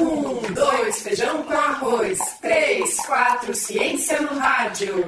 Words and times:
Um, 0.00 0.54
dois, 0.54 1.02
feijão 1.02 1.42
com 1.42 1.52
arroz. 1.52 2.20
Três, 2.40 2.96
quatro, 2.98 3.52
ciência 3.52 4.20
no 4.20 4.38
rádio. 4.38 5.04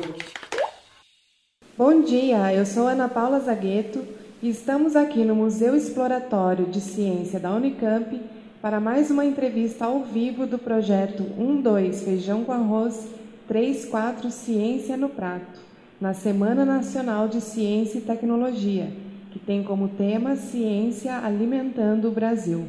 Bom 1.79 2.03
dia, 2.03 2.53
eu 2.53 2.66
sou 2.66 2.89
Ana 2.89 3.09
Paula 3.09 3.39
Zagueto 3.39 4.05
e 4.43 4.48
estamos 4.48 4.96
aqui 4.96 5.25
no 5.25 5.37
Museu 5.37 5.77
Exploratório 5.77 6.66
de 6.66 6.80
Ciência 6.80 7.39
da 7.39 7.53
Unicamp 7.53 8.21
para 8.61 8.80
mais 8.80 9.12
uma 9.12 9.25
entrevista 9.25 9.84
ao 9.84 10.03
vivo 10.03 10.45
do 10.45 10.59
projeto 10.59 11.22
12 11.22 12.04
Feijão 12.04 12.43
com 12.43 12.50
Arroz 12.50 13.07
34 13.46 14.29
Ciência 14.32 14.96
no 14.96 15.09
Prato, 15.09 15.61
na 16.00 16.14
Semana 16.14 16.64
Nacional 16.64 17.29
de 17.29 17.41
Ciência 17.41 17.98
e 17.98 18.02
Tecnologia, 18.02 18.91
que 19.30 19.38
tem 19.38 19.62
como 19.62 19.88
tema 19.91 20.34
Ciência 20.34 21.16
Alimentando 21.18 22.09
o 22.09 22.12
Brasil. 22.12 22.66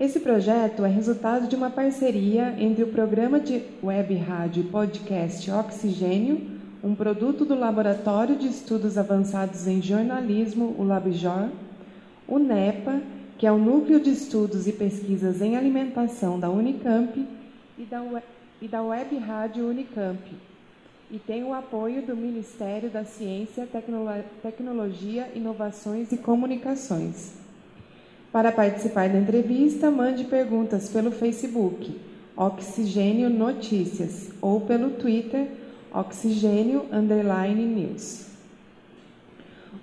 Esse 0.00 0.18
projeto 0.18 0.82
é 0.82 0.88
resultado 0.88 1.46
de 1.46 1.54
uma 1.54 1.68
parceria 1.68 2.54
entre 2.58 2.82
o 2.82 2.88
programa 2.88 3.38
de 3.38 3.62
web 3.82 4.14
rádio 4.14 4.62
e 4.62 4.66
podcast 4.66 5.50
Oxigênio 5.50 6.58
um 6.82 6.94
produto 6.94 7.44
do 7.44 7.54
Laboratório 7.54 8.34
de 8.36 8.46
Estudos 8.46 8.96
Avançados 8.96 9.66
em 9.66 9.82
Jornalismo, 9.82 10.74
o 10.78 10.84
LabJOR, 10.84 11.50
o 12.26 12.38
NEPA, 12.38 13.02
que 13.36 13.46
é 13.46 13.52
o 13.52 13.58
Núcleo 13.58 14.00
de 14.00 14.08
Estudos 14.08 14.66
e 14.66 14.72
Pesquisas 14.72 15.42
em 15.42 15.54
Alimentação 15.54 16.40
da 16.40 16.48
Unicamp, 16.48 17.28
e 17.76 17.84
da, 17.84 18.00
Web, 18.00 18.26
e 18.62 18.68
da 18.68 18.82
Web 18.82 19.18
Rádio 19.18 19.68
Unicamp, 19.68 20.34
e 21.10 21.18
tem 21.18 21.44
o 21.44 21.52
apoio 21.52 22.00
do 22.00 22.16
Ministério 22.16 22.88
da 22.88 23.04
Ciência, 23.04 23.68
Tecnolo 23.70 24.24
Tecnologia, 24.42 25.30
Inovações 25.34 26.10
e 26.10 26.16
Comunicações. 26.16 27.39
Para 28.32 28.52
participar 28.52 29.08
da 29.08 29.18
entrevista, 29.18 29.90
mande 29.90 30.22
perguntas 30.22 30.88
pelo 30.88 31.10
Facebook 31.10 31.96
Oxigênio 32.36 33.28
Notícias 33.28 34.30
ou 34.40 34.60
pelo 34.60 34.90
Twitter 34.90 35.48
Oxigênio 35.92 36.84
Underline 36.92 37.64
News. 37.64 38.26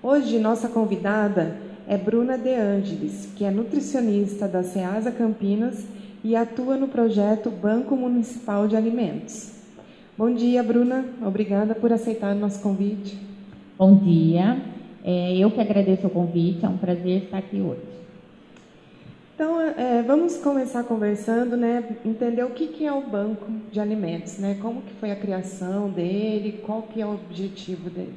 Hoje, 0.01 0.39
nossa 0.39 0.69
convidada 0.69 1.57
é 1.89 1.97
Bruna 1.97 2.37
De 2.37 2.53
Angelis, 2.53 3.27
que 3.35 3.43
é 3.43 3.51
nutricionista 3.51 4.47
da 4.47 4.63
SEASA 4.63 5.11
Campinas 5.11 5.85
e 6.23 6.33
atua 6.33 6.77
no 6.77 6.87
projeto 6.87 7.49
Banco 7.49 7.97
Municipal 7.97 8.65
de 8.65 8.77
Alimentos. 8.77 9.51
Bom 10.17 10.33
dia, 10.33 10.63
Bruna. 10.63 11.03
Obrigada 11.21 11.75
por 11.75 11.91
aceitar 11.91 12.33
o 12.33 12.39
nosso 12.39 12.61
convite. 12.61 13.19
Bom 13.77 13.97
dia. 13.97 14.57
É, 15.03 15.35
eu 15.37 15.51
que 15.51 15.59
agradeço 15.59 16.07
o 16.07 16.09
convite. 16.09 16.65
É 16.65 16.69
um 16.69 16.77
prazer 16.77 17.23
estar 17.23 17.39
aqui 17.39 17.59
hoje. 17.59 18.06
Então, 19.37 19.61
é, 19.61 20.01
vamos 20.01 20.37
começar 20.37 20.83
conversando, 20.83 21.55
né? 21.55 21.83
Entender 22.03 22.43
o 22.43 22.49
que, 22.49 22.65
que 22.65 22.87
é 22.87 22.91
o 22.91 23.01
banco 23.01 23.45
de 23.71 23.79
alimentos, 23.79 24.39
né? 24.39 24.57
Como 24.59 24.81
que 24.81 24.91
foi 24.95 25.11
a 25.11 25.15
criação 25.15 25.91
dele, 25.91 26.59
qual 26.65 26.81
que 26.81 26.99
é 26.99 27.05
o 27.05 27.13
objetivo 27.13 27.87
dele? 27.87 28.15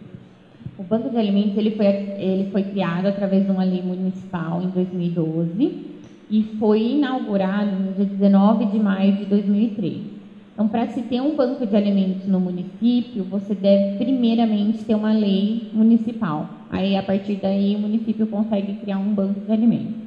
O 0.78 0.82
banco 0.82 1.10
de 1.10 1.18
alimentos 1.18 1.58
ele 1.58 1.72
foi 1.72 1.84
ele 1.84 2.50
foi 2.50 2.62
criado 2.62 3.06
através 3.06 3.44
de 3.44 3.50
uma 3.50 3.64
lei 3.64 3.82
municipal 3.82 4.62
em 4.62 4.70
2012 4.70 5.84
e 6.30 6.42
foi 6.58 6.92
inaugurado 6.92 7.70
no 7.70 7.92
dia 7.92 8.06
19 8.06 8.64
de 8.64 8.78
maio 8.78 9.16
de 9.16 9.26
2003. 9.26 9.98
Então, 10.54 10.68
para 10.68 10.86
se 10.86 11.02
ter 11.02 11.20
um 11.20 11.36
banco 11.36 11.66
de 11.66 11.76
alimentos 11.76 12.26
no 12.26 12.40
município, 12.40 13.24
você 13.24 13.54
deve 13.54 14.02
primeiramente 14.02 14.86
ter 14.86 14.94
uma 14.94 15.12
lei 15.12 15.68
municipal. 15.74 16.48
Aí, 16.70 16.96
a 16.96 17.02
partir 17.02 17.34
daí, 17.34 17.76
o 17.76 17.80
município 17.80 18.26
consegue 18.26 18.76
criar 18.76 18.96
um 18.96 19.12
banco 19.12 19.38
de 19.40 19.52
alimentos. 19.52 19.99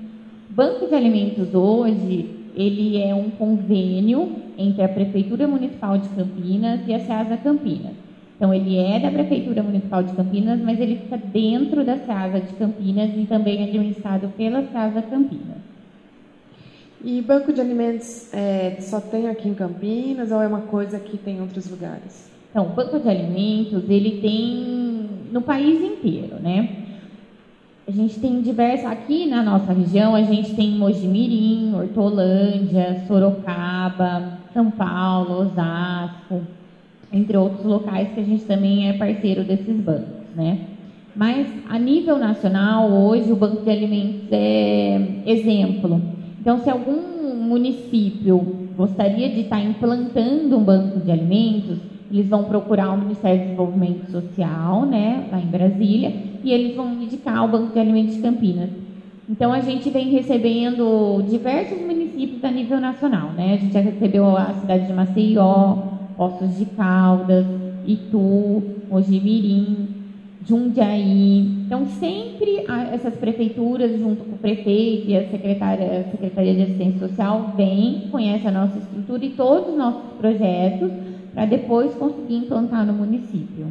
Banco 0.55 0.85
de 0.85 0.93
Alimentos 0.93 1.51
hoje, 1.55 2.29
ele 2.55 3.01
é 3.01 3.15
um 3.15 3.31
convênio 3.31 4.35
entre 4.55 4.83
a 4.83 4.87
Prefeitura 4.87 5.47
Municipal 5.47 5.97
de 5.97 6.07
Campinas 6.09 6.81
e 6.87 6.93
a 6.93 6.99
SEASA 6.99 7.37
Campinas. 7.37 7.93
Então, 8.35 8.53
ele 8.53 8.77
é 8.77 8.99
da 8.99 9.09
Prefeitura 9.09 9.63
Municipal 9.63 10.03
de 10.03 10.13
Campinas, 10.13 10.61
mas 10.61 10.79
ele 10.79 10.97
fica 10.97 11.17
dentro 11.17 11.83
da 11.83 11.97
SEASA 11.97 12.41
de 12.41 12.53
Campinas 12.53 13.09
e 13.17 13.25
também 13.25 13.61
é 13.61 13.63
administrado 13.63 14.31
pela 14.37 14.61
SEASA 14.61 15.01
Campinas. 15.01 15.57
E 17.03 17.19
banco 17.19 17.51
de 17.51 17.59
alimentos 17.59 18.31
é, 18.31 18.77
só 18.79 19.01
tem 19.01 19.29
aqui 19.29 19.49
em 19.49 19.55
Campinas 19.55 20.31
ou 20.31 20.39
é 20.39 20.45
uma 20.45 20.61
coisa 20.61 20.99
que 20.99 21.17
tem 21.17 21.37
em 21.37 21.41
outros 21.41 21.67
lugares? 21.67 22.29
Então, 22.51 22.67
o 22.67 22.69
banco 22.69 22.99
de 22.99 23.09
alimentos, 23.09 23.89
ele 23.89 24.21
tem 24.21 25.09
no 25.31 25.41
país 25.41 25.81
inteiro, 25.81 26.35
né? 26.39 26.82
A 27.85 27.91
gente 27.91 28.17
tem 28.21 28.41
diversas. 28.41 28.85
Aqui 28.85 29.25
na 29.25 29.43
nossa 29.43 29.73
região, 29.73 30.15
a 30.15 30.21
gente 30.21 30.55
tem 30.55 30.71
Mojimirim, 30.71 31.73
Hortolândia, 31.75 33.03
Sorocaba, 33.05 34.39
São 34.53 34.71
Paulo, 34.71 35.41
Osasco, 35.41 36.41
entre 37.11 37.35
outros 37.35 37.65
locais 37.65 38.07
que 38.13 38.21
a 38.21 38.23
gente 38.23 38.45
também 38.45 38.87
é 38.87 38.93
parceiro 38.93 39.43
desses 39.43 39.75
bancos, 39.81 40.33
né? 40.33 40.59
Mas 41.13 41.45
a 41.69 41.77
nível 41.77 42.17
nacional, 42.17 42.89
hoje 42.89 43.29
o 43.31 43.35
Banco 43.35 43.63
de 43.63 43.69
Alimentos 43.69 44.29
é 44.31 45.21
exemplo. 45.25 46.01
Então, 46.39 46.59
se 46.59 46.69
algum 46.69 47.35
município 47.35 48.69
gostaria 48.77 49.27
de 49.27 49.41
estar 49.41 49.61
implantando 49.61 50.57
um 50.57 50.63
banco 50.63 51.01
de 51.01 51.11
alimentos, 51.11 51.79
eles 52.19 52.29
vão 52.29 52.43
procurar 52.43 52.91
o 52.91 52.97
Ministério 52.97 53.39
do 53.39 53.43
Desenvolvimento 53.43 54.11
Social, 54.11 54.85
né, 54.85 55.27
lá 55.31 55.39
em 55.39 55.47
Brasília, 55.47 56.13
e 56.43 56.51
eles 56.51 56.75
vão 56.75 56.93
indicar 56.93 57.43
o 57.43 57.47
Banco 57.47 57.73
de 57.73 57.79
Alimentos 57.79 58.15
de 58.15 58.21
Campinas. 58.21 58.69
Então 59.29 59.53
a 59.53 59.61
gente 59.61 59.89
vem 59.89 60.09
recebendo 60.09 61.23
diversos 61.27 61.79
municípios 61.79 62.43
a 62.43 62.51
nível 62.51 62.79
nacional, 62.79 63.31
né? 63.31 63.53
A 63.53 63.57
gente 63.57 63.73
já 63.73 63.79
recebeu 63.79 64.35
a 64.35 64.53
cidade 64.53 64.85
de 64.85 64.93
Maceió, 64.93 65.77
Poços 66.17 66.57
de 66.57 66.65
Caldas, 66.65 67.45
Itu, 67.87 68.61
Mojimirim, 68.91 69.87
Jundiaí. 70.45 71.39
Então 71.65 71.87
sempre 71.87 72.65
essas 72.91 73.15
prefeituras, 73.15 73.97
junto 73.97 74.25
com 74.25 74.35
o 74.35 74.37
prefeito 74.37 75.09
e 75.09 75.17
a 75.17 75.29
secretária, 75.29 76.01
a 76.01 76.11
Secretaria 76.11 76.53
de 76.55 76.61
Assistência 76.63 77.07
Social, 77.07 77.53
vêm, 77.55 78.09
conhecem 78.11 78.49
a 78.49 78.51
nossa 78.51 78.77
estrutura 78.77 79.25
e 79.25 79.29
todos 79.29 79.69
os 79.69 79.77
nossos 79.77 80.01
projetos 80.19 80.91
para 81.33 81.45
depois 81.45 81.93
conseguir 81.95 82.35
implantar 82.35 82.85
no 82.85 82.93
município. 82.93 83.67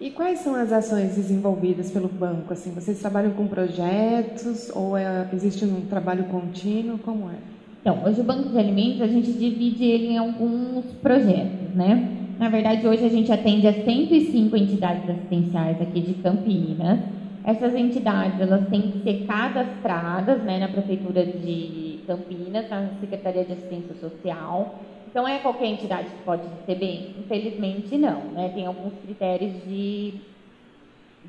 E 0.00 0.10
quais 0.10 0.40
são 0.40 0.54
as 0.54 0.72
ações 0.72 1.14
desenvolvidas 1.16 1.90
pelo 1.90 2.08
banco? 2.08 2.52
Assim, 2.52 2.70
vocês 2.70 2.98
trabalham 3.00 3.32
com 3.32 3.46
projetos 3.46 4.70
ou 4.74 4.96
é, 4.96 5.26
existe 5.32 5.64
um 5.64 5.82
trabalho 5.82 6.24
contínuo? 6.24 6.98
Como 6.98 7.30
é? 7.30 7.36
Então, 7.80 8.02
hoje 8.04 8.20
o 8.20 8.24
Banco 8.24 8.48
de 8.50 8.58
Alimentos 8.58 9.00
a 9.00 9.06
gente 9.06 9.32
divide 9.32 9.84
ele 9.84 10.08
em 10.08 10.18
alguns 10.18 10.84
projetos, 11.00 11.74
né? 11.74 12.16
Na 12.38 12.50
verdade, 12.50 12.86
hoje 12.86 13.06
a 13.06 13.08
gente 13.08 13.32
atende 13.32 13.66
a 13.66 13.72
105 13.72 14.56
entidades 14.56 15.08
assistenciais 15.08 15.80
aqui 15.80 16.00
de 16.00 16.14
Campinas. 16.14 17.00
Essas 17.42 17.74
entidades 17.74 18.38
elas 18.40 18.68
têm 18.68 18.90
que 18.90 19.02
ser 19.02 19.24
cadastradas 19.24 20.42
né, 20.42 20.58
na 20.58 20.68
Prefeitura 20.68 21.24
de 21.24 22.00
Campinas, 22.06 22.68
na 22.68 22.88
Secretaria 23.00 23.44
de 23.44 23.52
Assistência 23.52 23.94
Social. 24.00 24.74
Então, 25.16 25.26
é 25.26 25.38
qualquer 25.38 25.68
entidade 25.68 26.10
que 26.10 26.22
pode 26.24 26.42
receber? 26.46 27.14
Infelizmente, 27.18 27.96
não. 27.96 28.20
Né? 28.32 28.50
Tem 28.54 28.66
alguns 28.66 28.92
critérios 29.02 29.64
de, 29.64 30.12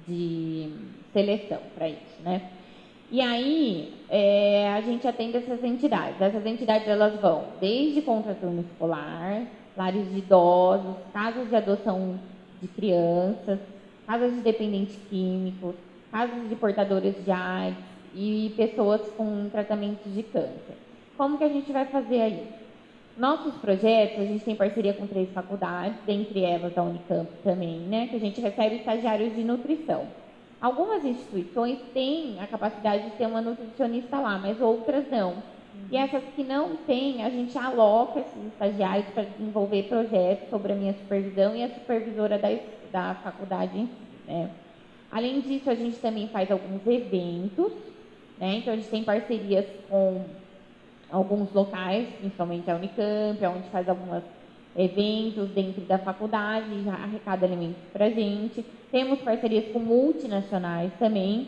de 0.05 0.73
seleção 1.13 1.59
para 1.73 1.87
isso. 1.87 2.21
Né? 2.21 2.49
E 3.09 3.21
aí, 3.21 3.93
é, 4.09 4.73
a 4.73 4.81
gente 4.81 5.07
atende 5.07 5.37
essas 5.37 5.63
entidades. 5.63 6.19
Essas 6.19 6.45
entidades 6.45 6.85
elas 6.85 7.17
vão 7.21 7.45
desde 7.61 8.01
contraturno 8.01 8.59
escolar, 8.59 9.43
lares 9.77 10.11
de 10.11 10.17
idosos, 10.17 10.97
casas 11.13 11.47
de 11.47 11.55
adoção 11.55 12.19
de 12.61 12.67
crianças, 12.67 13.57
casas 14.05 14.33
de 14.33 14.41
dependentes 14.41 14.99
químicos, 15.09 15.75
casas 16.11 16.49
de 16.49 16.55
portadores 16.57 17.15
de 17.23 17.31
AIDS 17.31 17.77
e 18.13 18.53
pessoas 18.57 18.99
com 19.15 19.47
tratamentos 19.49 20.13
de 20.13 20.23
câncer. 20.23 20.75
Como 21.15 21.37
que 21.37 21.45
a 21.45 21.49
gente 21.49 21.71
vai 21.71 21.85
fazer 21.85 22.19
aí? 22.19 22.66
Nossos 23.17 23.55
projetos, 23.55 24.19
a 24.19 24.25
gente 24.25 24.45
tem 24.45 24.55
parceria 24.55 24.93
com 24.93 25.07
três 25.07 25.27
faculdades, 25.31 25.97
dentre 26.05 26.43
elas 26.43 26.77
a 26.77 26.83
Unicamp 26.83 27.27
também, 27.43 27.79
né, 27.79 28.07
que 28.07 28.15
a 28.15 28.19
gente 28.19 28.39
recebe 28.39 28.75
estagiários 28.75 29.35
de 29.35 29.43
nutrição. 29.43 30.05
Algumas 30.61 31.03
instituições 31.03 31.79
têm 31.95 32.39
a 32.39 32.45
capacidade 32.45 33.05
de 33.05 33.11
ter 33.11 33.25
uma 33.25 33.41
nutricionista 33.41 34.19
lá, 34.19 34.37
mas 34.37 34.61
outras 34.61 35.09
não. 35.09 35.41
E 35.91 35.97
essas 35.97 36.23
que 36.35 36.43
não 36.43 36.75
têm, 36.75 37.23
a 37.23 37.29
gente 37.31 37.57
aloca 37.57 38.19
esses 38.19 38.45
estagiários 38.53 39.07
para 39.07 39.23
desenvolver 39.23 39.83
projetos 39.83 40.49
sobre 40.49 40.73
a 40.73 40.75
minha 40.75 40.93
supervisão 40.93 41.55
e 41.55 41.63
a 41.63 41.69
supervisora 41.69 42.37
da, 42.37 42.49
da 42.91 43.15
faculdade. 43.15 43.87
Né? 44.27 44.49
Além 45.11 45.41
disso, 45.41 45.69
a 45.71 45.75
gente 45.75 45.97
também 45.97 46.27
faz 46.27 46.51
alguns 46.51 46.85
eventos, 46.85 47.71
né? 48.37 48.57
então 48.57 48.73
a 48.73 48.75
gente 48.75 48.89
tem 48.89 49.03
parcerias 49.03 49.65
com 49.89 50.23
alguns 51.11 51.51
locais, 51.53 52.07
principalmente 52.19 52.69
a 52.69 52.75
Unicamp, 52.75 53.45
onde 53.45 53.69
faz 53.69 53.87
alguns 53.87 54.23
eventos 54.75 55.49
dentro 55.49 55.81
da 55.81 55.97
faculdade, 55.97 56.83
já 56.83 56.93
arrecada 56.93 57.45
alimentos 57.45 57.81
para 57.91 58.05
a 58.05 58.09
gente. 58.09 58.63
Temos 58.91 59.19
parcerias 59.19 59.71
com 59.71 59.79
multinacionais 59.79 60.91
também. 60.99 61.47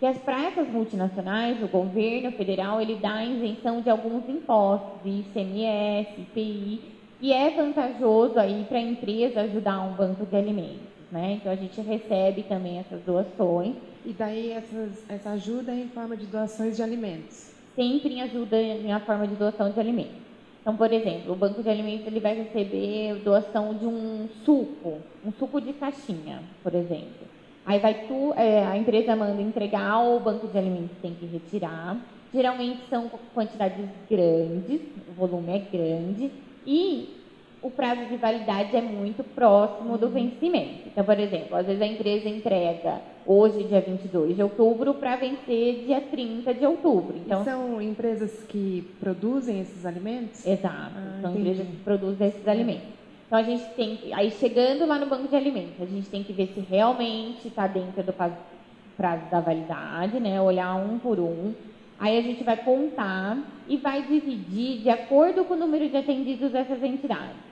que 0.00 0.12
para 0.20 0.46
essas 0.46 0.68
multinacionais, 0.68 1.62
o 1.62 1.68
governo 1.68 2.32
federal 2.32 2.80
ele 2.80 2.96
dá 2.96 3.24
isenção 3.24 3.80
de 3.80 3.90
alguns 3.90 4.28
impostos, 4.28 5.00
ICMS, 5.04 6.20
IPI, 6.20 6.80
e 7.20 7.32
é 7.32 7.50
vantajoso 7.50 8.38
aí 8.38 8.64
para 8.68 8.78
a 8.78 8.82
empresa 8.82 9.42
ajudar 9.42 9.80
um 9.80 9.92
banco 9.92 10.26
de 10.26 10.34
alimentos. 10.34 10.92
Né? 11.10 11.34
Então 11.34 11.52
a 11.52 11.54
gente 11.54 11.80
recebe 11.80 12.42
também 12.44 12.78
essas 12.78 13.00
doações. 13.02 13.76
E 14.04 14.12
daí 14.12 14.50
essas, 14.50 15.04
essa 15.08 15.30
ajuda 15.30 15.70
é 15.70 15.76
em 15.76 15.88
forma 15.88 16.16
de 16.16 16.26
doações 16.26 16.74
de 16.74 16.82
alimentos? 16.82 17.51
Sempre 17.74 18.14
em 18.14 18.22
ajuda 18.22 18.60
em 18.60 19.00
forma 19.00 19.26
de 19.26 19.34
doação 19.34 19.70
de 19.70 19.80
alimentos. 19.80 20.22
Então, 20.60 20.76
por 20.76 20.92
exemplo, 20.92 21.32
o 21.32 21.36
banco 21.36 21.62
de 21.62 21.68
alimentos 21.68 22.06
ele 22.06 22.20
vai 22.20 22.34
receber 22.36 23.16
doação 23.24 23.74
de 23.74 23.84
um 23.84 24.28
suco, 24.44 24.98
um 25.24 25.32
suco 25.32 25.60
de 25.60 25.72
caixinha, 25.72 26.40
por 26.62 26.74
exemplo. 26.74 27.26
Aí 27.66 27.78
vai 27.80 28.06
tu, 28.06 28.32
é, 28.36 28.64
a 28.64 28.76
empresa 28.76 29.16
manda 29.16 29.40
entregar, 29.40 29.98
o 30.00 30.20
banco 30.20 30.46
de 30.46 30.56
alimentos 30.56 30.96
tem 31.00 31.14
que 31.14 31.26
retirar. 31.26 31.96
Geralmente 32.32 32.80
são 32.88 33.10
quantidades 33.34 33.88
grandes, 34.08 34.80
o 35.08 35.12
volume 35.12 35.52
é 35.52 35.58
grande 35.58 36.30
e 36.66 37.21
o 37.62 37.70
prazo 37.70 38.06
de 38.06 38.16
validade 38.16 38.76
é 38.76 38.80
muito 38.80 39.22
próximo 39.22 39.96
do 39.96 40.08
vencimento. 40.08 40.88
Então, 40.88 41.04
por 41.04 41.18
exemplo, 41.18 41.56
às 41.56 41.66
vezes 41.66 41.80
a 41.80 41.86
empresa 41.86 42.28
entrega 42.28 43.00
hoje, 43.24 43.62
dia 43.64 43.80
22 43.80 44.34
de 44.34 44.42
outubro, 44.42 44.94
para 44.94 45.14
vencer 45.14 45.84
dia 45.86 46.00
30 46.00 46.52
de 46.54 46.66
outubro. 46.66 47.16
Então, 47.16 47.42
e 47.42 47.44
são 47.44 47.80
empresas 47.80 48.44
que 48.48 48.84
produzem 48.98 49.60
esses 49.60 49.86
alimentos? 49.86 50.44
Exato, 50.44 50.92
ah, 50.96 51.18
são 51.20 51.30
entendi. 51.30 51.50
empresas 51.50 51.66
que 51.68 51.76
produzem 51.84 52.28
esses 52.28 52.48
alimentos. 52.48 52.88
Então 53.26 53.38
a 53.38 53.42
gente 53.44 53.64
tem 53.76 53.96
que, 53.96 54.12
aí 54.12 54.30
chegando 54.30 54.84
lá 54.84 54.98
no 54.98 55.06
banco 55.06 55.28
de 55.28 55.36
alimentos, 55.36 55.80
a 55.80 55.86
gente 55.86 56.10
tem 56.10 56.22
que 56.22 56.32
ver 56.32 56.48
se 56.48 56.60
realmente 56.60 57.48
está 57.48 57.66
dentro 57.66 58.02
do 58.02 58.12
prazo 58.12 58.34
da 59.30 59.40
validade, 59.40 60.20
né? 60.20 60.40
Olhar 60.40 60.74
um 60.74 60.98
por 60.98 61.18
um. 61.18 61.54
Aí 61.98 62.18
a 62.18 62.20
gente 62.20 62.42
vai 62.42 62.56
contar 62.56 63.38
e 63.68 63.76
vai 63.76 64.02
dividir 64.02 64.82
de 64.82 64.90
acordo 64.90 65.44
com 65.44 65.54
o 65.54 65.56
número 65.56 65.88
de 65.88 65.96
atendidos 65.96 66.50
dessas 66.50 66.82
entidades. 66.82 67.51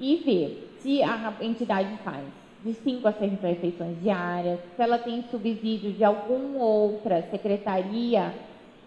E 0.00 0.16
ver 0.16 0.76
se 0.78 1.02
a 1.02 1.34
entidade 1.42 1.94
faz 1.98 2.24
de 2.64 2.72
5 2.72 3.06
a 3.06 3.12
6 3.12 3.40
refeições 3.40 4.00
diárias, 4.02 4.58
se 4.74 4.82
ela 4.82 4.98
tem 4.98 5.22
subsídio 5.30 5.92
de 5.92 6.02
alguma 6.02 6.64
outra 6.64 7.22
secretaria 7.30 8.32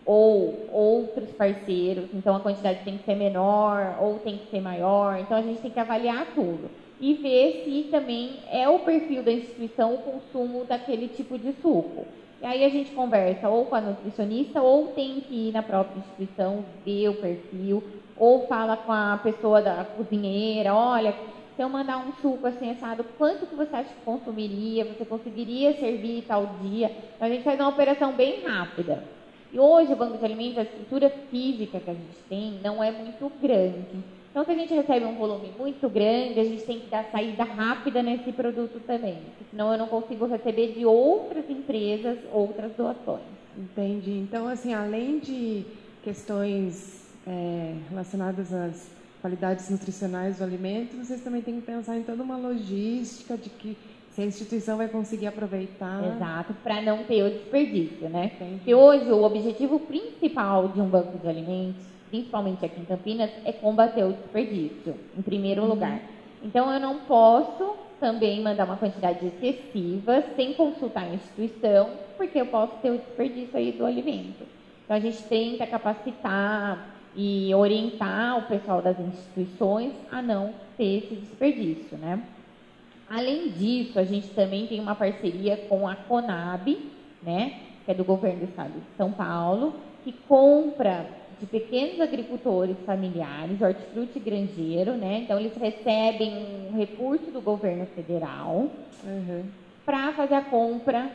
ou 0.06 0.68
outros 0.71 1.30
parceiros, 1.31 2.06
então 2.13 2.36
a 2.36 2.39
quantidade 2.39 2.83
tem 2.83 2.98
que 2.98 3.06
ser 3.06 3.15
menor 3.15 3.98
ou 4.01 4.19
tem 4.19 4.38
que 4.38 4.50
ser 4.50 4.60
maior, 4.60 5.19
então 5.19 5.38
a 5.38 5.42
gente 5.42 5.62
tem 5.62 5.71
que 5.71 5.80
avaliar 5.80 6.27
tudo 6.36 6.69
e 7.00 7.13
ver 7.13 7.63
se 7.63 7.89
também 7.89 8.39
é 8.51 8.68
o 8.68 8.80
perfil 8.80 9.24
da 9.24 9.31
instituição 9.31 9.95
o 9.95 9.98
consumo 10.00 10.66
daquele 10.66 11.07
tipo 11.07 11.38
de 11.38 11.54
suco. 11.62 12.06
E 12.42 12.45
aí 12.45 12.63
a 12.66 12.69
gente 12.69 12.92
conversa 12.92 13.48
ou 13.48 13.66
com 13.66 13.75
a 13.75 13.81
nutricionista 13.81 14.62
ou 14.62 14.88
tem 14.88 15.21
que 15.21 15.50
ir 15.50 15.51
na 15.54 15.63
própria 15.63 16.00
instituição 16.00 16.66
ver 16.86 17.09
o 17.09 17.16
perfil 17.16 17.83
ou 18.18 18.48
fala 18.48 18.77
com 18.77 18.92
a 18.92 19.19
pessoa 19.24 19.62
da 19.62 19.86
cozinheira, 19.86 20.74
olha, 20.74 21.13
se 21.56 21.62
eu 21.62 21.69
mandar 21.69 21.98
um 21.98 22.13
suco 22.21 22.48
assim 22.48 22.71
assado, 22.71 23.06
quanto 23.18 23.45
que 23.45 23.56
você 23.56 23.75
acha 23.75 23.89
que 23.89 24.01
consumiria? 24.06 24.86
Você 24.86 25.06
conseguiria 25.06 25.77
servir 25.77 26.24
tal 26.27 26.48
dia? 26.62 26.92
Então 27.15 27.27
a 27.27 27.30
gente 27.30 27.44
faz 27.44 27.60
uma 27.60 27.69
operação 27.69 28.13
bem 28.13 28.44
rápida. 28.44 29.04
E 29.51 29.60
hoje 29.60 29.94
o 29.94 29.95
banco 29.95 30.18
de 30.18 30.25
alimentos, 30.25 30.57
a 30.57 30.63
estrutura 30.63 31.10
física 31.30 31.80
que 31.80 31.89
a 31.89 31.94
gente 31.94 32.18
tem 32.27 32.60
não 32.63 32.83
é 32.83 32.92
muito 32.92 33.31
grande. 33.39 34.04
Então, 34.31 34.44
se 34.44 34.50
a 34.50 34.56
gente 34.56 34.74
recebe 34.74 35.06
um 35.06 35.13
volume 35.13 35.51
muito 35.59 35.88
grande, 35.88 36.39
a 36.39 36.44
gente 36.44 36.63
tem 36.63 36.80
que 36.80 36.88
dar 36.88 37.04
saída 37.12 37.44
rápida 37.44 38.01
nesse 38.01 38.31
produto 38.31 38.81
também. 38.88 39.19
Senão 39.51 39.71
eu 39.71 39.77
não 39.77 39.86
consigo 39.86 40.25
receber 40.25 40.74
de 40.74 40.83
outras 40.88 41.48
empresas 41.48 42.18
outras 42.31 42.71
doações. 42.71 43.21
Entendi. 43.56 44.09
Então, 44.09 44.48
assim, 44.48 44.74
além 44.74 45.19
de 45.19 45.63
questões 46.04 47.02
é, 47.27 47.75
relacionadas 47.89 48.53
às 48.53 48.89
qualidades 49.21 49.69
nutricionais 49.69 50.37
do 50.37 50.43
alimento, 50.43 50.97
vocês 50.97 51.21
também 51.21 51.41
têm 51.41 51.55
que 51.55 51.65
pensar 51.65 51.97
em 51.97 52.03
toda 52.03 52.21
uma 52.21 52.35
logística 52.35 53.37
de 53.37 53.49
que 53.49 53.77
se 54.13 54.21
a 54.21 54.25
instituição 54.25 54.77
vai 54.77 54.87
conseguir 54.87 55.27
aproveitar. 55.27 56.03
Exato, 56.15 56.53
para 56.63 56.81
não 56.81 57.03
ter 57.05 57.23
o 57.23 57.29
desperdício, 57.29 58.09
né? 58.09 58.31
Entendi. 58.35 58.55
Porque 58.57 58.75
hoje 58.75 59.11
o 59.11 59.23
objetivo 59.23 59.79
principal 59.79 60.67
de 60.67 60.81
um 60.81 60.87
banco 60.87 61.17
de 61.17 61.27
alimentos, 61.27 61.81
principalmente 62.09 62.63
aqui 62.63 62.79
em 62.79 62.85
Campinas, 62.85 63.31
é 63.43 63.51
combater 63.51 64.03
o 64.03 64.13
desperdício, 64.13 64.95
em 65.17 65.21
primeiro 65.21 65.63
uhum. 65.63 65.69
lugar. 65.69 65.99
Então 66.43 66.71
eu 66.71 66.79
não 66.79 66.99
posso 66.99 67.77
também 67.99 68.41
mandar 68.41 68.65
uma 68.65 68.75
quantidade 68.75 69.25
excessiva 69.25 70.23
sem 70.35 70.53
consultar 70.53 71.05
a 71.05 71.13
instituição, 71.13 71.89
porque 72.17 72.39
eu 72.39 72.45
posso 72.47 72.73
ter 72.81 72.91
o 72.91 72.97
desperdício 72.97 73.57
aí 73.57 73.71
do 73.71 73.85
alimento. 73.85 74.45
Então 74.83 74.97
a 74.97 74.99
gente 74.99 75.23
tenta 75.23 75.65
capacitar 75.65 76.93
e 77.15 77.54
orientar 77.54 78.39
o 78.39 78.44
pessoal 78.44 78.81
das 78.81 79.00
instituições 79.00 79.94
a 80.12 80.21
não 80.21 80.54
ter 80.77 80.98
esse 80.98 81.15
desperdício, 81.15 81.98
né? 81.98 82.21
Além 83.10 83.50
disso, 83.50 84.00
a 84.00 84.04
gente 84.04 84.30
também 84.30 84.65
tem 84.65 84.80
uma 84.80 84.95
parceria 84.95 85.57
com 85.69 85.88
a 85.88 85.95
Conab, 85.95 86.77
né, 87.21 87.60
que 87.86 87.92
é 87.92 87.94
do 87.94 88.04
governo 88.04 88.39
do 88.39 88.45
estado 88.45 88.74
de 88.74 88.98
São 88.98 89.12
Paulo, 89.12 89.75
que 90.04 90.12
compra 90.27 91.06
de 91.39 91.45
pequenos 91.45 92.00
agricultores 92.00 92.77
familiares, 92.86 93.62
hortifruti 93.62 94.19
granjeiro, 94.19 94.94
né? 94.94 95.19
Então 95.24 95.39
eles 95.39 95.56
recebem 95.56 96.69
um 96.71 96.77
recurso 96.77 97.30
do 97.31 97.42
governo 97.42 97.86
federal 97.88 98.69
uhum. 99.04 99.44
para 99.86 100.13
fazer 100.13 100.36
a 100.36 100.42
compra 100.42 101.12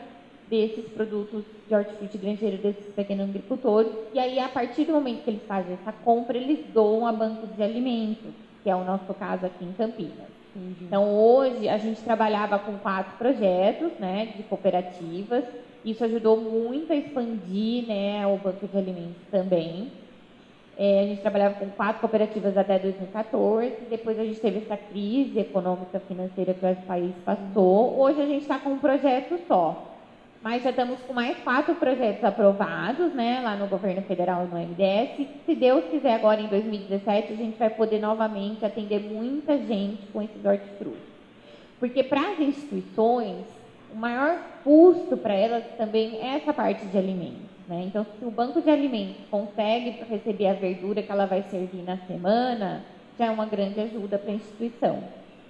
desses 0.49 0.85
produtos 0.89 1.43
de 1.67 1.75
hortifruti 1.75 2.17
granjeiro 2.17 2.57
desses 2.57 2.85
pequenos 2.93 3.29
agricultores. 3.29 3.91
E 4.13 4.19
aí, 4.19 4.39
a 4.39 4.49
partir 4.49 4.85
do 4.85 4.93
momento 4.93 5.23
que 5.23 5.29
eles 5.29 5.43
fazem 5.47 5.73
essa 5.73 5.91
compra, 5.91 6.37
eles 6.37 6.65
doam 6.73 7.05
a 7.05 7.11
bancos 7.11 7.55
de 7.55 7.61
alimentos, 7.61 8.31
que 8.63 8.69
é 8.69 8.75
o 8.75 8.83
nosso 8.83 9.13
caso 9.13 9.45
aqui 9.45 9.63
em 9.63 9.73
Campinas. 9.73 10.39
Então, 10.81 11.15
hoje, 11.15 11.69
a 11.69 11.77
gente 11.77 12.01
trabalhava 12.01 12.57
com 12.59 12.77
quatro 12.79 13.17
projetos 13.17 13.91
né, 13.99 14.33
de 14.35 14.43
cooperativas. 14.43 15.45
Isso 15.85 16.03
ajudou 16.03 16.37
muito 16.37 16.91
a 16.91 16.95
expandir 16.95 17.87
né, 17.87 18.25
o 18.27 18.37
banco 18.37 18.67
de 18.67 18.77
alimentos 18.77 19.21
também. 19.31 19.91
É, 20.77 21.01
a 21.01 21.03
gente 21.03 21.21
trabalhava 21.21 21.55
com 21.55 21.69
quatro 21.69 22.01
cooperativas 22.01 22.57
até 22.57 22.79
2014. 22.79 23.73
Depois, 23.89 24.19
a 24.19 24.23
gente 24.23 24.39
teve 24.39 24.59
essa 24.59 24.75
crise 24.75 25.37
econômica 25.37 25.99
financeira 25.99 26.53
que 26.53 26.65
o 26.65 26.75
país 26.87 27.13
passou. 27.23 27.99
Hoje, 27.99 28.21
a 28.21 28.25
gente 28.25 28.41
está 28.41 28.57
com 28.57 28.71
um 28.71 28.79
projeto 28.79 29.39
só. 29.47 29.88
Mas 30.41 30.63
já 30.63 30.69
estamos 30.69 31.01
com 31.01 31.13
mais 31.13 31.37
quatro 31.39 31.75
projetos 31.75 32.23
aprovados, 32.23 33.13
né, 33.13 33.41
lá 33.43 33.57
no 33.57 33.67
governo 33.67 34.01
federal 34.03 34.47
no 34.47 34.57
MDS. 34.57 35.27
Se 35.45 35.53
Deus 35.53 35.83
quiser, 35.91 36.13
agora 36.13 36.39
em 36.39 36.47
2017, 36.47 37.33
a 37.33 37.35
gente 37.35 37.59
vai 37.59 37.69
poder 37.69 37.99
novamente 37.99 38.63
atender 38.63 39.01
muita 39.01 39.57
gente 39.57 40.05
com 40.13 40.21
esses 40.21 40.43
hortifrutis. 40.45 41.09
Porque 41.77 42.03
para 42.03 42.31
as 42.31 42.39
instituições, 42.39 43.45
o 43.93 43.97
maior 43.97 44.39
custo 44.63 45.17
para 45.17 45.33
elas 45.33 45.63
também 45.77 46.19
é 46.21 46.37
essa 46.37 46.53
parte 46.53 46.85
de 46.85 46.97
alimentos. 46.97 47.49
Né? 47.67 47.83
Então, 47.87 48.05
se 48.17 48.23
o 48.23 48.31
banco 48.31 48.61
de 48.61 48.69
alimentos 48.69 49.17
consegue 49.29 49.91
receber 50.09 50.47
a 50.47 50.53
verdura 50.53 51.03
que 51.03 51.11
ela 51.11 51.25
vai 51.25 51.43
servir 51.43 51.83
na 51.83 51.97
semana, 51.97 52.83
já 53.17 53.25
é 53.25 53.29
uma 53.29 53.45
grande 53.45 53.79
ajuda 53.81 54.17
para 54.17 54.31
a 54.31 54.35
instituição. 54.35 55.03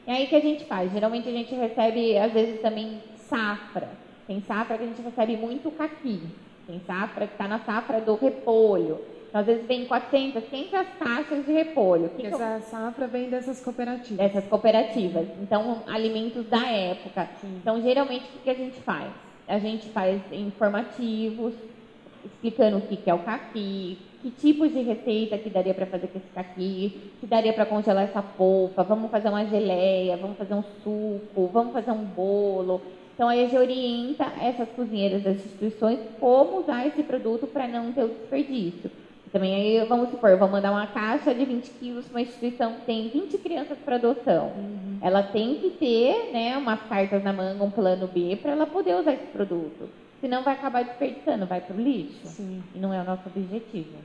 É 0.07 0.13
aí 0.13 0.27
que 0.27 0.35
a 0.35 0.41
gente 0.41 0.65
faz. 0.65 0.91
Geralmente 0.91 1.29
a 1.29 1.31
gente 1.31 1.53
recebe, 1.53 2.17
às 2.17 2.33
vezes, 2.33 2.59
também 2.61 2.99
safra. 3.15 4.08
Tem 4.29 4.39
safra 4.41 4.77
que 4.77 4.83
a 4.83 4.86
gente 4.86 5.01
recebe 5.01 5.36
muito 5.38 5.71
caqui. 5.71 6.21
Tem 6.67 6.79
safra 6.86 7.25
que 7.25 7.33
está 7.33 7.48
na 7.48 7.57
safra 7.62 8.00
do 8.00 8.13
repolho. 8.13 9.00
Então, 9.27 9.41
às 9.41 9.48
vezes 9.48 9.65
vem 9.65 9.86
400, 9.88 10.43
500 10.43 10.88
caixas 11.00 11.45
de 11.48 11.51
repolho. 11.51 12.09
Que 12.09 12.27
Essa 12.27 12.59
que... 12.59 12.69
safra 12.69 13.07
vem 13.07 13.27
dessas 13.31 13.59
cooperativas. 13.59 14.17
Dessas 14.17 14.45
cooperativas. 14.45 15.27
Então, 15.41 15.81
alimentos 15.88 16.45
da 16.45 16.63
época. 16.63 17.27
Sim. 17.41 17.57
Então, 17.59 17.81
geralmente, 17.81 18.25
o 18.36 18.43
que 18.43 18.51
a 18.51 18.53
gente 18.53 18.79
faz? 18.81 19.09
A 19.48 19.57
gente 19.57 19.89
faz 19.89 20.21
informativos, 20.31 21.55
explicando 22.24 22.77
o 22.77 22.81
que 22.81 23.09
é 23.09 23.13
o 23.15 23.24
caqui, 23.24 23.98
que 24.21 24.29
tipos 24.29 24.71
de 24.71 24.81
receita 24.83 25.39
que 25.39 25.50
daria 25.50 25.74
para 25.74 25.88
fazer 25.88 26.05
com 26.05 26.19
esse 26.19 26.29
caqui, 26.36 27.13
que 27.19 27.25
daria 27.25 27.51
para 27.51 27.65
congelar 27.65 28.03
essa 28.03 28.21
polpa, 28.21 28.83
vamos 28.83 29.09
fazer 29.09 29.29
uma 29.29 29.43
geleia, 29.48 30.17
vamos 30.17 30.38
fazer 30.38 30.53
um 30.53 30.63
suco, 30.83 31.48
vamos 31.51 31.74
fazer 31.74 31.89
um 31.89 32.05
bolo. 32.05 32.79
Então, 33.19 33.27
a 33.27 33.35
EG 33.35 33.57
orienta 33.57 34.23
essas 34.41 34.69
cozinheiras 34.69 35.21
das 35.21 35.35
instituições 35.35 35.99
como 36.21 36.61
usar 36.61 36.88
esse 36.88 37.03
produto 37.03 37.45
para 37.45 37.67
não 37.67 37.91
ter 37.91 38.05
o 38.05 38.07
desperdício. 38.07 38.89
Também 39.29 39.55
aí, 39.55 39.85
vamos 39.85 40.09
supor, 40.09 40.38
vou 40.38 40.47
mandar 40.47 40.71
uma 40.71 40.88
caixa 40.88 41.35
de 41.35 41.43
20 41.43 41.69
quilos 41.71 42.05
para 42.05 42.13
uma 42.13 42.21
instituição 42.21 42.75
que 42.75 42.85
tem 42.85 43.09
20 43.09 43.38
crianças 43.39 43.77
para 43.79 43.97
adoção. 43.97 44.53
Uhum. 44.55 44.99
Ela 45.01 45.21
tem 45.21 45.55
que 45.55 45.69
ter 45.71 46.31
né, 46.31 46.55
umas 46.55 46.79
cartas 46.83 47.21
na 47.21 47.33
manga, 47.33 47.61
um 47.61 47.69
plano 47.69 48.07
B, 48.07 48.38
para 48.41 48.51
ela 48.51 48.65
poder 48.65 48.95
usar 48.95 49.11
esse 49.11 49.27
produto. 49.33 49.89
Senão 50.21 50.41
vai 50.41 50.53
acabar 50.53 50.85
desperdiçando, 50.85 51.45
vai 51.45 51.59
para 51.59 51.75
o 51.75 51.81
lixo. 51.81 52.25
Sim. 52.25 52.63
E 52.73 52.79
não 52.79 52.93
é 52.93 53.01
o 53.01 53.03
nosso 53.03 53.23
objetivo. 53.27 53.97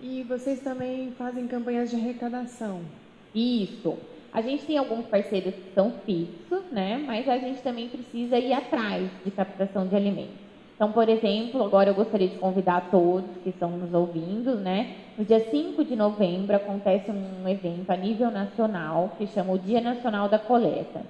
E 0.00 0.22
vocês 0.22 0.60
também 0.60 1.10
fazem 1.18 1.48
campanhas 1.48 1.90
de 1.90 1.96
arrecadação. 1.96 2.82
Isso. 3.34 3.98
A 4.32 4.40
gente 4.40 4.64
tem 4.64 4.78
alguns 4.78 5.04
parceiros 5.06 5.54
que 5.54 5.74
são 5.74 5.92
fixos, 6.06 6.62
né? 6.72 7.02
Mas 7.06 7.28
a 7.28 7.36
gente 7.36 7.60
também 7.60 7.88
precisa 7.88 8.38
ir 8.38 8.52
atrás 8.52 9.10
de 9.24 9.30
captação 9.30 9.86
de 9.86 9.94
alimentos. 9.94 10.40
Então, 10.74 10.90
por 10.90 11.08
exemplo, 11.08 11.62
agora 11.62 11.90
eu 11.90 11.94
gostaria 11.94 12.28
de 12.28 12.38
convidar 12.38 12.88
todos 12.90 13.36
que 13.44 13.50
estão 13.50 13.70
nos 13.70 13.92
ouvindo, 13.92 14.56
né? 14.56 14.96
No 15.18 15.24
dia 15.24 15.38
5 15.50 15.84
de 15.84 15.94
novembro 15.94 16.56
acontece 16.56 17.10
um 17.10 17.46
evento 17.46 17.90
a 17.90 17.96
nível 17.96 18.30
nacional 18.30 19.12
que 19.18 19.26
chama 19.26 19.52
o 19.52 19.58
Dia 19.58 19.80
Nacional 19.80 20.28
da 20.28 20.38
Coleta. 20.38 21.02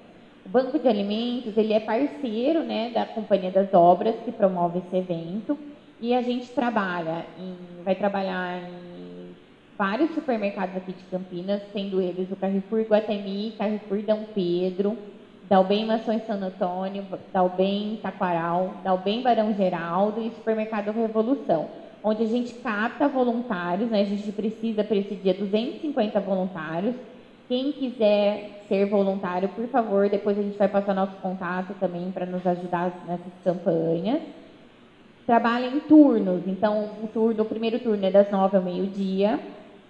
O 0.44 0.48
Banco 0.48 0.78
de 0.78 0.88
Alimentos, 0.88 1.56
ele 1.56 1.72
é 1.72 1.78
parceiro, 1.78 2.64
né, 2.64 2.90
da 2.90 3.06
Companhia 3.06 3.52
das 3.52 3.72
Obras 3.72 4.16
que 4.24 4.32
promove 4.32 4.80
esse 4.80 4.96
evento 4.96 5.56
e 6.00 6.12
a 6.12 6.20
gente 6.20 6.48
trabalha 6.48 7.24
em, 7.38 7.82
vai 7.84 7.94
trabalhar 7.94 8.58
em 8.58 9.01
vários 9.82 10.14
supermercados 10.14 10.76
aqui 10.76 10.92
de 10.92 11.02
Campinas, 11.10 11.60
sendo 11.72 12.00
eles 12.00 12.30
o 12.30 12.36
Carrefour 12.36 12.82
Guatemi, 12.82 13.52
Carrefour 13.58 14.00
Dom 14.02 14.26
Pedro, 14.32 14.96
Dalbem 15.48 15.84
Mações 15.84 16.24
São 16.24 16.40
Antônio, 16.40 17.04
Dalbem 17.32 17.98
Taquaral, 18.00 18.74
Dalbem 18.84 19.22
Barão 19.22 19.52
Geraldo 19.52 20.20
e 20.20 20.30
Supermercado 20.36 20.92
Revolução, 20.92 21.66
onde 22.00 22.22
a 22.22 22.26
gente 22.26 22.54
capta 22.54 23.08
voluntários, 23.08 23.90
né? 23.90 24.02
a 24.02 24.04
gente 24.04 24.30
precisa 24.30 24.84
para 24.84 24.96
esse 24.96 25.16
dia 25.16 25.34
250 25.34 26.20
voluntários. 26.20 26.94
Quem 27.48 27.72
quiser 27.72 28.64
ser 28.68 28.86
voluntário, 28.86 29.48
por 29.48 29.66
favor, 29.66 30.08
depois 30.08 30.38
a 30.38 30.42
gente 30.42 30.56
vai 30.56 30.68
passar 30.68 30.94
nosso 30.94 31.16
contato 31.16 31.74
também 31.80 32.08
para 32.12 32.24
nos 32.24 32.46
ajudar 32.46 33.02
nessas 33.08 33.32
campanhas 33.42 34.22
trabalha 35.26 35.66
em 35.66 35.78
turnos. 35.80 36.42
Então, 36.46 36.90
o, 37.02 37.06
turno, 37.06 37.42
o 37.44 37.46
primeiro 37.46 37.78
turno 37.78 38.04
é 38.04 38.10
das 38.10 38.30
nove 38.30 38.56
ao 38.56 38.62
meio-dia, 38.62 39.38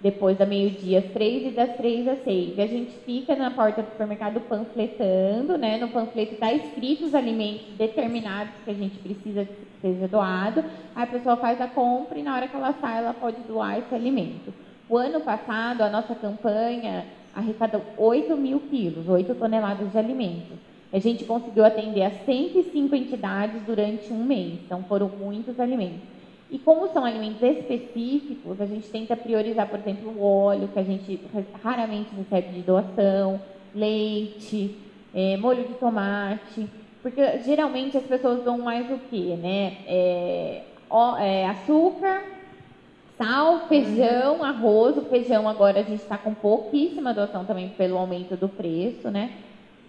depois 0.03 0.37
da 0.37 0.45
meio-dia 0.45 0.99
às 0.99 1.05
três 1.05 1.47
e 1.47 1.51
das 1.51 1.77
três 1.77 2.05
às 2.05 2.21
seis. 2.25 2.57
E 2.57 2.61
a 2.61 2.67
gente 2.67 2.91
fica 3.05 3.37
na 3.37 3.49
porta 3.49 3.81
do 3.81 3.89
supermercado 3.89 4.41
panfletando, 4.41 5.57
né? 5.57 5.77
No 5.77 5.87
panfleto 5.87 6.33
está 6.33 6.51
escrito 6.51 7.05
os 7.05 7.15
alimentos 7.15 7.67
determinados 7.77 8.53
que 8.65 8.69
a 8.69 8.73
gente 8.73 8.99
precisa 8.99 9.45
que 9.45 9.55
seja 9.81 10.05
doado. 10.09 10.65
Aí 10.93 11.03
a 11.03 11.07
pessoa 11.07 11.37
faz 11.37 11.61
a 11.61 11.67
compra 11.67 12.19
e 12.19 12.23
na 12.23 12.35
hora 12.35 12.49
que 12.49 12.55
ela 12.55 12.75
sai, 12.81 12.97
ela 12.97 13.13
pode 13.13 13.39
doar 13.47 13.79
esse 13.79 13.95
alimento. 13.95 14.53
O 14.89 14.97
ano 14.97 15.21
passado, 15.21 15.81
a 15.81 15.89
nossa 15.89 16.13
campanha 16.13 17.05
arrecadou 17.33 17.81
8 17.97 18.35
mil 18.35 18.59
quilos, 18.59 19.07
8 19.07 19.33
toneladas 19.35 19.89
de 19.89 19.97
alimentos. 19.97 20.57
A 20.91 20.99
gente 20.99 21.23
conseguiu 21.23 21.63
atender 21.63 22.03
a 22.03 22.11
105 22.11 22.93
entidades 22.93 23.61
durante 23.63 24.11
um 24.11 24.23
mês, 24.23 24.59
então 24.65 24.83
foram 24.83 25.07
muitos 25.07 25.59
alimentos. 25.59 26.12
E 26.53 26.59
como 26.59 26.87
são 26.93 27.03
alimentos 27.03 27.41
específicos, 27.41 28.61
a 28.61 28.65
gente 28.67 28.87
tenta 28.87 29.17
priorizar, 29.17 29.67
por 29.67 29.79
exemplo, 29.79 30.11
o 30.15 30.23
óleo, 30.23 30.69
que 30.71 30.77
a 30.77 30.83
gente 30.83 31.19
raramente 31.63 32.09
recebe 32.15 32.53
de 32.53 32.61
doação, 32.61 33.41
leite, 33.73 34.77
é, 35.15 35.35
molho 35.35 35.67
de 35.67 35.73
tomate, 35.73 36.69
porque 37.01 37.39
geralmente 37.39 37.97
as 37.97 38.03
pessoas 38.03 38.43
dão 38.43 38.59
mais 38.59 38.89
o 38.91 38.99
quê, 39.09 39.35
né? 39.35 39.77
É, 39.87 40.61
ó, 40.87 41.17
é, 41.17 41.47
açúcar, 41.47 42.23
sal, 43.17 43.67
feijão, 43.67 44.43
arroz. 44.43 44.95
O 44.95 45.01
feijão 45.01 45.49
agora 45.49 45.79
a 45.79 45.83
gente 45.83 46.03
está 46.03 46.19
com 46.19 46.35
pouquíssima 46.35 47.15
doação 47.15 47.45
também 47.45 47.69
pelo 47.69 47.97
aumento 47.97 48.37
do 48.37 48.47
preço, 48.47 49.09
né? 49.09 49.31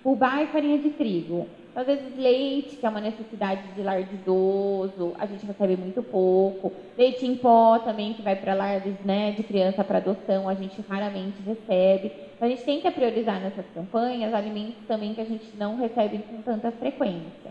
fubá 0.04 0.42
e 0.42 0.47
farinha 0.49 0.78
de 0.78 0.90
trigo. 0.90 1.49
Às 1.75 1.87
vezes 1.87 2.16
leite, 2.16 2.76
que 2.76 2.87
é 2.87 2.88
uma 2.88 3.00
necessidade 3.00 3.62
de 3.75 3.83
lar 3.83 4.00
de 4.04 4.14
idoso, 4.14 5.12
a 5.19 5.26
gente 5.26 5.45
recebe 5.45 5.76
muito 5.76 6.02
pouco. 6.04 6.73
Leite 6.97 7.26
em 7.26 7.37
pó 7.37 7.81
também, 7.81 8.14
que 8.14 8.23
vai 8.23 8.37
para 8.37 8.54
lares 8.54 8.95
né, 9.04 9.33
de 9.33 9.43
criança 9.43 9.83
para 9.83 9.99
adoção, 9.99 10.49
a 10.49 10.54
gente 10.54 10.81
raramente 10.88 11.43
recebe. 11.45 12.12
Então, 12.37 12.47
a 12.47 12.49
gente 12.49 12.62
tenta 12.62 12.93
priorizar 12.93 13.40
nessas 13.40 13.66
campanhas 13.75 14.33
alimentos 14.33 14.87
também 14.87 15.14
que 15.14 15.21
a 15.21 15.25
gente 15.25 15.50
não 15.59 15.76
recebe 15.76 16.19
com 16.19 16.40
tanta 16.43 16.71
frequência. 16.71 17.50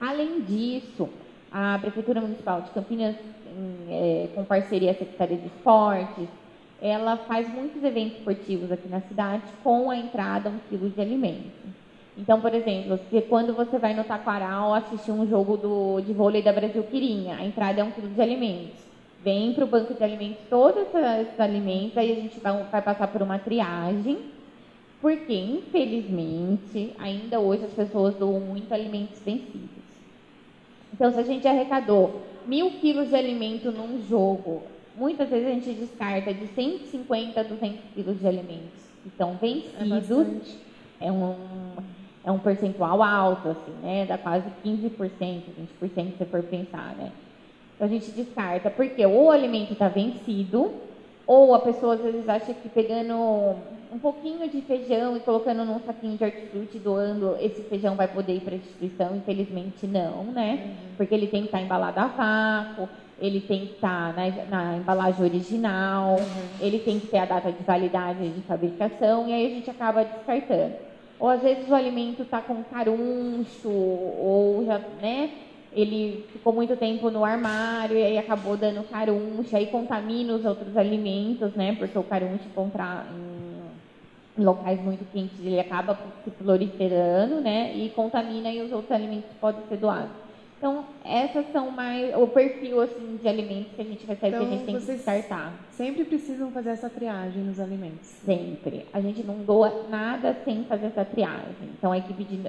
Além 0.00 0.40
disso, 0.40 1.06
a 1.52 1.78
Prefeitura 1.78 2.22
Municipal 2.22 2.62
de 2.62 2.70
Campinas, 2.70 3.16
em, 3.46 3.92
é, 3.92 4.28
com 4.34 4.44
parceria 4.44 4.92
a 4.92 4.94
Secretaria 4.94 5.36
de 5.36 5.46
Esportes, 5.46 6.28
ela 6.80 7.16
faz 7.16 7.52
muitos 7.52 7.82
eventos 7.84 8.18
esportivos 8.18 8.72
aqui 8.72 8.88
na 8.88 9.00
cidade 9.02 9.42
com 9.62 9.90
a 9.90 9.96
entrada 9.96 10.48
um 10.48 10.58
quilo 10.70 10.88
de 10.88 11.00
alimento. 11.00 11.76
Então, 12.18 12.40
por 12.40 12.52
exemplo, 12.52 12.98
se 13.08 13.20
quando 13.22 13.54
você 13.54 13.78
vai 13.78 13.94
no 13.94 14.02
Taquaral 14.02 14.74
assistir 14.74 15.12
um 15.12 15.24
jogo 15.28 15.56
do, 15.56 16.00
de 16.00 16.12
vôlei 16.12 16.42
da 16.42 16.52
Brasil 16.52 16.82
Quirinha, 16.82 17.36
a 17.36 17.44
entrada 17.44 17.80
é 17.80 17.84
um 17.84 17.92
quilo 17.92 18.08
de 18.08 18.20
alimentos. 18.20 18.88
Vem 19.22 19.52
para 19.54 19.64
o 19.64 19.68
banco 19.68 19.94
de 19.94 20.02
alimentos 20.02 20.40
todos 20.50 20.82
esses 21.20 21.38
alimentos, 21.38 21.96
aí 21.96 22.10
a 22.10 22.14
gente 22.16 22.40
vai, 22.40 22.60
vai 22.64 22.82
passar 22.82 23.06
por 23.06 23.22
uma 23.22 23.38
triagem, 23.38 24.18
porque, 25.00 25.32
infelizmente, 25.32 26.92
ainda 26.98 27.38
hoje 27.38 27.64
as 27.64 27.72
pessoas 27.72 28.16
doam 28.16 28.40
muito 28.40 28.72
alimentos 28.74 29.20
vencidos. 29.24 29.68
Então, 30.92 31.12
se 31.12 31.20
a 31.20 31.24
gente 31.24 31.46
arrecadou 31.46 32.22
mil 32.46 32.72
quilos 32.72 33.10
de 33.10 33.14
alimento 33.14 33.70
num 33.70 34.02
jogo, 34.08 34.64
muitas 34.96 35.28
vezes 35.28 35.46
a 35.46 35.50
gente 35.50 35.70
descarta 35.70 36.34
de 36.34 36.48
150 36.48 37.40
a 37.40 37.44
200 37.44 37.78
quilos 37.94 38.18
de 38.18 38.26
alimentos 38.26 38.88
que 39.02 39.08
estão 39.08 39.34
vencidos. 39.34 40.56
É, 41.00 41.06
é 41.06 41.12
um 41.12 41.36
é 42.28 42.30
um 42.30 42.38
percentual 42.38 43.02
alto, 43.02 43.48
assim, 43.48 43.72
né? 43.82 44.04
Dá 44.06 44.18
quase 44.18 44.44
15%, 44.62 44.90
20% 45.80 46.18
se 46.18 46.24
for 46.26 46.42
pensar, 46.42 46.94
né? 46.94 47.10
Então 47.74 47.86
a 47.86 47.90
gente 47.90 48.10
descarta, 48.10 48.70
porque 48.70 49.04
ou 49.06 49.26
o 49.26 49.30
alimento 49.30 49.72
está 49.72 49.88
vencido, 49.88 50.70
ou 51.26 51.54
a 51.54 51.60
pessoa 51.60 51.94
às 51.94 52.00
vezes 52.00 52.28
acha 52.28 52.52
que 52.52 52.68
pegando 52.68 53.14
um 53.90 53.98
pouquinho 53.98 54.46
de 54.46 54.60
feijão 54.60 55.16
e 55.16 55.20
colocando 55.20 55.64
num 55.64 55.80
saquinho 55.80 56.18
de 56.18 56.24
hortifruti, 56.24 56.78
doando, 56.78 57.34
esse 57.40 57.62
feijão 57.62 57.96
vai 57.96 58.08
poder 58.08 58.34
ir 58.34 58.40
para 58.40 58.54
a 58.54 58.58
instituição. 58.58 59.16
Infelizmente 59.16 59.86
não, 59.86 60.24
né? 60.24 60.60
Uhum. 60.62 60.94
Porque 60.98 61.14
ele 61.14 61.28
tem 61.28 61.42
que 61.42 61.48
estar 61.48 61.58
tá 61.58 61.64
embalado 61.64 61.98
a 61.98 62.06
vácuo, 62.08 62.88
ele 63.18 63.40
tem 63.40 63.68
que 63.68 63.74
estar 63.74 64.12
tá 64.12 64.20
na, 64.50 64.64
na, 64.64 64.76
embalagem 64.76 65.24
original, 65.24 66.16
uhum. 66.16 66.48
ele 66.60 66.78
tem 66.80 67.00
que 67.00 67.06
ter 67.06 67.18
a 67.18 67.24
data 67.24 67.50
de 67.50 67.62
validade 67.62 68.28
de 68.28 68.42
fabricação, 68.42 69.26
e 69.28 69.32
aí 69.32 69.46
a 69.46 69.50
gente 69.50 69.70
acaba 69.70 70.04
descartando. 70.04 70.87
Ou 71.20 71.28
às 71.28 71.42
vezes 71.42 71.68
o 71.68 71.74
alimento 71.74 72.22
está 72.22 72.40
com 72.40 72.62
caruncho, 72.64 73.68
ou 73.68 74.64
já, 74.64 74.78
né? 75.00 75.30
Ele 75.72 76.24
ficou 76.32 76.52
muito 76.52 76.76
tempo 76.76 77.10
no 77.10 77.24
armário 77.24 77.96
e 77.96 78.02
aí 78.02 78.18
acabou 78.18 78.56
dando 78.56 78.88
caruncho, 78.88 79.54
aí 79.54 79.66
contamina 79.66 80.34
os 80.34 80.44
outros 80.44 80.76
alimentos, 80.76 81.52
né? 81.54 81.74
Porque 81.76 81.98
o 81.98 82.04
caruncho 82.04 82.48
contra, 82.54 83.04
em 84.38 84.44
locais 84.44 84.80
muito 84.80 85.04
quentes 85.12 85.38
ele 85.40 85.58
acaba 85.58 85.98
se 86.24 86.30
proliferando, 86.30 87.40
né? 87.40 87.74
E 87.74 87.90
contamina 87.90 88.50
e 88.50 88.62
os 88.62 88.72
outros 88.72 88.92
alimentos 88.92 89.30
podem 89.40 89.62
ser 89.68 89.76
doados. 89.76 90.27
Então, 90.58 90.84
essas 91.04 91.46
são 91.52 91.70
mais 91.70 92.12
o 92.16 92.26
perfil 92.26 92.80
assim 92.80 93.16
de 93.22 93.28
alimentos 93.28 93.72
que 93.76 93.80
a 93.80 93.84
gente 93.84 94.04
recebe 94.04 94.34
então, 94.34 94.40
que 94.40 94.54
a 94.54 94.56
gente 94.56 94.66
tem 94.66 94.80
que 94.80 94.86
descartar. 94.86 95.52
Sempre 95.70 96.04
precisam 96.04 96.50
fazer 96.50 96.70
essa 96.70 96.90
triagem 96.90 97.44
nos 97.44 97.60
alimentos. 97.60 98.08
Sempre. 98.24 98.84
A 98.92 99.00
gente 99.00 99.22
não 99.22 99.36
doa 99.36 99.84
nada 99.88 100.36
sem 100.44 100.64
fazer 100.64 100.86
essa 100.86 101.04
triagem. 101.04 101.70
Então, 101.78 101.92
a 101.92 101.98
equipe 101.98 102.24
de 102.24 102.40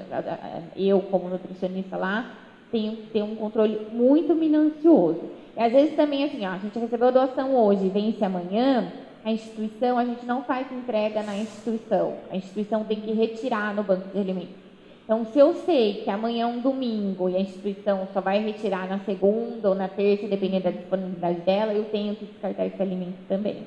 eu 0.75 1.01
como 1.03 1.29
nutricionista 1.29 1.97
lá 1.97 2.35
tenho 2.71 2.97
que 2.97 3.07
ter 3.11 3.21
um 3.21 3.35
controle 3.35 3.87
muito 3.91 4.33
minucioso. 4.33 5.21
E 5.55 5.61
às 5.61 5.71
vezes 5.71 5.95
também 5.95 6.23
assim, 6.23 6.45
ó, 6.47 6.51
a 6.51 6.57
gente 6.57 6.79
recebeu 6.79 7.09
a 7.09 7.11
doação 7.11 7.55
hoje, 7.55 7.89
vence 7.89 8.23
amanhã, 8.25 8.91
a 9.23 9.31
instituição, 9.31 9.97
a 9.99 10.05
gente 10.05 10.25
não 10.25 10.43
faz 10.43 10.71
entrega 10.71 11.21
na 11.21 11.37
instituição. 11.37 12.15
A 12.31 12.37
instituição 12.37 12.83
tem 12.83 12.99
que 13.01 13.11
retirar 13.11 13.75
no 13.75 13.83
banco 13.83 14.07
de 14.09 14.19
alimentos. 14.19 14.68
Então, 15.09 15.25
se 15.25 15.39
eu 15.39 15.55
sei 15.55 16.03
que 16.03 16.09
amanhã 16.11 16.43
é 16.43 16.45
um 16.45 16.59
domingo 16.59 17.27
e 17.27 17.35
a 17.35 17.39
instituição 17.39 18.07
só 18.13 18.21
vai 18.21 18.45
retirar 18.45 18.87
na 18.87 18.99
segunda 18.99 19.69
ou 19.69 19.73
na 19.73 19.87
terça, 19.87 20.27
dependendo 20.27 20.65
da 20.65 20.69
disponibilidade 20.69 21.39
dela, 21.39 21.73
eu 21.73 21.85
tenho 21.85 22.15
que 22.15 22.25
descartar 22.25 22.67
esse 22.67 22.79
alimento 22.79 23.17
também. 23.27 23.63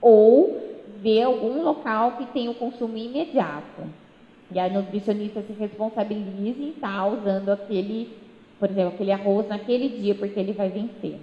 Ou 0.00 0.56
ver 1.00 1.22
algum 1.22 1.64
local 1.64 2.12
que 2.12 2.26
tenha 2.26 2.48
o 2.48 2.54
consumo 2.54 2.96
imediato. 2.96 3.82
E 4.52 4.60
a 4.60 4.68
nutricionista 4.68 5.42
se 5.42 5.52
responsabilize 5.54 6.62
em 6.62 6.68
estar 6.68 7.08
usando 7.08 7.48
aquele, 7.48 8.16
por 8.60 8.70
exemplo, 8.70 8.94
aquele 8.94 9.10
arroz 9.10 9.48
naquele 9.48 9.88
dia, 9.88 10.14
porque 10.14 10.38
ele 10.38 10.52
vai 10.52 10.68
vencer. 10.68 11.18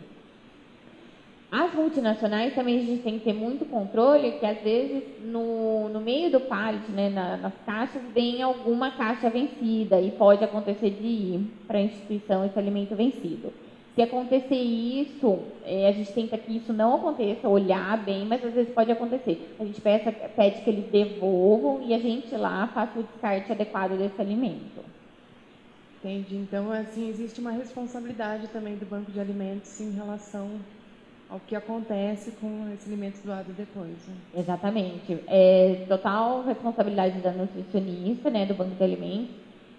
As 1.52 1.74
multinacionais 1.74 2.56
também 2.56 2.80
a 2.80 2.84
gente 2.86 3.04
tem 3.04 3.20
que 3.20 3.26
ter 3.26 3.34
muito 3.34 3.66
controle, 3.66 4.32
que 4.40 4.46
às 4.46 4.62
vezes 4.62 5.04
no, 5.22 5.90
no 5.90 6.00
meio 6.00 6.32
do 6.32 6.40
pallet, 6.40 6.90
né, 6.90 7.10
na, 7.10 7.36
nas 7.36 7.54
caixas, 7.66 8.02
vem 8.14 8.42
alguma 8.42 8.92
caixa 8.92 9.30
vencida 9.30 10.00
e 10.00 10.12
pode 10.12 10.46
acontecer 10.46 10.92
de 10.92 11.06
ir 11.06 11.52
para 11.68 11.78
a 11.78 11.82
instituição 11.82 12.46
esse 12.46 12.58
alimento 12.58 12.96
vencido. 12.96 13.52
Se 13.94 14.02
acontecer 14.02 14.56
isso, 14.56 15.40
é, 15.66 15.90
a 15.90 15.92
gente 15.92 16.14
tenta 16.14 16.38
que 16.38 16.56
isso 16.56 16.72
não 16.72 16.96
aconteça, 16.96 17.50
olhar 17.50 17.98
bem, 17.98 18.26
mas 18.26 18.46
às 18.46 18.54
vezes 18.54 18.74
pode 18.74 18.90
acontecer. 18.90 19.54
A 19.60 19.66
gente 19.66 19.82
peça, 19.82 20.10
pede 20.10 20.62
que 20.62 20.70
eles 20.70 20.86
devolvam 20.90 21.82
e 21.86 21.94
a 21.94 22.00
gente 22.00 22.34
lá 22.34 22.68
faça 22.68 22.98
o 22.98 23.04
descarte 23.04 23.52
adequado 23.52 23.98
desse 23.98 24.22
alimento. 24.22 24.86
Entendi. 26.00 26.38
Então, 26.38 26.72
assim, 26.72 27.10
existe 27.10 27.42
uma 27.42 27.52
responsabilidade 27.52 28.48
também 28.48 28.78
do 28.78 28.86
banco 28.86 29.12
de 29.12 29.20
alimentos 29.20 29.82
em 29.82 29.92
relação 29.92 30.50
ao 31.32 31.40
que 31.40 31.56
acontece 31.56 32.32
com 32.32 32.70
esse 32.74 32.90
alimento 32.90 33.24
doado 33.24 33.54
depois. 33.54 33.96
Né? 34.06 34.16
Exatamente. 34.36 35.18
É 35.28 35.86
total 35.88 36.44
responsabilidade 36.44 37.20
da 37.20 37.32
nutricionista, 37.32 38.30
né, 38.30 38.46
do 38.46 38.54
banco 38.54 38.76
de 38.76 38.84
alimentos, 38.84 39.34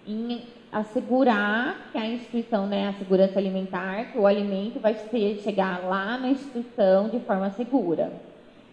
em 0.07 0.41
assegurar 0.71 1.91
que 1.91 1.97
a 1.99 2.07
instituição, 2.07 2.65
né, 2.65 2.87
a 2.87 2.93
segurança 2.93 3.37
alimentar, 3.37 4.11
que 4.11 4.17
o 4.17 4.25
alimento 4.25 4.79
vai 4.79 4.97
chegar 5.43 5.83
lá 5.83 6.17
na 6.17 6.29
instituição 6.29 7.07
de 7.09 7.19
forma 7.19 7.51
segura. 7.51 8.11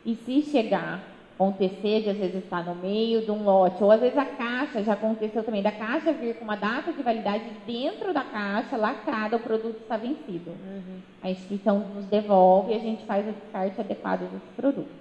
E 0.05 0.15
se 0.15 0.41
chegar, 0.41 1.05
acontecer 1.41 2.03
de 2.03 2.11
às 2.11 2.19
vezes 2.19 2.45
estar 2.45 2.63
no 2.67 2.75
meio 2.75 3.23
de 3.23 3.31
um 3.31 3.43
lote, 3.43 3.83
ou 3.83 3.91
às 3.91 3.99
vezes 3.99 4.19
a 4.19 4.27
caixa, 4.27 4.83
já 4.83 4.93
aconteceu 4.93 5.43
também, 5.43 5.63
da 5.63 5.73
caixa 5.73 6.13
vir 6.13 6.35
com 6.35 6.45
uma 6.45 6.55
data 6.57 6.93
de 6.93 7.03
validade 7.03 7.45
dentro 7.67 8.13
da 8.13 8.23
caixa, 8.23 8.77
lacrada, 8.77 9.37
o 9.37 9.41
produto 9.41 9.79
está 9.81 9.97
vencido. 9.97 10.51
Uhum. 10.51 10.99
A 11.23 11.31
instituição 11.31 11.79
nos 11.95 12.05
devolve 12.05 12.73
e 12.73 12.77
a 12.77 12.79
gente 12.79 13.07
faz 13.07 13.27
o 13.27 13.33
descarte 13.33 13.81
adequado 13.81 14.31
dos 14.31 14.43
produtos. 14.55 14.93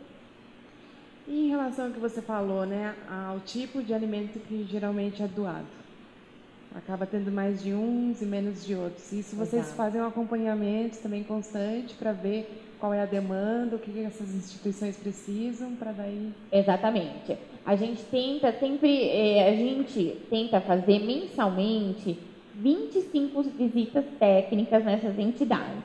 E 1.27 1.48
em 1.48 1.50
relação 1.50 1.88
ao 1.88 1.91
que 1.91 2.00
você 2.00 2.22
falou, 2.22 2.65
né, 2.65 2.96
ao 3.29 3.41
tipo 3.41 3.84
de 3.84 3.93
alimento 3.93 4.39
que 4.39 4.63
geralmente 4.63 5.22
é 5.22 5.27
doado? 5.27 5.67
Acaba 6.74 7.05
tendo 7.05 7.31
mais 7.31 7.62
de 7.62 7.74
uns 7.74 8.22
e 8.22 8.25
menos 8.25 8.65
de 8.65 8.75
outros. 8.75 9.12
Isso 9.12 9.36
vocês 9.36 9.63
Exato. 9.63 9.75
fazem 9.75 10.01
um 10.01 10.08
acompanhamento 10.08 11.00
também 11.00 11.24
constante 11.24 11.96
para 11.96 12.13
ver 12.13 12.68
qual 12.79 12.93
é 12.93 13.01
a 13.01 13.05
demanda, 13.05 13.75
o 13.75 13.79
que 13.79 14.03
essas 14.03 14.33
instituições 14.33 14.95
precisam 14.98 15.75
para 15.75 15.91
daí. 15.91 16.31
Exatamente. 16.51 17.38
A 17.65 17.75
gente 17.75 18.01
tenta 18.03 18.51
sempre, 18.53 19.09
é, 19.09 19.50
a 19.50 19.55
gente 19.55 20.17
tenta 20.29 20.62
fazer 20.62 21.00
mensalmente 21.00 22.17
25 22.55 23.43
visitas 23.43 24.05
técnicas 24.17 24.83
nessas 24.83 25.17
entidades. 25.19 25.83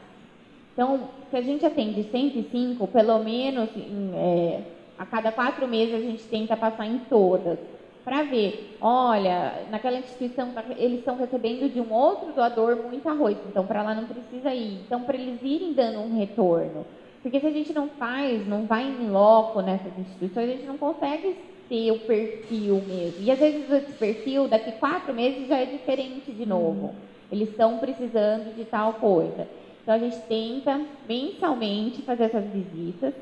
Então, 0.72 1.08
se 1.30 1.36
a 1.36 1.42
gente 1.42 1.64
atende 1.64 2.02
105, 2.10 2.86
pelo 2.88 3.22
menos 3.22 3.68
em, 3.76 4.10
é, 4.14 4.60
a 4.98 5.06
cada 5.06 5.30
quatro 5.30 5.66
meses 5.68 5.94
a 5.94 6.00
gente 6.00 6.24
tenta 6.24 6.56
passar 6.56 6.86
em 6.86 6.98
todas, 7.08 7.58
para 8.04 8.23
ver, 8.23 8.76
olha, 8.80 9.64
naquela 9.70 9.99
instituição 9.99 10.52
tá, 10.52 10.62
eles 10.76 10.99
estão 10.99 11.16
recebendo 11.16 11.73
de 11.73 11.80
um 11.80 11.90
outro 11.90 12.32
doador 12.32 12.76
muito 12.76 13.08
arroz, 13.08 13.37
então 13.49 13.66
para 13.66 13.82
lá 13.82 13.94
não 13.94 14.04
precisa 14.04 14.52
ir. 14.52 14.80
Então, 14.87 15.02
para 15.02 15.16
eles 15.16 15.40
irem 15.42 15.73
dando 15.73 16.00
um 16.00 16.18
retorno. 16.18 16.84
Porque 17.23 17.40
se 17.40 17.46
a 17.46 17.50
gente 17.50 17.73
não 17.73 17.88
faz, 17.88 18.46
não 18.46 18.66
vai 18.66 18.82
em 18.82 19.08
loco 19.08 19.62
nessas 19.62 19.99
instituições, 19.99 20.50
a 20.50 20.52
gente 20.52 20.66
não 20.66 20.76
consegue 20.76 21.34
ter 21.66 21.90
o 21.90 22.00
perfil 22.00 22.82
mesmo. 22.87 23.23
E 23.23 23.30
às 23.30 23.38
vezes 23.38 23.70
esse 23.70 23.92
perfil, 23.92 24.46
daqui 24.46 24.73
quatro 24.73 25.14
meses, 25.14 25.49
já 25.49 25.56
é 25.56 25.64
diferente 25.64 26.30
de 26.30 26.44
novo. 26.44 26.94
Eles 27.32 27.49
estão 27.49 27.78
precisando 27.78 28.54
de 28.54 28.66
tal 28.66 28.94
coisa. 28.94 29.49
Então 29.82 29.94
a 29.94 29.99
gente 29.99 30.18
tenta 30.28 30.78
mensalmente 31.08 32.02
fazer 32.02 32.25
essas 32.25 32.44
visitas 32.44 33.14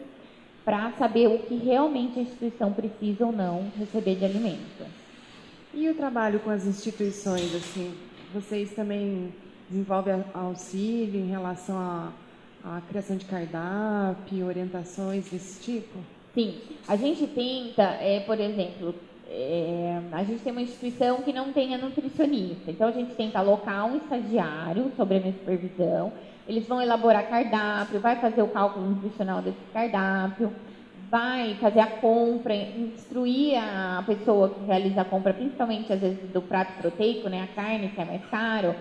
para 0.64 0.92
saber 0.92 1.28
o 1.28 1.38
que 1.40 1.57
realmente 1.57 2.19
a 2.19 2.23
instituição 2.23 2.73
precisa 2.73 3.26
ou 3.26 3.33
não 3.33 3.71
receber 3.78 4.16
de 4.16 4.25
alimento. 4.25 4.85
E 5.75 5.88
o 5.88 5.95
trabalho 5.95 6.38
com 6.40 6.50
as 6.50 6.66
instituições, 6.66 7.54
assim, 7.54 7.95
vocês 8.33 8.73
também 8.73 9.33
desenvolvem 9.69 10.23
auxílio 10.35 11.21
em 11.21 11.28
relação 11.28 11.76
à, 11.76 12.12
à 12.62 12.81
criação 12.83 13.16
de 13.16 13.25
cardápio, 13.25 14.47
orientações 14.47 15.31
desse 15.31 15.62
tipo? 15.62 15.99
Sim, 16.35 16.59
a 16.87 16.97
gente 16.97 17.26
tenta, 17.26 17.83
é, 17.83 18.21
por 18.21 18.38
exemplo, 18.38 18.95
é, 19.28 19.99
a 20.12 20.23
gente 20.25 20.42
tem 20.42 20.52
uma 20.52 20.61
instituição 20.61 21.23
que 21.23 21.33
não 21.33 21.52
tenha 21.52 21.78
nutricionista, 21.78 22.71
então 22.71 22.88
a 22.88 22.92
gente 22.92 23.14
tenta 23.14 23.38
alocar 23.38 23.87
um 23.87 23.97
estagiário 23.97 24.92
sobre 24.95 25.16
a 25.16 25.21
minha 25.21 25.33
supervisão 25.33 26.12
eles 26.47 26.67
vão 26.67 26.81
elaborar 26.81 27.29
cardápio, 27.29 28.01
vai 28.01 28.17
fazer 28.17 28.43
o 28.43 28.49
cálculo 28.49 28.91
nutricional 28.91 29.41
desse 29.41 29.59
cardápio, 29.73 30.53
vai 31.11 31.55
fazer 31.61 31.81
a 31.81 31.87
compra, 31.87 32.55
instruir 32.55 33.59
a 33.59 34.03
pessoa 34.07 34.49
que 34.49 34.65
realiza 34.65 35.03
a 35.03 35.05
compra, 35.05 35.35
principalmente 35.35 35.93
às 35.93 36.01
vezes 36.01 36.31
do 36.31 36.41
prato 36.41 36.73
proteico, 36.81 37.29
né, 37.29 37.43
a 37.43 37.55
carne 37.55 37.91
que 37.91 38.01
é 38.01 38.05
mais 38.05 38.25
caro, 38.27 38.75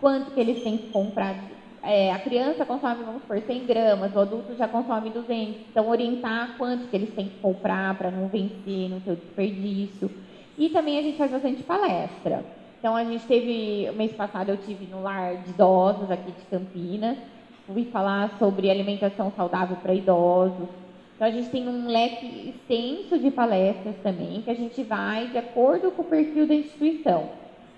quanto 0.00 0.30
que 0.30 0.40
eles 0.40 0.62
têm 0.62 0.78
que 0.78 0.90
comprar. 0.90 1.34
É, 1.82 2.12
a 2.12 2.18
criança 2.20 2.64
consome, 2.64 3.02
vamos 3.02 3.24
por 3.24 3.40
100 3.40 3.66
gramas, 3.66 4.14
o 4.14 4.20
adulto 4.20 4.54
já 4.54 4.68
consome 4.68 5.10
200. 5.10 5.62
Então, 5.68 5.88
orientar 5.88 6.56
quanto 6.56 6.88
que 6.88 6.96
eles 6.96 7.12
têm 7.12 7.28
que 7.28 7.40
comprar 7.40 7.98
para 7.98 8.10
não 8.10 8.28
vencer, 8.28 8.88
não 8.88 9.00
ter 9.00 9.10
o 9.10 9.16
desperdício. 9.16 10.08
E 10.56 10.68
também 10.68 10.98
a 10.98 11.02
gente 11.02 11.18
faz 11.18 11.32
bastante 11.32 11.64
palestra. 11.64 12.61
Então 12.82 12.96
a 12.96 13.04
gente 13.04 13.24
teve, 13.26 13.92
mês 13.94 14.10
passado 14.10 14.48
eu 14.48 14.56
tive 14.56 14.86
no 14.86 15.02
lar 15.02 15.36
de 15.36 15.50
idosos 15.50 16.10
aqui 16.10 16.32
de 16.32 16.44
Campinas, 16.46 17.16
fui 17.64 17.84
falar 17.84 18.36
sobre 18.40 18.68
alimentação 18.68 19.32
saudável 19.36 19.76
para 19.76 19.94
idosos. 19.94 20.68
Então 21.14 21.28
a 21.28 21.30
gente 21.30 21.48
tem 21.50 21.68
um 21.68 21.86
leque 21.86 22.48
extenso 22.48 23.20
de 23.20 23.30
palestras 23.30 23.94
também, 24.02 24.42
que 24.42 24.50
a 24.50 24.54
gente 24.54 24.82
vai 24.82 25.28
de 25.28 25.38
acordo 25.38 25.92
com 25.92 26.02
o 26.02 26.04
perfil 26.04 26.44
da 26.44 26.54
instituição. 26.54 27.28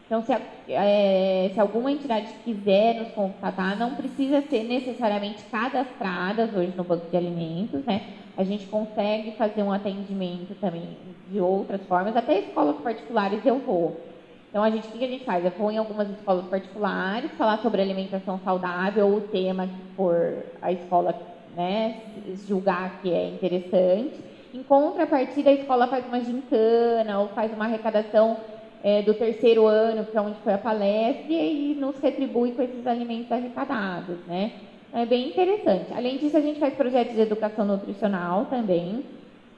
Então, 0.06 0.22
se, 0.22 0.32
é, 0.70 1.50
se 1.52 1.60
alguma 1.60 1.92
entidade 1.92 2.28
quiser 2.42 2.94
nos 2.94 3.08
contatar, 3.08 3.76
não 3.78 3.96
precisa 3.96 4.40
ser 4.40 4.64
necessariamente 4.64 5.44
cadastradas 5.50 6.54
hoje 6.56 6.72
no 6.74 6.82
banco 6.82 7.10
de 7.10 7.16
alimentos, 7.18 7.84
né? 7.84 8.06
A 8.38 8.42
gente 8.42 8.64
consegue 8.68 9.32
fazer 9.32 9.62
um 9.62 9.72
atendimento 9.72 10.58
também 10.58 10.96
de 11.30 11.40
outras 11.40 11.82
formas, 11.82 12.16
até 12.16 12.38
escolas 12.38 12.76
particulares 12.76 13.44
eu 13.44 13.58
vou. 13.58 14.13
Então, 14.54 14.62
a 14.62 14.70
gente, 14.70 14.86
o 14.86 14.92
que 14.92 15.04
a 15.04 15.08
gente 15.08 15.24
faz? 15.24 15.44
Eu 15.44 15.50
vou 15.50 15.68
em 15.68 15.78
algumas 15.78 16.08
escolas 16.10 16.46
particulares 16.46 17.28
falar 17.32 17.58
sobre 17.58 17.82
alimentação 17.82 18.38
saudável, 18.44 19.08
ou 19.08 19.16
o 19.16 19.20
tema 19.22 19.66
que 19.66 19.96
for 19.96 20.44
a 20.62 20.70
escola 20.70 21.12
né, 21.56 22.02
julgar 22.46 23.02
que 23.02 23.12
é 23.12 23.30
interessante. 23.30 24.14
Em 24.54 24.62
contrapartida, 24.62 25.50
a 25.50 25.54
escola 25.54 25.88
faz 25.88 26.06
uma 26.06 26.20
gincana 26.20 27.18
ou 27.18 27.30
faz 27.30 27.52
uma 27.52 27.64
arrecadação 27.64 28.36
é, 28.84 29.02
do 29.02 29.12
terceiro 29.14 29.66
ano, 29.66 30.04
que 30.04 30.16
é 30.16 30.20
onde 30.20 30.38
foi 30.44 30.52
a 30.52 30.58
palestra, 30.58 31.32
e 31.32 31.74
nos 31.74 31.98
retribui 31.98 32.52
com 32.52 32.62
esses 32.62 32.86
alimentos 32.86 33.32
arrecadados, 33.32 34.18
né? 34.28 34.52
Então, 34.88 35.02
é 35.02 35.04
bem 35.06 35.30
interessante. 35.30 35.92
Além 35.92 36.16
disso, 36.18 36.36
a 36.36 36.40
gente 36.40 36.60
faz 36.60 36.74
projetos 36.74 37.16
de 37.16 37.22
educação 37.22 37.64
nutricional 37.64 38.44
também. 38.44 39.04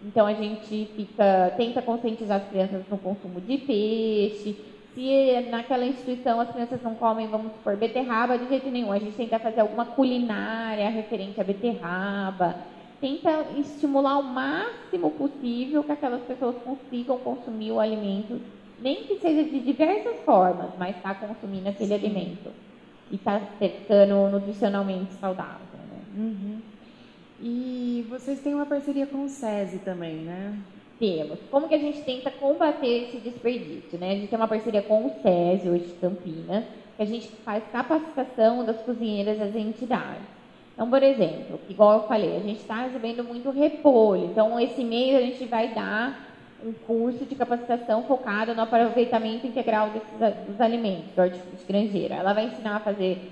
Então, 0.03 0.25
a 0.25 0.33
gente 0.33 0.89
fica, 0.97 1.53
tenta 1.59 1.83
conscientizar 1.83 2.41
as 2.41 2.49
crianças 2.49 2.83
no 2.89 2.97
consumo 2.97 3.43
de 3.43 3.59
peixe, 3.59 4.57
se 4.97 5.51
naquela 5.51 5.85
instituição 5.85 6.41
as 6.41 6.51
crianças 6.51 6.83
não 6.83 6.95
comem, 6.95 7.29
vamos 7.29 7.53
supor, 7.53 7.77
beterraba 7.77 8.39
de 8.39 8.49
jeito 8.49 8.71
nenhum, 8.71 8.91
a 8.91 8.99
gente 8.99 9.15
tenta 9.15 9.39
fazer 9.39 9.61
alguma 9.61 9.85
culinária 9.85 10.89
referente 10.89 11.39
à 11.39 11.45
beterraba, 11.45 12.57
tenta 12.99 13.45
estimular 13.59 14.19
o 14.19 14.23
máximo 14.23 15.11
possível 15.11 15.85
que 15.85 15.93
aquelas 15.93 16.23
pessoas 16.23 16.57
consigam 16.65 17.19
consumir 17.19 17.73
o 17.73 17.79
alimento, 17.79 18.41
nem 18.81 19.05
que 19.05 19.19
seja 19.19 19.45
de 19.45 19.61
diversas 19.61 20.19
formas, 20.25 20.71
mas 20.79 20.97
está 20.97 21.15
consumindo 21.15 21.69
aquele 21.69 21.89
Sim. 21.91 22.07
alimento 22.07 22.51
e 23.11 23.17
está 23.17 23.39
ficando 23.59 24.31
nutricionalmente 24.31 25.13
saudável. 25.21 25.61
Né? 25.75 26.01
Uhum. 26.17 26.59
E 27.39 28.07
vocês 28.09 28.41
têm 28.41 28.55
uma 28.55 28.65
parceria 28.65 29.07
com 29.07 29.25
o 29.25 29.29
SESI 29.29 29.81
também, 29.81 30.17
né? 30.17 30.59
Temos. 30.99 31.39
Como 31.51 31.69
que 31.69 31.75
a 31.75 31.79
gente 31.79 32.01
tenta 32.03 32.31
combater 32.31 33.05
esse 33.05 33.19
desperdício? 33.19 33.99
Né? 33.99 34.13
A 34.13 34.15
gente 34.15 34.29
tem 34.29 34.39
uma 34.39 34.49
parceria 34.49 34.83
com 34.83 35.07
o 35.07 35.11
SESI, 35.23 35.69
hoje 35.69 35.85
de 35.85 35.93
Campinas, 35.95 36.65
que 36.97 37.03
a 37.03 37.07
gente 37.07 37.29
faz 37.45 37.63
capacitação 37.71 38.65
das 38.65 38.81
cozinheiras 38.81 39.39
das 39.39 39.55
entidades. 39.55 40.37
Então, 40.73 40.89
por 40.89 41.03
exemplo, 41.03 41.61
igual 41.69 42.01
eu 42.01 42.09
falei, 42.09 42.37
a 42.37 42.41
gente 42.41 42.61
está 42.61 42.83
recebendo 42.85 43.25
muito 43.25 43.51
repolho. 43.51 44.27
Então, 44.27 44.59
esse 44.61 44.85
mês 44.85 45.17
a 45.17 45.21
gente 45.21 45.45
vai 45.45 45.69
dar 45.75 46.27
um 46.65 46.73
curso 46.73 47.25
de 47.25 47.35
capacitação 47.35 48.05
focado 48.05 48.55
no 48.55 48.63
aproveitamento 48.63 49.47
integral 49.47 49.91
desses, 49.91 50.47
dos 50.47 50.61
alimentos, 50.61 51.13
do 51.15 51.23
hortifruti 51.23 51.65
granjeiro. 51.67 52.15
Ela 52.15 52.33
vai 52.33 52.47
ensinar 52.47 52.77
a 52.77 52.81
fazer 52.81 53.31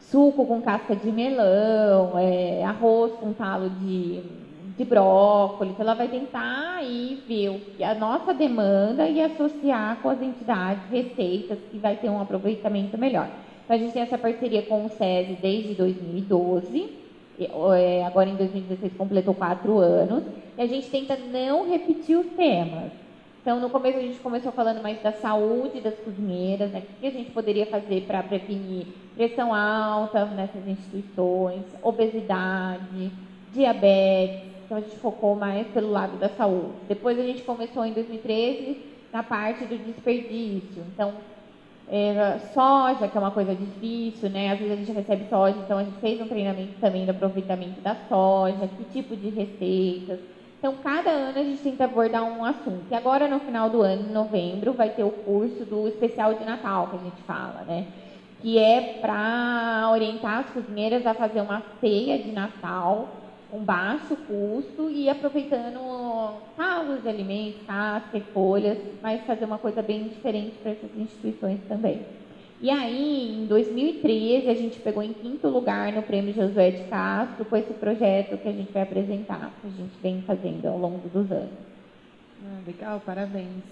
suco 0.00 0.46
com 0.46 0.62
casca 0.62 0.96
de 0.96 1.10
melão, 1.12 2.18
é, 2.18 2.64
arroz 2.64 3.12
com 3.14 3.32
talo 3.32 3.68
de 3.70 4.22
de 4.78 4.84
brócolis, 4.84 5.78
ela 5.78 5.92
vai 5.92 6.06
tentar 6.06 6.76
aí 6.76 7.20
ver 7.26 7.84
a 7.84 7.94
nossa 7.94 8.32
demanda 8.32 9.08
e 9.08 9.20
associar 9.20 9.98
com 10.00 10.08
as 10.08 10.22
entidades 10.22 10.88
receitas 10.88 11.58
que 11.68 11.78
vai 11.78 11.96
ter 11.96 12.08
um 12.08 12.22
aproveitamento 12.22 12.96
melhor. 12.96 13.28
Então 13.64 13.76
a 13.76 13.78
gente 13.78 13.92
tem 13.92 14.02
essa 14.02 14.16
parceria 14.16 14.62
com 14.62 14.86
o 14.86 14.88
SESI 14.88 15.36
desde 15.42 15.74
2012, 15.74 16.90
é, 17.40 18.04
agora 18.06 18.30
em 18.30 18.36
2016 18.36 18.92
completou 18.96 19.34
quatro 19.34 19.78
anos, 19.78 20.22
e 20.56 20.62
a 20.62 20.66
gente 20.66 20.88
tenta 20.88 21.16
não 21.16 21.68
repetir 21.68 22.16
os 22.16 22.26
temas. 22.28 22.92
Então, 23.42 23.60
no 23.60 23.70
começo 23.70 23.98
a 23.98 24.02
gente 24.02 24.18
começou 24.20 24.52
falando 24.52 24.82
mais 24.82 25.00
da 25.02 25.12
saúde 25.12 25.80
das 25.80 25.94
cozinheiras, 26.00 26.70
né? 26.70 26.82
o 26.82 27.00
que 27.00 27.06
a 27.06 27.10
gente 27.10 27.30
poderia 27.30 27.66
fazer 27.66 28.02
para 28.02 28.22
prevenir 28.22 28.86
pressão 29.16 29.54
alta 29.54 30.24
nessas 30.26 30.66
instituições, 30.66 31.62
obesidade, 31.82 33.10
diabetes, 33.52 34.47
então 34.68 34.76
a 34.76 34.80
gente 34.82 34.96
focou 34.96 35.34
mais 35.34 35.66
pelo 35.68 35.90
lado 35.90 36.18
da 36.18 36.28
saúde. 36.28 36.74
Depois 36.86 37.18
a 37.18 37.22
gente 37.22 37.42
começou 37.42 37.86
em 37.86 37.92
2013 37.94 38.76
na 39.10 39.22
parte 39.22 39.64
do 39.64 39.78
desperdício. 39.78 40.84
Então, 40.92 41.14
é, 41.90 42.38
soja, 42.52 43.08
que 43.08 43.16
é 43.16 43.20
uma 43.20 43.30
coisa 43.30 43.54
difícil, 43.54 44.28
né? 44.28 44.52
Às 44.52 44.58
vezes 44.58 44.74
a 44.74 44.76
gente 44.76 44.92
recebe 44.92 45.24
soja, 45.30 45.56
então 45.64 45.78
a 45.78 45.84
gente 45.84 45.98
fez 46.00 46.20
um 46.20 46.28
treinamento 46.28 46.74
também 46.82 47.06
do 47.06 47.12
aproveitamento 47.12 47.80
da 47.80 47.96
soja, 48.10 48.68
que 48.76 48.84
tipo 48.92 49.16
de 49.16 49.30
receitas. 49.30 50.20
Então, 50.58 50.74
cada 50.84 51.08
ano 51.08 51.38
a 51.38 51.42
gente 51.44 51.62
tenta 51.62 51.84
abordar 51.84 52.22
um 52.24 52.44
assunto. 52.44 52.84
E 52.90 52.94
agora, 52.94 53.26
no 53.26 53.40
final 53.40 53.70
do 53.70 53.80
ano, 53.80 54.10
em 54.10 54.12
novembro, 54.12 54.74
vai 54.74 54.90
ter 54.90 55.02
o 55.02 55.10
curso 55.10 55.64
do 55.64 55.88
especial 55.88 56.34
de 56.34 56.44
Natal, 56.44 56.88
que 56.88 56.96
a 56.96 57.04
gente 57.04 57.22
fala, 57.22 57.64
né? 57.66 57.86
Que 58.42 58.58
é 58.58 58.98
para 59.00 59.88
orientar 59.92 60.40
as 60.40 60.50
cozinheiras 60.50 61.06
a 61.06 61.14
fazer 61.14 61.40
uma 61.40 61.62
ceia 61.80 62.18
de 62.18 62.32
Natal 62.32 63.08
com 63.50 63.60
baixo 63.60 64.16
custo 64.16 64.90
e 64.90 65.08
aproveitando 65.08 65.78
calos 66.56 67.02
de 67.02 67.08
alimentos, 67.08 67.62
cascas, 67.66 68.22
folhas, 68.32 68.78
mas 69.02 69.24
fazer 69.24 69.44
uma 69.44 69.58
coisa 69.58 69.80
bem 69.82 70.08
diferente 70.08 70.56
para 70.62 70.72
essas 70.72 70.90
instituições 70.96 71.60
também. 71.68 72.04
E 72.60 72.70
aí, 72.70 73.42
em 73.42 73.46
2013, 73.46 74.48
a 74.48 74.54
gente 74.54 74.80
pegou 74.80 75.02
em 75.02 75.12
quinto 75.12 75.48
lugar 75.48 75.92
no 75.92 76.02
Prêmio 76.02 76.34
Josué 76.34 76.72
de 76.72 76.84
Castro 76.88 77.44
com 77.44 77.56
esse 77.56 77.72
projeto 77.74 78.36
que 78.36 78.48
a 78.48 78.52
gente 78.52 78.72
vai 78.72 78.82
apresentar, 78.82 79.52
que 79.60 79.68
a 79.68 79.70
gente 79.70 79.94
vem 80.02 80.22
fazendo 80.22 80.66
ao 80.66 80.76
longo 80.76 81.08
dos 81.08 81.30
anos. 81.30 81.52
Ah, 82.44 82.58
legal, 82.66 83.00
parabéns. 83.06 83.62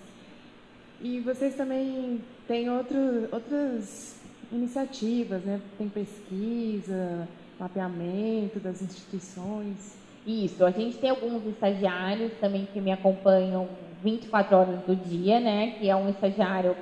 E 1.01 1.19
vocês 1.21 1.57
também 1.57 2.21
têm 2.47 2.71
outro, 2.71 3.29
outras 3.33 4.21
iniciativas, 4.53 5.43
né? 5.43 5.61
Tem 5.77 5.89
pesquisa, 5.89 7.29
mapeamento 7.59 8.59
das 8.61 8.83
instituições. 8.83 9.97
Isso, 10.27 10.65
a 10.65 10.71
gente 10.71 10.97
tem 10.99 11.11
alguns 11.11 11.47
estagiários 11.47 12.33
também 12.41 12.67
que 12.73 12.81
me 12.81 12.91
acompanham 12.91 13.69
24 14.03 14.57
horas 14.57 14.81
do 14.81 14.97
dia, 14.97 15.39
né? 15.41 15.77
Que 15.79 15.89
é 15.89 15.97
um 15.97 16.09
estagiário 16.09 16.77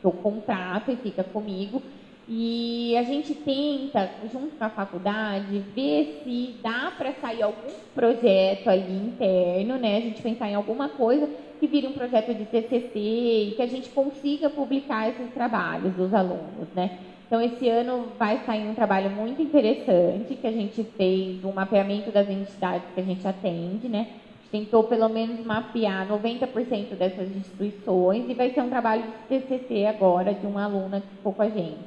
que 0.00 0.06
eu 0.06 0.12
contrato 0.12 0.90
e 0.90 0.96
fica 0.96 1.24
comigo. 1.24 1.82
E 2.26 2.96
a 2.96 3.02
gente 3.02 3.34
tenta, 3.34 4.10
junto 4.32 4.56
com 4.56 4.64
a 4.64 4.70
faculdade, 4.70 5.58
ver 5.74 6.22
se 6.24 6.54
dá 6.62 6.92
para 6.96 7.12
sair 7.14 7.42
algum 7.42 7.70
projeto 7.94 8.68
ali 8.68 9.08
interno, 9.08 9.76
né? 9.76 9.98
A 9.98 10.00
gente 10.00 10.22
pensar 10.22 10.48
em 10.48 10.54
alguma 10.54 10.88
coisa 10.88 11.28
que 11.60 11.66
vire 11.66 11.86
um 11.86 11.92
projeto 11.92 12.32
de 12.32 12.46
TCC 12.46 12.98
e 12.98 13.52
que 13.56 13.62
a 13.62 13.66
gente 13.66 13.90
consiga 13.90 14.48
publicar 14.48 15.10
esses 15.10 15.32
trabalhos 15.34 15.92
dos 15.94 16.14
alunos, 16.14 16.68
né? 16.74 16.98
Então, 17.34 17.42
esse 17.44 17.68
ano 17.68 18.12
vai 18.16 18.38
sair 18.46 18.64
um 18.68 18.76
trabalho 18.76 19.10
muito 19.10 19.42
interessante 19.42 20.36
que 20.36 20.46
a 20.46 20.52
gente 20.52 20.84
fez, 20.96 21.44
um 21.44 21.50
mapeamento 21.50 22.12
das 22.12 22.30
entidades 22.30 22.86
que 22.94 23.00
a 23.00 23.02
gente 23.02 23.26
atende, 23.26 23.88
né? 23.88 24.06
tentou 24.52 24.84
pelo 24.84 25.08
menos 25.08 25.44
mapear 25.44 26.06
90% 26.06 26.94
dessas 26.96 27.28
instituições 27.34 28.30
e 28.30 28.34
vai 28.34 28.50
ser 28.50 28.60
um 28.60 28.68
trabalho 28.68 29.02
de 29.02 29.40
TCC 29.40 29.84
agora 29.84 30.32
de 30.32 30.46
uma 30.46 30.66
aluna 30.66 31.00
que 31.00 31.08
ficou 31.08 31.32
com 31.32 31.42
a 31.42 31.48
gente. 31.48 31.80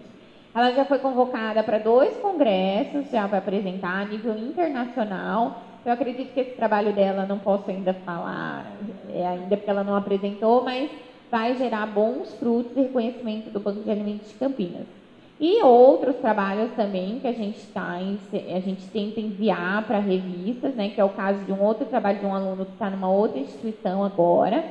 Ela 0.54 0.74
já 0.74 0.84
foi 0.84 1.00
convocada 1.00 1.64
para 1.64 1.78
dois 1.78 2.18
congressos, 2.18 3.10
já 3.10 3.26
vai 3.26 3.40
apresentar 3.40 4.02
a 4.02 4.04
nível 4.06 4.38
internacional. 4.38 5.62
Eu 5.86 5.94
acredito 5.94 6.34
que 6.34 6.42
esse 6.42 6.58
trabalho 6.58 6.92
dela 6.92 7.26
não 7.26 7.40
posso 7.40 7.72
ainda 7.72 7.94
falar, 7.94 8.70
é, 9.14 9.26
ainda 9.26 9.56
porque 9.56 9.70
ela 9.70 9.86
não 9.86 9.96
apresentou, 9.96 10.62
mas 10.62 10.92
vai 11.32 11.56
gerar 11.56 11.86
bons 11.86 12.34
frutos 12.34 12.76
e 12.76 12.82
reconhecimento 12.82 13.50
do 13.50 13.62
Banco 13.62 13.82
de 13.82 13.90
Alimentos 13.90 14.28
de 14.28 14.36
Campinas. 14.36 15.07
E 15.40 15.62
outros 15.62 16.16
trabalhos 16.16 16.72
também 16.76 17.20
que 17.20 17.28
a 17.28 17.32
gente 17.32 17.60
tá 17.68 18.00
a 18.00 18.60
gente 18.60 18.88
tenta 18.88 19.20
enviar 19.20 19.86
para 19.86 20.00
revistas, 20.00 20.74
né? 20.74 20.90
Que 20.90 21.00
é 21.00 21.04
o 21.04 21.10
caso 21.10 21.44
de 21.46 21.52
um 21.52 21.62
outro 21.62 21.86
trabalho 21.86 22.20
de 22.20 22.26
um 22.26 22.34
aluno 22.34 22.66
que 22.66 22.72
está 22.72 22.90
numa 22.90 23.10
outra 23.10 23.40
instituição 23.40 24.04
agora. 24.04 24.66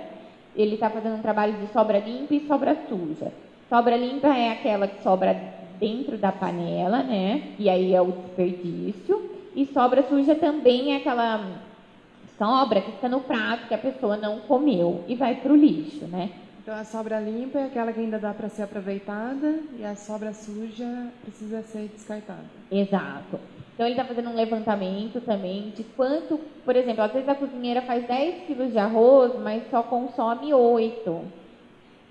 Ele 0.56 0.74
está 0.74 0.90
fazendo 0.90 1.16
um 1.16 1.22
trabalho 1.22 1.52
de 1.54 1.68
sobra 1.72 1.98
limpa 2.00 2.34
e 2.34 2.46
sobra 2.48 2.76
suja. 2.88 3.32
Sobra 3.68 3.96
limpa 3.96 4.28
é 4.28 4.50
aquela 4.50 4.88
que 4.88 5.02
sobra 5.02 5.36
dentro 5.78 6.16
da 6.16 6.32
panela, 6.32 7.02
né? 7.02 7.54
E 7.58 7.70
aí 7.70 7.94
é 7.94 8.00
o 8.00 8.10
desperdício. 8.10 9.30
E 9.54 9.66
sobra 9.66 10.02
suja 10.02 10.34
também 10.34 10.94
é 10.94 10.96
aquela 10.96 11.46
sobra 12.36 12.80
que 12.80 12.90
está 12.90 13.08
no 13.08 13.20
prato 13.20 13.68
que 13.68 13.74
a 13.74 13.78
pessoa 13.78 14.16
não 14.16 14.40
comeu 14.40 15.04
e 15.06 15.14
vai 15.14 15.36
para 15.36 15.52
o 15.52 15.56
lixo, 15.56 16.06
né? 16.06 16.30
Então 16.66 16.76
a 16.76 16.82
sobra 16.82 17.20
limpa 17.20 17.60
é 17.60 17.66
aquela 17.66 17.92
que 17.92 18.00
ainda 18.00 18.18
dá 18.18 18.34
para 18.34 18.48
ser 18.48 18.64
aproveitada 18.64 19.60
e 19.78 19.84
a 19.84 19.94
sobra 19.94 20.32
suja 20.32 21.12
precisa 21.22 21.62
ser 21.62 21.86
descartada. 21.94 22.42
Exato. 22.68 23.38
Então 23.72 23.86
ele 23.86 23.92
está 23.94 24.04
fazendo 24.04 24.30
um 24.30 24.34
levantamento 24.34 25.20
também 25.20 25.72
de 25.76 25.84
quanto, 25.84 26.40
por 26.64 26.74
exemplo, 26.74 27.04
às 27.04 27.12
vezes 27.12 27.28
a 27.28 27.36
cozinheira 27.36 27.82
faz 27.82 28.04
10 28.08 28.46
quilos 28.48 28.72
de 28.72 28.78
arroz, 28.80 29.40
mas 29.40 29.62
só 29.70 29.80
consome 29.84 30.52
8. 30.52 30.98
Então 31.04 31.24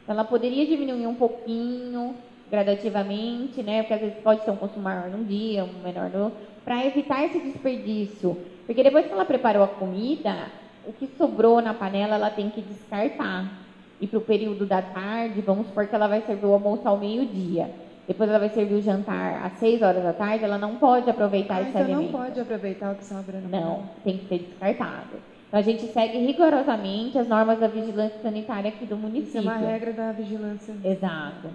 ela 0.07 0.23
poderia 0.23 0.65
diminuir 0.65 1.05
um 1.05 1.15
pouquinho, 1.15 2.15
gradativamente, 2.49 3.61
né? 3.61 3.81
Porque 3.81 3.93
às 3.93 3.99
vezes 3.99 4.23
pode 4.23 4.45
ser 4.45 4.51
um 4.51 4.55
consumo 4.55 4.83
maior 4.83 5.09
num 5.09 5.25
dia, 5.25 5.65
um 5.65 5.83
menor 5.83 6.09
no 6.09 6.31
para 6.63 6.85
evitar 6.85 7.25
esse 7.25 7.41
desperdício. 7.41 8.37
Porque 8.65 8.81
depois 8.81 9.05
que 9.05 9.11
ela 9.11 9.25
preparou 9.25 9.65
a 9.65 9.67
comida, 9.67 10.47
o 10.87 10.93
que 10.93 11.07
sobrou 11.17 11.61
na 11.61 11.73
panela 11.73 12.15
ela 12.15 12.29
tem 12.29 12.49
que 12.49 12.61
descartar 12.61 13.64
e 13.99 14.07
para 14.07 14.19
o 14.19 14.21
período 14.21 14.65
da 14.65 14.81
tarde, 14.81 15.41
vamos 15.41 15.67
supor 15.67 15.87
que 15.87 15.95
ela 15.95 16.07
vai 16.07 16.21
servir 16.21 16.45
o 16.45 16.53
almoço 16.53 16.87
ao 16.87 16.97
meio-dia. 16.97 17.69
Depois 18.07 18.29
ela 18.29 18.39
vai 18.39 18.49
servir 18.49 18.75
o 18.75 18.81
jantar 18.81 19.43
às 19.43 19.53
6 19.53 19.81
horas 19.81 20.03
da 20.03 20.13
tarde, 20.13 20.43
ela 20.43 20.57
não 20.57 20.75
pode 20.75 21.09
aproveitar 21.09 21.55
ah, 21.55 21.61
esse 21.61 21.69
então 21.69 21.81
alimento. 21.81 22.11
não 22.11 22.19
pode 22.19 22.39
aproveitar 22.39 22.91
o 22.91 22.95
que 22.95 23.05
sobra. 23.05 23.39
Não, 23.39 23.59
não 23.59 23.89
tem 24.03 24.17
que 24.17 24.27
ser 24.27 24.39
descartado. 24.39 25.17
Então 25.47 25.59
a 25.59 25.63
gente 25.63 25.87
segue 25.87 26.19
rigorosamente 26.19 27.17
as 27.17 27.27
normas 27.27 27.59
da 27.59 27.67
vigilância 27.67 28.19
sanitária 28.21 28.69
aqui 28.69 28.85
do 28.85 28.97
município. 28.97 29.39
Isso 29.39 29.49
é 29.49 29.53
uma 29.53 29.57
regra 29.57 29.93
da 29.93 30.11
vigilância. 30.11 30.75
Exato. 30.83 31.49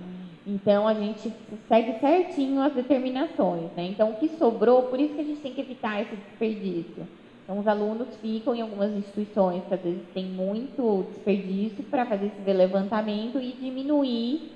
Então 0.47 0.89
a 0.89 0.95
gente 0.95 1.33
segue 1.69 1.99
certinho 2.01 2.63
as 2.63 2.73
determinações, 2.73 3.71
né? 3.77 3.85
Então 3.85 4.11
o 4.11 4.15
que 4.15 4.29
sobrou, 4.31 4.85
por 4.85 4.99
isso 4.99 5.15
que 5.15 5.21
a 5.21 5.25
gente 5.25 5.41
tem 5.41 5.53
que 5.53 5.61
evitar 5.61 6.01
esse 6.01 6.17
desperdício. 6.17 7.07
Então, 7.51 7.59
os 7.59 7.67
alunos 7.67 8.07
ficam 8.23 8.55
em 8.55 8.61
algumas 8.61 8.93
instituições 8.93 9.65
que 9.67 9.75
às 9.75 9.81
vezes 9.81 10.01
tem 10.15 10.25
muito 10.25 11.05
desperdício 11.11 11.83
para 11.91 12.07
fazer 12.07 12.27
esse 12.27 12.53
levantamento 12.53 13.41
e 13.41 13.51
diminuir, 13.55 14.53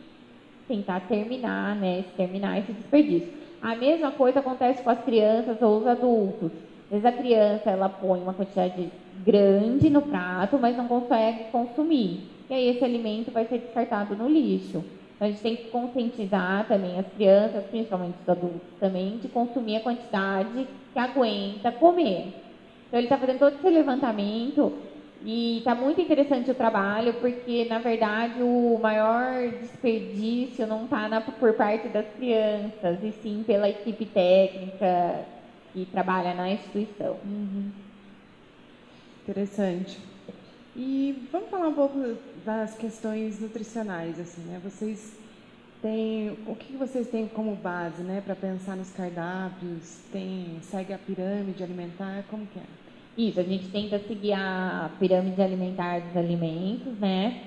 tentar 0.68 1.00
terminar, 1.00 1.74
né, 1.74 2.04
terminar 2.16 2.56
esse 2.60 2.72
desperdício. 2.72 3.28
A 3.60 3.74
mesma 3.74 4.12
coisa 4.12 4.38
acontece 4.38 4.80
com 4.80 4.90
as 4.90 5.04
crianças 5.04 5.60
ou 5.60 5.80
os 5.80 5.88
adultos. 5.88 6.52
Às 6.84 7.02
vezes 7.02 7.04
a 7.04 7.10
criança 7.10 7.68
ela 7.68 7.88
põe 7.88 8.20
uma 8.20 8.32
quantidade 8.32 8.92
grande 9.26 9.90
no 9.90 10.00
prato, 10.00 10.56
mas 10.56 10.76
não 10.76 10.86
consegue 10.86 11.46
consumir. 11.50 12.20
E 12.48 12.54
aí 12.54 12.68
esse 12.68 12.84
alimento 12.84 13.32
vai 13.32 13.44
ser 13.44 13.58
descartado 13.58 14.14
no 14.14 14.28
lixo. 14.28 14.84
Então, 15.16 15.26
a 15.26 15.30
gente 15.32 15.42
tem 15.42 15.56
que 15.56 15.64
conscientizar 15.64 16.64
também 16.68 16.96
as 16.96 17.08
crianças, 17.08 17.64
principalmente 17.64 18.20
os 18.22 18.28
adultos 18.28 18.70
também, 18.78 19.18
de 19.18 19.26
consumir 19.26 19.78
a 19.78 19.80
quantidade 19.80 20.68
que 20.92 20.98
aguenta 21.00 21.72
comer. 21.72 22.43
Então 22.94 23.00
ele 23.00 23.06
está 23.06 23.18
fazendo 23.18 23.40
todo 23.40 23.56
esse 23.56 23.70
levantamento 23.70 24.72
e 25.24 25.58
está 25.58 25.74
muito 25.74 26.00
interessante 26.00 26.52
o 26.52 26.54
trabalho, 26.54 27.14
porque 27.14 27.64
na 27.64 27.80
verdade 27.80 28.40
o 28.40 28.78
maior 28.80 29.50
desperdício 29.50 30.64
não 30.64 30.84
está 30.84 31.20
por 31.20 31.54
parte 31.54 31.88
das 31.88 32.06
crianças, 32.14 33.02
e 33.02 33.10
sim 33.20 33.42
pela 33.44 33.68
equipe 33.68 34.06
técnica 34.06 35.26
que 35.72 35.86
trabalha 35.86 36.34
na 36.34 36.52
instituição. 36.52 37.16
Uhum. 37.24 37.72
Interessante. 39.24 39.98
E 40.76 41.26
vamos 41.32 41.50
falar 41.50 41.66
um 41.66 41.74
pouco 41.74 41.98
das 42.46 42.76
questões 42.76 43.40
nutricionais, 43.40 44.20
assim, 44.20 44.42
né? 44.42 44.60
Vocês 44.62 45.16
têm, 45.82 46.38
o 46.46 46.54
que 46.54 46.76
vocês 46.76 47.08
têm 47.08 47.26
como 47.26 47.56
base, 47.56 48.04
né, 48.04 48.22
para 48.24 48.36
pensar 48.36 48.76
nos 48.76 48.92
cardápios? 48.92 49.98
Tem, 50.12 50.58
segue 50.62 50.92
a 50.92 50.98
pirâmide 50.98 51.60
alimentar, 51.64 52.22
como 52.30 52.46
que 52.46 52.60
é? 52.60 52.83
Isso, 53.16 53.38
a 53.38 53.44
gente 53.44 53.68
tenta 53.68 53.98
seguir 54.00 54.32
a 54.32 54.90
pirâmide 54.98 55.40
alimentar 55.40 56.00
dos 56.00 56.16
alimentos, 56.16 56.98
né? 56.98 57.42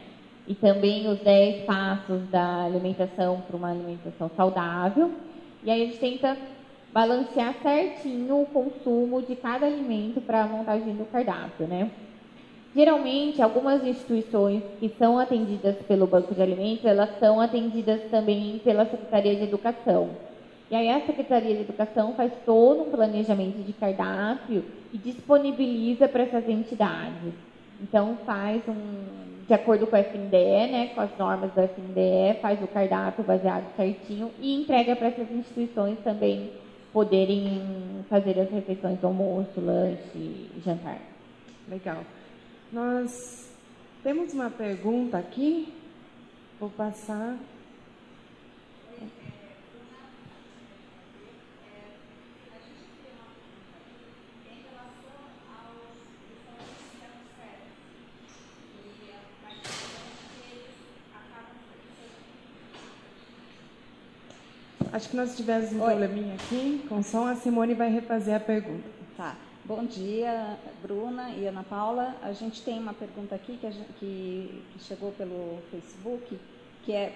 E 0.48 0.56
também 0.56 1.08
os 1.10 1.20
10 1.20 1.66
passos 1.66 2.22
da 2.30 2.64
alimentação 2.64 3.42
para 3.46 3.58
uma 3.58 3.72
alimentação 3.72 4.32
saudável. 4.38 5.12
E 5.64 5.70
aí 5.70 5.84
a 5.84 5.86
gente 5.88 5.98
tenta 5.98 6.38
balancear 6.94 7.54
certinho 7.62 8.42
o 8.42 8.46
consumo 8.46 9.22
de 9.22 9.36
cada 9.36 9.66
alimento 9.66 10.22
para 10.22 10.44
a 10.44 10.48
montagem 10.48 10.96
do 10.96 11.04
cardápio, 11.06 11.68
né? 11.68 11.92
Geralmente, 12.74 13.42
algumas 13.42 13.86
instituições 13.86 14.64
que 14.80 14.88
são 14.98 15.20
atendidas 15.20 15.76
pelo 15.88 16.08
Banco 16.08 16.34
de 16.34 16.42
Alimentos, 16.42 16.86
elas 16.86 17.10
são 17.20 17.42
atendidas 17.42 18.02
também 18.10 18.62
pela 18.64 18.86
Secretaria 18.86 19.36
de 19.36 19.44
Educação. 19.44 20.27
E 20.70 20.76
aí 20.76 20.90
a 20.90 21.06
Secretaria 21.06 21.56
de 21.56 21.62
Educação 21.62 22.14
faz 22.14 22.32
todo 22.46 22.84
um 22.84 22.92
planejamento 22.92 23.64
de 23.64 23.72
cardápio 23.74 24.66
e 24.92 24.98
disponibiliza 24.98 26.08
para 26.08 26.24
essas 26.24 26.48
entidades. 26.48 27.34
Então 27.82 28.18
faz 28.26 28.62
um, 28.68 29.46
de 29.48 29.54
acordo 29.54 29.88
com 29.88 29.96
a 29.96 30.00
FNDE, 30.00 30.72
né, 30.72 30.92
com 30.94 31.00
as 31.00 31.18
normas 31.18 31.54
da 31.54 31.64
FNDE, 31.64 32.40
faz 32.42 32.62
o 32.62 32.68
cardápio 32.68 33.24
baseado 33.24 33.74
certinho 33.78 34.30
e 34.42 34.54
entrega 34.56 34.96
para 34.96 35.08
essas 35.08 35.32
instituições 35.32 35.98
também 36.04 36.52
poderem 36.92 38.04
fazer 38.10 38.40
as 38.40 38.50
refeições 38.50 39.02
almoço, 39.04 39.62
lanche 39.62 40.50
jantar. 40.66 41.00
Legal. 41.70 42.04
Nós 42.72 43.50
temos 44.04 44.34
uma 44.34 44.50
pergunta 44.50 45.18
aqui. 45.18 45.74
Vou 46.60 46.70
passar. 46.70 47.38
Acho 64.98 65.10
que 65.10 65.16
nós 65.16 65.38
tivemos 65.38 65.72
um 65.74 65.80
Oi. 65.80 65.96
probleminha 65.96 66.34
aqui 66.34 66.84
com 66.90 67.04
som. 67.04 67.28
A 67.28 67.36
Simone 67.36 67.76
vai 67.76 67.88
refazer 67.88 68.36
a 68.36 68.40
pergunta. 68.40 68.90
Tá. 69.16 69.36
Bom 69.64 69.86
dia, 69.86 70.58
Bruna 70.82 71.30
e 71.30 71.46
Ana 71.46 71.62
Paula. 71.62 72.16
A 72.24 72.34
gente 72.34 72.64
tem 72.64 72.80
uma 72.80 72.96
pergunta 72.96 73.36
aqui 73.36 73.58
que, 73.58 73.72
gente, 73.72 73.94
que, 74.00 74.64
que 74.74 74.84
chegou 74.84 75.12
pelo 75.12 75.60
Facebook, 75.70 76.40
que 76.84 76.94
é 76.94 77.14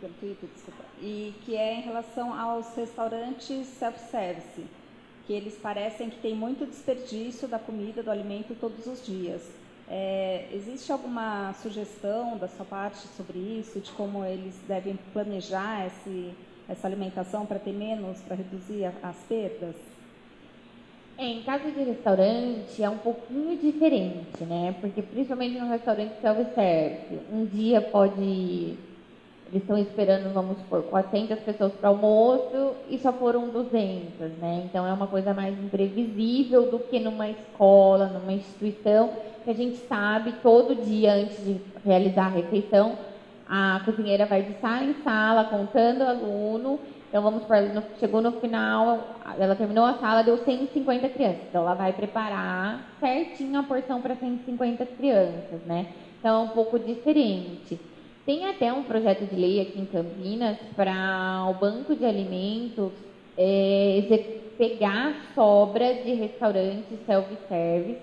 pelo 0.00 0.14
Twitter, 0.14 0.48
desculpa, 0.54 0.82
e 1.02 1.34
que 1.44 1.54
é 1.54 1.74
em 1.74 1.82
relação 1.82 2.32
aos 2.32 2.74
restaurantes 2.74 3.66
self-service, 3.78 4.64
que 5.26 5.32
eles 5.34 5.54
parecem 5.58 6.08
que 6.08 6.18
tem 6.20 6.34
muito 6.34 6.64
desperdício 6.64 7.46
da 7.46 7.58
comida, 7.58 8.02
do 8.02 8.10
alimento 8.10 8.56
todos 8.58 8.86
os 8.86 9.04
dias. 9.04 9.42
É, 9.86 10.48
existe 10.50 10.90
alguma 10.90 11.52
sugestão 11.62 12.38
da 12.38 12.48
sua 12.48 12.64
parte 12.64 13.06
sobre 13.18 13.38
isso, 13.38 13.80
de 13.80 13.90
como 13.92 14.24
eles 14.24 14.54
devem 14.66 14.98
planejar 15.12 15.88
esse, 15.88 16.34
essa 16.68 16.86
alimentação 16.86 17.46
para 17.46 17.58
ter 17.58 17.72
menos, 17.72 18.20
para 18.20 18.36
reduzir 18.36 18.84
as 19.02 19.16
perdas? 19.28 19.74
É, 21.16 21.26
em 21.26 21.42
caso 21.42 21.70
de 21.70 21.82
restaurante 21.82 22.80
é 22.80 22.88
um 22.88 22.98
pouquinho 22.98 23.56
diferente, 23.58 24.44
né? 24.44 24.74
Porque 24.80 25.02
principalmente 25.02 25.58
no 25.58 25.68
restaurante 25.68 26.12
self-service, 26.20 27.18
um 27.32 27.44
dia 27.44 27.80
pode 27.80 28.78
eles 29.50 29.62
estão 29.62 29.78
esperando, 29.78 30.32
vamos 30.34 30.58
supor, 30.58 30.82
400 30.82 31.38
pessoas 31.38 31.72
para 31.72 31.88
almoço 31.88 32.74
e 32.90 32.98
só 32.98 33.10
foram 33.14 33.48
200, 33.48 34.32
né? 34.38 34.62
Então 34.66 34.86
é 34.86 34.92
uma 34.92 35.06
coisa 35.06 35.32
mais 35.32 35.58
imprevisível 35.58 36.70
do 36.70 36.78
que 36.78 37.00
numa 37.00 37.30
escola, 37.30 38.08
numa 38.08 38.32
instituição, 38.34 39.10
que 39.44 39.50
a 39.50 39.54
gente 39.54 39.78
sabe 39.88 40.34
todo 40.42 40.84
dia 40.84 41.14
antes 41.14 41.42
de 41.42 41.56
realizar 41.82 42.26
a 42.26 42.28
refeição, 42.28 42.98
a 43.48 43.80
cozinheira 43.84 44.26
vai 44.26 44.42
de 44.42 44.60
sala 44.60 44.84
em 44.84 44.94
sala 45.02 45.44
contando 45.44 46.02
o 46.02 46.08
aluno. 46.08 46.80
Então 47.08 47.22
vamos 47.22 47.42
supor, 47.42 47.56
chegou 47.98 48.20
no 48.20 48.32
final, 48.32 49.16
ela 49.38 49.54
terminou 49.54 49.84
a 49.84 49.94
sala, 49.94 50.22
deu 50.22 50.36
150 50.38 51.08
crianças. 51.08 51.40
Então 51.48 51.62
ela 51.62 51.74
vai 51.74 51.92
preparar 51.92 52.86
certinho 53.00 53.58
a 53.58 53.62
porção 53.62 54.02
para 54.02 54.14
150 54.14 54.84
crianças, 54.84 55.60
né? 55.66 55.86
Então 56.18 56.42
é 56.42 56.44
um 56.44 56.48
pouco 56.48 56.78
diferente. 56.78 57.80
Tem 58.26 58.44
até 58.44 58.70
um 58.70 58.82
projeto 58.82 59.24
de 59.24 59.34
lei 59.34 59.60
aqui 59.62 59.80
em 59.80 59.86
Campinas 59.86 60.58
para 60.76 61.46
o 61.48 61.54
banco 61.54 61.96
de 61.96 62.04
alimentos 62.04 62.92
é, 63.38 64.02
pegar 64.58 65.14
sobra 65.34 65.94
de 65.94 66.12
restaurantes 66.12 66.98
self-service, 67.06 68.02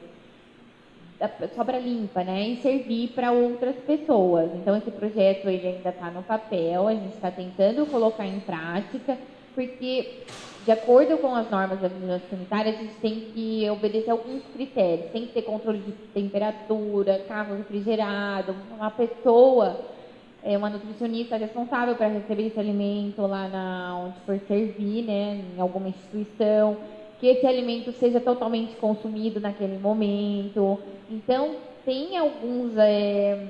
sobra 1.56 1.80
limpa, 1.80 2.24
né, 2.24 2.50
e 2.50 2.58
servir 2.58 3.10
para 3.10 3.32
outras 3.32 3.76
pessoas. 3.78 4.52
Então 4.56 4.76
esse 4.76 4.92
projeto 4.92 5.48
ele 5.48 5.68
ainda 5.68 5.90
está 5.90 6.12
no 6.12 6.24
papel, 6.24 6.88
a 6.88 6.94
gente 6.94 7.16
está 7.16 7.32
tentando 7.32 7.86
colocar 7.86 8.26
em 8.26 8.40
prática, 8.40 9.18
porque 9.54 10.24
de 10.66 10.72
acordo 10.72 11.18
com 11.20 11.34
as 11.36 11.50
normas 11.50 11.80
da 11.80 11.88
vigilância 11.88 12.28
sanitária, 12.30 12.72
a 12.72 12.76
gente 12.76 12.96
tem 12.96 13.30
que 13.34 13.70
obedecer 13.70 14.10
alguns 14.10 14.44
critérios. 14.54 15.12
Tem 15.12 15.28
que 15.28 15.34
ter 15.34 15.44
controle 15.44 15.78
de 15.80 15.92
temperatura, 16.14 17.24
carro 17.28 17.56
refrigerado, 17.56 18.56
uma 18.76 18.90
pessoa 18.90 19.80
é 20.46 20.56
uma 20.56 20.70
nutricionista 20.70 21.38
responsável 21.38 21.96
para 21.96 22.08
receber 22.08 22.48
esse 22.48 22.60
alimento 22.60 23.24
lá 23.24 23.48
na, 23.48 23.98
onde 23.98 24.20
for 24.28 24.40
servir, 24.48 25.04
né, 25.04 25.42
em 25.56 25.60
alguma 25.60 25.90
instituição, 25.90 26.78
que 27.20 27.28
esse 27.28 27.46
alimento 27.46 27.92
seja 27.94 28.20
totalmente 28.20 28.76
consumido 28.76 29.40
naquele 29.40 29.78
momento. 29.78 30.80
Então, 31.10 31.56
tem 31.86 32.18
alguns, 32.18 32.78
é, 32.78 33.48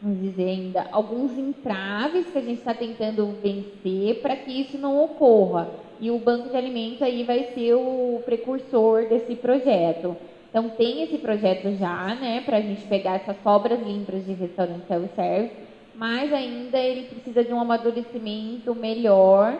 vamos 0.00 0.20
dizer 0.20 0.48
ainda, 0.48 0.86
alguns 0.90 1.36
entraves 1.36 2.26
que 2.26 2.38
a 2.38 2.42
gente 2.42 2.58
está 2.58 2.74
tentando 2.74 3.34
vencer 3.42 4.20
para 4.20 4.36
que 4.36 4.60
isso 4.60 4.78
não 4.78 5.02
ocorra. 5.02 5.68
E 6.00 6.10
o 6.10 6.18
banco 6.18 6.48
de 6.48 6.56
alimentos 6.56 7.02
aí 7.02 7.24
vai 7.24 7.50
ser 7.54 7.74
o 7.74 8.22
precursor 8.24 9.08
desse 9.08 9.34
projeto. 9.34 10.16
Então, 10.48 10.68
tem 10.70 11.02
esse 11.02 11.18
projeto 11.18 11.76
já, 11.76 12.14
né, 12.14 12.42
para 12.44 12.56
a 12.56 12.60
gente 12.60 12.86
pegar 12.86 13.16
essas 13.16 13.36
sobras 13.42 13.80
limpas 13.80 14.24
de 14.24 14.32
restaurante 14.32 14.86
self-service 14.86 15.68
mas 15.98 16.32
ainda 16.32 16.78
ele 16.78 17.08
precisa 17.08 17.42
de 17.42 17.52
um 17.52 17.60
amadurecimento 17.60 18.72
melhor, 18.72 19.58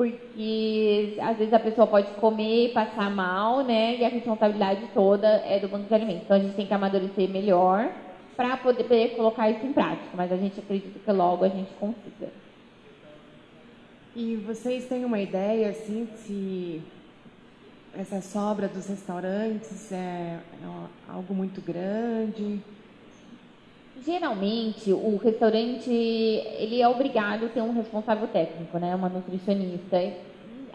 porque 0.00 1.18
às 1.20 1.36
vezes 1.36 1.52
a 1.52 1.58
pessoa 1.58 1.86
pode 1.86 2.10
comer 2.12 2.72
passar 2.72 3.10
mal, 3.10 3.62
né? 3.62 3.96
E 3.96 4.04
a 4.04 4.08
responsabilidade 4.08 4.88
toda 4.94 5.28
é 5.28 5.58
do 5.60 5.68
banco 5.68 5.88
de 5.88 5.94
alimentos. 5.94 6.22
Então 6.22 6.38
a 6.38 6.40
gente 6.40 6.56
tem 6.56 6.66
que 6.66 6.72
amadurecer 6.72 7.28
melhor 7.28 7.92
para 8.34 8.56
poder 8.56 9.14
colocar 9.14 9.50
isso 9.50 9.66
em 9.66 9.74
prática, 9.74 10.08
mas 10.14 10.32
a 10.32 10.38
gente 10.38 10.58
acredita 10.58 10.98
que 10.98 11.12
logo 11.12 11.44
a 11.44 11.50
gente 11.50 11.70
consiga. 11.74 12.32
E 14.16 14.36
vocês 14.36 14.86
têm 14.86 15.04
uma 15.04 15.20
ideia, 15.20 15.68
assim, 15.68 16.08
se 16.16 16.80
essa 17.94 18.22
sobra 18.22 18.68
dos 18.68 18.86
restaurantes 18.86 19.92
é 19.92 20.38
algo 21.06 21.34
muito 21.34 21.60
grande? 21.60 22.58
Geralmente, 24.04 24.92
o 24.92 25.20
restaurante 25.22 25.90
ele 25.90 26.80
é 26.80 26.88
obrigado 26.88 27.46
a 27.46 27.48
ter 27.48 27.60
um 27.60 27.72
responsável 27.72 28.26
técnico, 28.28 28.78
né, 28.78 28.94
uma 28.94 29.08
nutricionista. 29.08 29.96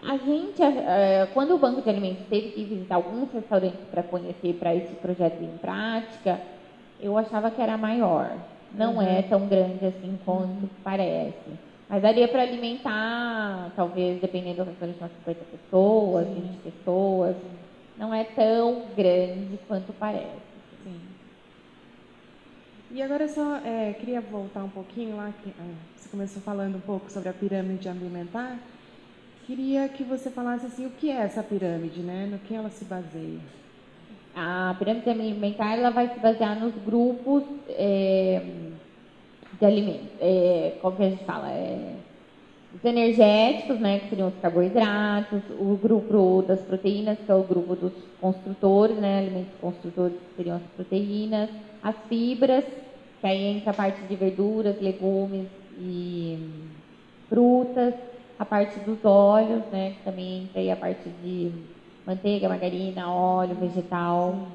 A 0.02 0.16
gente, 0.18 0.62
quando 1.34 1.54
o 1.54 1.58
Banco 1.58 1.82
de 1.82 1.90
Alimentos 1.90 2.24
teve 2.30 2.50
que 2.50 2.62
visitar 2.62 2.94
alguns 2.94 3.32
restaurantes 3.32 3.80
para 3.90 4.04
conhecer 4.04 4.54
para 4.54 4.74
esse 4.74 4.94
projeto 4.94 5.42
em 5.42 5.58
prática, 5.58 6.40
eu 7.00 7.18
achava 7.18 7.50
que 7.50 7.60
era 7.60 7.76
maior. 7.76 8.32
Não 8.72 9.02
é 9.02 9.06
uhum. 9.06 9.18
é 9.18 9.22
tão 9.22 9.48
grande 9.48 9.84
assim 9.84 10.18
quanto 10.24 10.62
uhum. 10.62 10.68
parece. 10.84 11.50
Mas 11.88 12.02
daria 12.02 12.28
para 12.28 12.42
alimentar, 12.42 13.72
talvez, 13.74 14.20
dependendo 14.20 14.64
do 14.64 14.70
restaurante, 14.70 14.98
umas 15.00 15.12
50 15.24 15.40
pessoas, 15.50 16.26
Sim. 16.26 16.34
20 16.34 16.74
pessoas. 16.74 17.36
Não 17.96 18.14
é 18.14 18.22
tão 18.22 18.82
grande 18.96 19.58
quanto 19.66 19.92
parece. 19.94 20.46
E 22.96 23.02
agora 23.02 23.24
eu 23.24 23.28
só 23.28 23.56
é, 23.56 23.92
queria 23.92 24.22
voltar 24.22 24.64
um 24.64 24.70
pouquinho 24.70 25.18
lá, 25.18 25.30
que 25.42 25.52
ah, 25.60 25.74
você 25.94 26.08
começou 26.08 26.40
falando 26.40 26.76
um 26.76 26.80
pouco 26.80 27.12
sobre 27.12 27.28
a 27.28 27.32
pirâmide 27.34 27.90
alimentar. 27.90 28.58
Queria 29.46 29.86
que 29.86 30.02
você 30.02 30.30
falasse 30.30 30.64
assim, 30.64 30.86
o 30.86 30.90
que 30.92 31.10
é 31.10 31.16
essa 31.16 31.42
pirâmide, 31.42 32.00
né? 32.00 32.26
No 32.26 32.38
que 32.38 32.54
ela 32.54 32.70
se 32.70 32.86
baseia? 32.86 33.38
A 34.34 34.74
pirâmide 34.78 35.10
alimentar 35.10 35.76
ela 35.76 35.90
vai 35.90 36.08
se 36.08 36.18
basear 36.20 36.58
nos 36.58 36.74
grupos 36.86 37.42
é, 37.68 38.42
de 39.60 39.66
alimentos. 39.66 40.08
É, 40.18 40.78
como 40.80 40.96
que 40.96 41.02
a 41.02 41.10
gente 41.10 41.24
fala? 41.26 41.50
É, 41.50 41.96
os 42.74 42.82
energéticos, 42.82 43.78
né, 43.78 43.98
que 43.98 44.08
seriam 44.08 44.28
os 44.28 44.40
carboidratos, 44.40 45.42
o 45.58 45.76
grupo 45.76 46.42
das 46.48 46.60
proteínas, 46.60 47.18
que 47.18 47.30
é 47.30 47.34
o 47.34 47.42
grupo 47.42 47.76
dos 47.76 47.92
construtores, 48.18 48.96
né, 48.96 49.18
alimentos 49.18 49.52
construtores, 49.60 50.16
que 50.16 50.36
seriam 50.38 50.56
as 50.56 50.62
proteínas, 50.74 51.50
as 51.82 51.94
fibras, 52.08 52.64
que 53.26 53.30
aí 53.30 53.56
entra 53.56 53.72
a 53.72 53.74
parte 53.74 54.00
de 54.02 54.14
verduras, 54.14 54.80
legumes 54.80 55.48
e 55.80 56.48
frutas, 57.28 57.92
a 58.38 58.44
parte 58.44 58.78
dos 58.80 59.04
óleos, 59.04 59.64
né, 59.72 59.94
que 59.96 60.04
também 60.04 60.44
entra 60.44 60.60
aí 60.60 60.70
a 60.70 60.76
parte 60.76 61.08
de 61.24 61.50
manteiga, 62.06 62.48
margarina, 62.48 63.10
óleo, 63.10 63.56
vegetal. 63.56 64.46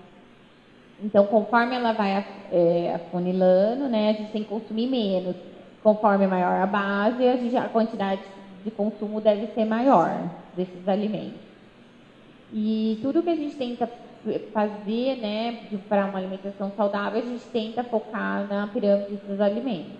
Então, 1.03 1.25
conforme 1.27 1.75
ela 1.75 1.91
vai 1.91 2.25
é, 2.49 2.93
afunilando, 2.95 3.89
né, 3.89 4.12
a 4.12 4.13
gente 4.13 4.31
tem 4.31 4.43
que 4.43 4.49
consumir 4.49 4.88
menos. 4.88 5.36
Conforme 5.84 6.25
maior 6.27 6.62
a 6.62 6.65
base, 6.65 7.27
a, 7.27 7.36
gente, 7.36 7.57
a 7.57 7.67
quantidade 7.67 8.21
de 8.63 8.71
consumo 8.71 9.19
deve 9.19 9.47
ser 9.47 9.65
maior 9.65 10.29
desses 10.55 10.88
alimentos. 10.88 11.41
E 12.53 12.99
tudo 13.01 13.23
que 13.23 13.29
a 13.31 13.36
gente 13.36 13.55
tenta 13.57 13.89
fazer, 14.53 15.17
né, 15.17 15.60
para 15.89 16.05
uma 16.05 16.19
alimentação 16.19 16.71
saudável, 16.77 17.21
a 17.21 17.25
gente 17.25 17.45
tenta 17.45 17.84
focar 17.84 18.47
na 18.47 18.67
pirâmide 18.67 19.15
dos 19.27 19.41
alimentos. 19.41 19.93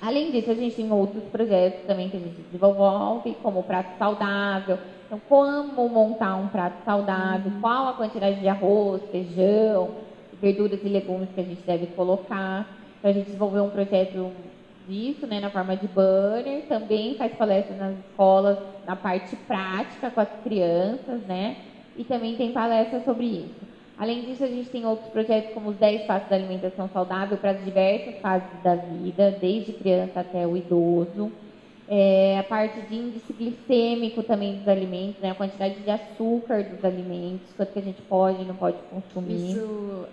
Além 0.00 0.32
disso, 0.32 0.50
a 0.50 0.54
gente 0.54 0.74
tem 0.74 0.90
outros 0.90 1.22
projetos 1.24 1.86
também 1.86 2.10
que 2.10 2.16
a 2.16 2.20
gente 2.20 2.42
desenvolve, 2.50 3.36
como 3.42 3.60
o 3.60 3.62
prato 3.62 3.96
saudável. 3.98 4.76
Então, 5.06 5.20
como 5.28 5.88
montar 5.88 6.34
um 6.36 6.48
prato 6.48 6.84
saudável, 6.84 7.52
qual 7.60 7.88
a 7.88 7.92
quantidade 7.92 8.40
de 8.40 8.48
arroz, 8.48 9.00
feijão, 9.12 9.90
verduras 10.40 10.80
e 10.82 10.88
legumes 10.88 11.28
que 11.32 11.40
a 11.40 11.44
gente 11.44 11.62
deve 11.62 11.86
colocar. 11.86 12.66
Então, 12.98 13.10
a 13.10 13.14
gente 13.14 13.26
desenvolveu 13.26 13.64
um 13.64 13.70
projeto 13.70 14.32
disso, 14.88 15.24
né, 15.26 15.38
na 15.38 15.50
forma 15.50 15.76
de 15.76 15.86
banner. 15.86 16.62
Também 16.68 17.14
faz 17.14 17.32
palestras 17.34 17.78
nas 17.78 17.96
escolas, 17.98 18.58
na 18.84 18.96
parte 18.96 19.36
prática 19.36 20.10
com 20.10 20.20
as 20.20 20.28
crianças, 20.42 21.22
né? 21.28 21.56
E 21.96 22.04
também 22.04 22.36
tem 22.36 22.52
palestras 22.52 23.04
sobre 23.04 23.26
isso. 23.26 23.72
Além 23.98 24.22
disso, 24.22 24.42
a 24.42 24.48
gente 24.48 24.70
tem 24.70 24.84
outros 24.86 25.08
projetos 25.10 25.52
como 25.52 25.70
os 25.70 25.76
10 25.76 26.06
passos 26.06 26.28
da 26.28 26.36
alimentação 26.36 26.88
saudável 26.92 27.36
para 27.36 27.50
as 27.50 27.64
diversas 27.64 28.16
fases 28.20 28.48
da 28.62 28.74
vida, 28.74 29.36
desde 29.40 29.72
criança 29.74 30.20
até 30.20 30.46
o 30.46 30.56
idoso. 30.56 31.30
É, 31.88 32.38
a 32.38 32.42
parte 32.42 32.80
de 32.80 32.94
índice 32.94 33.32
glicêmico 33.32 34.22
também 34.22 34.56
dos 34.56 34.66
alimentos, 34.66 35.20
né, 35.20 35.30
a 35.30 35.34
quantidade 35.34 35.74
de 35.80 35.90
açúcar 35.90 36.64
dos 36.64 36.84
alimentos, 36.84 37.46
quanto 37.56 37.72
que 37.72 37.78
a 37.78 37.82
gente 37.82 38.00
pode 38.02 38.42
e 38.42 38.44
não 38.44 38.54
pode 38.54 38.78
consumir. 38.90 39.50
Isso 39.50 40.06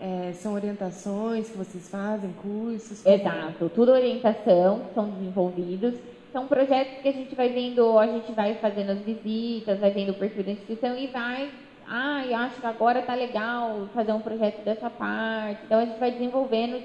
é, 0.00 0.32
são 0.34 0.54
orientações 0.54 1.50
que 1.50 1.58
vocês 1.58 1.88
fazem, 1.88 2.30
cursos? 2.40 3.04
Exato, 3.04 3.70
tudo 3.74 3.92
orientação 3.92 4.80
que 4.80 4.94
são 4.94 5.10
desenvolvidos 5.10 5.94
são 6.32 6.46
projetos 6.46 7.00
que 7.02 7.08
a 7.08 7.12
gente 7.12 7.34
vai 7.34 7.48
vendo, 7.48 7.98
a 7.98 8.06
gente 8.06 8.32
vai 8.32 8.54
fazendo 8.54 8.90
as 8.90 8.98
visitas, 9.00 9.78
vai 9.78 9.90
vendo 9.90 10.10
o 10.10 10.14
perfil 10.14 10.44
da 10.44 10.52
instituição 10.52 10.96
e 10.96 11.06
vai, 11.06 11.50
ah, 11.88 12.24
eu 12.26 12.36
acho 12.36 12.60
que 12.60 12.66
agora 12.66 13.02
tá 13.02 13.14
legal 13.14 13.88
fazer 13.94 14.12
um 14.12 14.20
projeto 14.20 14.64
dessa 14.64 14.90
parte. 14.90 15.60
Então 15.64 15.78
a 15.78 15.84
gente 15.84 15.98
vai 15.98 16.10
desenvolvendo 16.10 16.82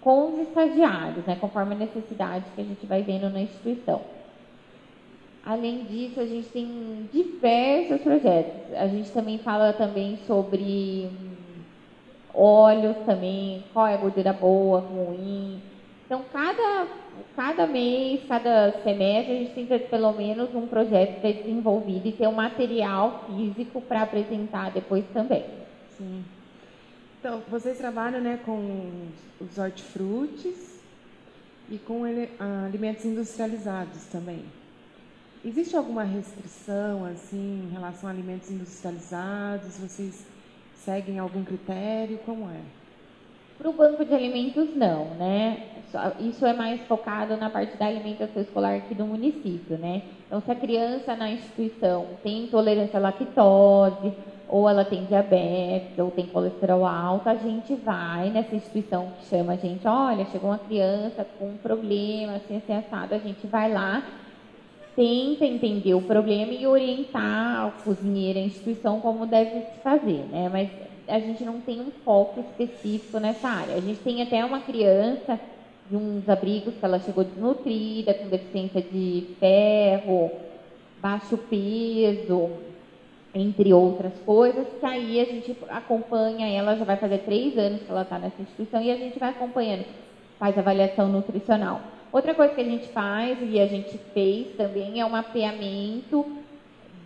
com 0.00 0.32
os 0.32 0.38
estagiários, 0.40 1.24
né, 1.26 1.36
conforme 1.40 1.74
a 1.74 1.78
necessidade 1.78 2.44
que 2.54 2.60
a 2.60 2.64
gente 2.64 2.86
vai 2.86 3.02
vendo 3.02 3.28
na 3.30 3.40
instituição. 3.40 4.00
Além 5.44 5.84
disso, 5.84 6.20
a 6.20 6.26
gente 6.26 6.48
tem 6.48 7.08
diversos 7.12 8.02
projetos. 8.02 8.74
A 8.76 8.86
gente 8.86 9.10
também 9.10 9.38
fala 9.38 9.72
também 9.72 10.18
sobre 10.26 11.08
hum, 11.10 11.62
óleos 12.34 12.96
também, 13.06 13.64
qual 13.72 13.86
é 13.86 13.94
a 13.94 13.96
gordura 13.96 14.32
boa, 14.32 14.80
ruim. 14.80 15.60
Então, 16.08 16.24
cada, 16.32 16.88
cada 17.36 17.66
mês, 17.66 18.22
cada 18.26 18.72
semestre, 18.82 19.30
a 19.30 19.38
gente 19.40 19.52
tem 19.52 19.78
pelo 19.78 20.12
menos 20.12 20.54
um 20.54 20.66
projeto 20.66 21.20
desenvolvido 21.20 22.08
e 22.08 22.12
ter 22.12 22.26
um 22.26 22.32
material 22.32 23.26
físico 23.26 23.82
para 23.82 24.04
apresentar 24.04 24.70
depois 24.70 25.04
também. 25.12 25.44
Sim. 25.98 26.24
Então, 27.20 27.42
vocês 27.50 27.76
trabalham 27.76 28.22
né, 28.22 28.40
com 28.42 29.08
os 29.38 29.58
hortifrutis 29.58 30.80
e 31.68 31.76
com 31.76 32.06
ele, 32.06 32.30
alimentos 32.38 33.04
industrializados 33.04 34.06
também. 34.06 34.46
Existe 35.44 35.76
alguma 35.76 36.04
restrição 36.04 37.04
assim 37.04 37.68
em 37.68 37.70
relação 37.70 38.08
a 38.08 38.12
alimentos 38.12 38.50
industrializados? 38.50 39.76
Vocês 39.76 40.24
seguem 40.74 41.18
algum 41.18 41.44
critério? 41.44 42.18
Como 42.24 42.48
é? 42.48 42.77
Para 43.58 43.70
o 43.70 43.72
banco 43.72 44.04
de 44.04 44.14
alimentos, 44.14 44.74
não, 44.76 45.06
né? 45.18 45.64
Isso 46.20 46.46
é 46.46 46.52
mais 46.52 46.80
focado 46.82 47.36
na 47.36 47.50
parte 47.50 47.76
da 47.76 47.86
alimentação 47.86 48.40
escolar 48.40 48.76
aqui 48.76 48.94
do 48.94 49.04
município, 49.04 49.76
né? 49.76 50.02
Então, 50.26 50.40
se 50.40 50.50
a 50.50 50.54
criança 50.54 51.16
na 51.16 51.30
instituição 51.30 52.06
tem 52.22 52.44
intolerância 52.44 52.98
à 52.98 53.02
lactose, 53.02 54.12
ou 54.48 54.68
ela 54.68 54.84
tem 54.84 55.04
diabetes, 55.06 55.98
ou 55.98 56.10
tem 56.10 56.26
colesterol 56.26 56.86
alto, 56.86 57.28
a 57.28 57.34
gente 57.34 57.74
vai 57.74 58.30
nessa 58.30 58.54
instituição 58.54 59.08
que 59.18 59.26
chama 59.26 59.54
a 59.54 59.56
gente, 59.56 59.86
olha, 59.88 60.24
chegou 60.26 60.50
uma 60.50 60.58
criança 60.58 61.26
com 61.38 61.48
um 61.48 61.56
problema, 61.56 62.36
assim, 62.36 62.56
assim, 62.58 62.74
assado, 62.74 63.14
a 63.14 63.18
gente 63.18 63.46
vai 63.46 63.72
lá 63.72 64.02
tenta 64.94 65.44
entender 65.44 65.94
o 65.94 66.02
problema 66.02 66.52
e 66.52 66.66
orientar 66.66 67.68
o 67.68 67.82
cozinheiro, 67.84 68.40
a 68.40 68.42
instituição, 68.42 69.00
como 69.00 69.26
deve 69.26 69.60
se 69.60 69.78
fazer, 69.80 70.26
né? 70.28 70.48
Mas 70.52 70.68
a 71.08 71.18
gente 71.18 71.42
não 71.42 71.60
tem 71.60 71.80
um 71.80 71.90
foco 72.04 72.40
específico 72.40 73.18
nessa 73.18 73.48
área. 73.48 73.74
A 73.74 73.80
gente 73.80 74.00
tem 74.00 74.22
até 74.22 74.44
uma 74.44 74.60
criança 74.60 75.40
de 75.90 75.96
uns 75.96 76.28
abrigos 76.28 76.74
que 76.74 76.84
ela 76.84 77.00
chegou 77.00 77.24
desnutrida, 77.24 78.12
com 78.14 78.28
deficiência 78.28 78.82
de 78.82 79.26
ferro, 79.40 80.30
baixo 81.00 81.38
peso, 81.38 82.50
entre 83.34 83.72
outras 83.72 84.12
coisas, 84.26 84.66
que 84.78 84.84
aí 84.84 85.20
a 85.20 85.24
gente 85.24 85.56
acompanha 85.70 86.46
ela, 86.46 86.76
já 86.76 86.84
vai 86.84 86.96
fazer 86.96 87.18
três 87.18 87.56
anos 87.56 87.82
que 87.82 87.90
ela 87.90 88.02
está 88.02 88.18
nessa 88.18 88.42
instituição, 88.42 88.82
e 88.82 88.90
a 88.90 88.96
gente 88.96 89.18
vai 89.18 89.30
acompanhando, 89.30 89.84
faz 90.38 90.58
avaliação 90.58 91.08
nutricional. 91.08 91.80
Outra 92.12 92.34
coisa 92.34 92.54
que 92.54 92.60
a 92.60 92.64
gente 92.64 92.88
faz 92.88 93.38
e 93.42 93.60
a 93.60 93.66
gente 93.66 93.98
fez 94.12 94.56
também 94.56 95.00
é 95.00 95.04
o 95.04 95.08
um 95.08 95.10
mapeamento 95.10 96.24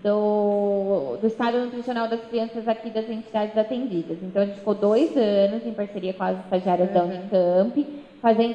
do, 0.02 1.16
do 1.20 1.26
estado 1.26 1.58
nutricional 1.58 2.08
das 2.08 2.20
crianças 2.24 2.66
aqui 2.66 2.90
das 2.90 3.08
entidades 3.08 3.56
atendidas. 3.56 4.18
Então, 4.20 4.42
a 4.42 4.46
gente 4.46 4.58
ficou 4.58 4.74
dois 4.74 5.16
anos 5.16 5.64
em 5.64 5.72
parceria 5.72 6.12
com 6.12 6.24
as 6.24 6.38
estagiárias 6.40 6.88
uhum. 6.88 6.94
da 6.94 7.04
Unicamp, 7.04 7.86
fazendo, 8.20 8.54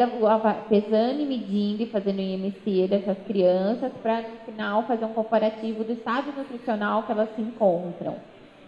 pesando 0.68 1.22
e 1.22 1.26
medindo 1.26 1.84
e 1.84 1.86
fazendo 1.86 2.18
o 2.18 2.22
IMC 2.22 2.88
dessas 2.90 3.18
crianças, 3.26 3.92
para 4.04 4.22
no 4.22 4.38
final 4.46 4.84
fazer 4.84 5.06
um 5.06 5.14
comparativo 5.14 5.84
do 5.84 5.94
estado 5.94 6.34
nutricional 6.38 7.04
que 7.04 7.12
elas 7.14 7.30
se 7.34 7.42
encontram. 7.42 8.16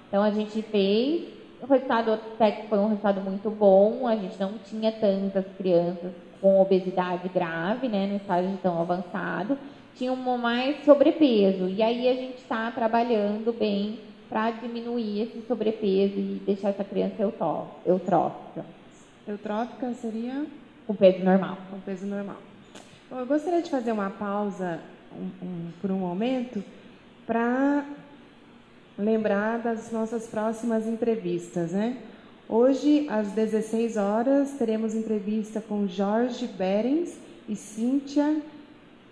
Então, 0.08 0.24
a 0.24 0.32
gente 0.32 0.62
fez, 0.62 1.28
o 1.62 1.68
resultado 1.68 2.14
até 2.14 2.52
que 2.52 2.68
foi 2.68 2.80
um 2.80 2.88
resultado 2.88 3.20
muito 3.22 3.50
bom, 3.50 4.08
a 4.08 4.16
gente 4.16 4.40
não 4.40 4.54
tinha 4.58 4.92
tantas 4.92 5.46
crianças 5.58 6.12
com 6.42 6.62
obesidade 6.62 7.28
grave, 7.28 7.90
né, 7.90 8.08
no 8.08 8.16
estágio 8.16 8.58
tão 8.64 8.82
avançado, 8.82 9.58
tinham 10.00 10.16
mais 10.16 10.84
sobrepeso. 10.86 11.68
E 11.68 11.84
aí 11.84 12.08
a 12.08 12.14
gente 12.14 12.38
está 12.38 12.72
trabalhando 12.72 13.52
bem 13.52 14.00
para 14.30 14.50
diminuir 14.52 15.24
esse 15.24 15.46
sobrepeso 15.46 16.18
e 16.18 16.42
deixar 16.46 16.70
essa 16.70 16.86
criança 16.86 17.22
eutrófica. 17.86 18.66
Eutrófica 19.28 19.94
seria? 19.96 20.46
Com 20.88 20.96
peso 20.96 21.24
normal. 21.24 21.58
Com 21.70 21.80
peso 21.82 22.08
normal. 22.08 22.38
Bom, 23.12 23.20
eu 23.20 23.26
gostaria 23.26 23.62
de 23.62 23.70
fazer 23.70 23.92
uma 23.92 24.10
pausa 24.10 24.80
um, 25.14 25.46
um, 25.46 25.72
por 25.82 25.92
um 25.92 25.98
momento 25.98 26.64
para 27.28 27.84
lembrar 28.98 29.60
das 29.60 29.92
nossas 29.92 30.28
próximas 30.28 30.88
entrevistas, 30.88 31.72
né? 31.72 31.98
Hoje, 32.48 33.06
às 33.10 33.32
16 33.32 33.98
horas, 33.98 34.52
teremos 34.54 34.96
entrevista 34.96 35.62
com 35.62 35.88
Jorge 35.88 36.48
Berens 36.48 37.20
e 37.48 37.56
Cíntia 37.56 38.42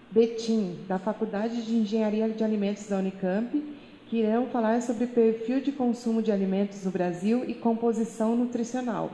Betim, 0.10 0.78
da 0.88 0.98
Faculdade 0.98 1.62
de 1.64 1.76
Engenharia 1.76 2.30
de 2.30 2.44
Alimentos 2.44 2.88
da 2.88 2.98
Unicamp, 2.98 3.64
que 4.10 4.18
irão 4.18 4.48
falar 4.48 4.82
sobre 4.82 5.08
perfil 5.08 5.60
de 5.60 5.72
consumo 5.72 6.22
de 6.22 6.32
alimentos 6.32 6.84
no 6.86 6.92
Brasil 6.92 7.44
e 7.46 7.54
composição 7.54 8.36
nutricional. 8.36 9.12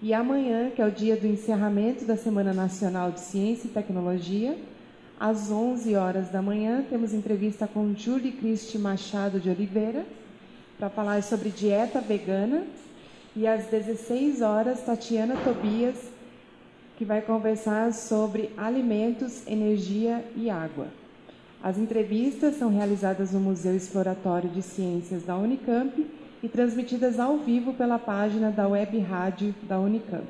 E 0.00 0.14
amanhã, 0.14 0.70
que 0.70 0.80
é 0.80 0.86
o 0.86 0.90
dia 0.90 1.14
do 1.14 1.26
encerramento 1.26 2.06
da 2.06 2.16
Semana 2.16 2.54
Nacional 2.54 3.12
de 3.12 3.20
Ciência 3.20 3.68
e 3.68 3.70
Tecnologia, 3.70 4.56
às 5.18 5.50
11 5.50 5.94
horas 5.94 6.30
da 6.30 6.40
manhã, 6.40 6.82
temos 6.88 7.12
entrevista 7.12 7.66
com 7.66 7.94
Julie 7.94 8.32
Cristi 8.32 8.78
Machado 8.78 9.38
de 9.38 9.50
Oliveira, 9.50 10.06
para 10.78 10.88
falar 10.88 11.22
sobre 11.22 11.50
dieta 11.50 12.00
vegana 12.00 12.64
e 13.36 13.46
às 13.46 13.66
16 13.66 14.40
horas, 14.40 14.80
Tatiana 14.80 15.36
Tobias, 15.44 16.09
que 17.00 17.04
vai 17.06 17.22
conversar 17.22 17.94
sobre 17.94 18.50
alimentos, 18.58 19.42
energia 19.46 20.22
e 20.36 20.50
água. 20.50 20.88
As 21.62 21.78
entrevistas 21.78 22.56
são 22.56 22.68
realizadas 22.68 23.32
no 23.32 23.40
Museu 23.40 23.74
Exploratório 23.74 24.50
de 24.50 24.60
Ciências 24.60 25.22
da 25.22 25.34
Unicamp 25.34 26.06
e 26.42 26.46
transmitidas 26.46 27.18
ao 27.18 27.38
vivo 27.38 27.72
pela 27.72 27.98
página 27.98 28.50
da 28.50 28.68
Web 28.68 28.98
Rádio 28.98 29.54
da 29.62 29.80
Unicamp. 29.80 30.26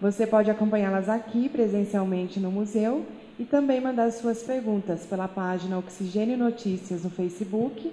Você 0.00 0.26
pode 0.26 0.50
acompanhá-las 0.50 1.08
aqui 1.08 1.48
presencialmente 1.48 2.40
no 2.40 2.50
museu 2.50 3.06
e 3.38 3.44
também 3.44 3.80
mandar 3.80 4.10
suas 4.10 4.42
perguntas 4.42 5.06
pela 5.06 5.28
página 5.28 5.78
Oxigênio 5.78 6.36
Notícias 6.36 7.04
no 7.04 7.10
Facebook 7.10 7.92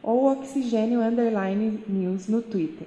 ou 0.00 0.30
Oxigênio 0.30 1.00
Underline 1.00 1.82
News 1.88 2.28
no 2.28 2.40
Twitter. 2.40 2.86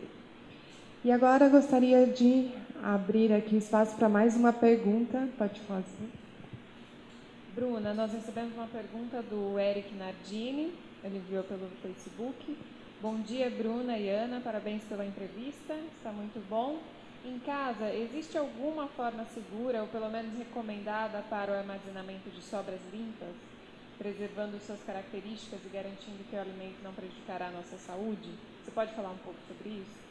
E 1.03 1.11
agora 1.11 1.49
gostaria 1.49 2.05
de 2.05 2.47
abrir 2.83 3.33
aqui 3.33 3.57
espaço 3.57 3.95
para 3.95 4.09
mais 4.09 4.35
uma 4.35 4.53
pergunta. 4.53 5.27
Pode 5.37 5.59
fazer. 5.61 6.09
Bruna, 7.53 7.93
nós 7.93 8.13
recebemos 8.13 8.53
uma 8.53 8.67
pergunta 8.67 9.21
do 9.23 9.59
Eric 9.59 9.93
Nardini, 9.95 10.73
ele 11.03 11.17
enviou 11.17 11.43
pelo 11.43 11.67
Facebook. 11.81 12.57
Bom 13.01 13.19
dia, 13.21 13.49
Bruna 13.49 13.97
e 13.97 14.09
Ana, 14.09 14.39
parabéns 14.39 14.83
pela 14.83 15.05
entrevista, 15.05 15.73
está 15.97 16.11
muito 16.11 16.39
bom. 16.49 16.79
Em 17.25 17.37
casa, 17.39 17.93
existe 17.93 18.37
alguma 18.37 18.87
forma 18.87 19.25
segura 19.33 19.81
ou 19.81 19.87
pelo 19.87 20.09
menos 20.09 20.37
recomendada 20.37 21.21
para 21.29 21.51
o 21.51 21.55
armazenamento 21.55 22.29
de 22.29 22.41
sobras 22.41 22.79
limpas, 22.93 23.35
preservando 23.97 24.59
suas 24.59 24.81
características 24.83 25.59
e 25.65 25.69
garantindo 25.69 26.23
que 26.29 26.35
o 26.35 26.39
alimento 26.39 26.81
não 26.83 26.93
prejudicará 26.93 27.47
a 27.47 27.51
nossa 27.51 27.77
saúde? 27.77 28.29
Você 28.63 28.71
pode 28.71 28.93
falar 28.93 29.11
um 29.11 29.17
pouco 29.17 29.39
sobre 29.47 29.69
isso? 29.69 30.08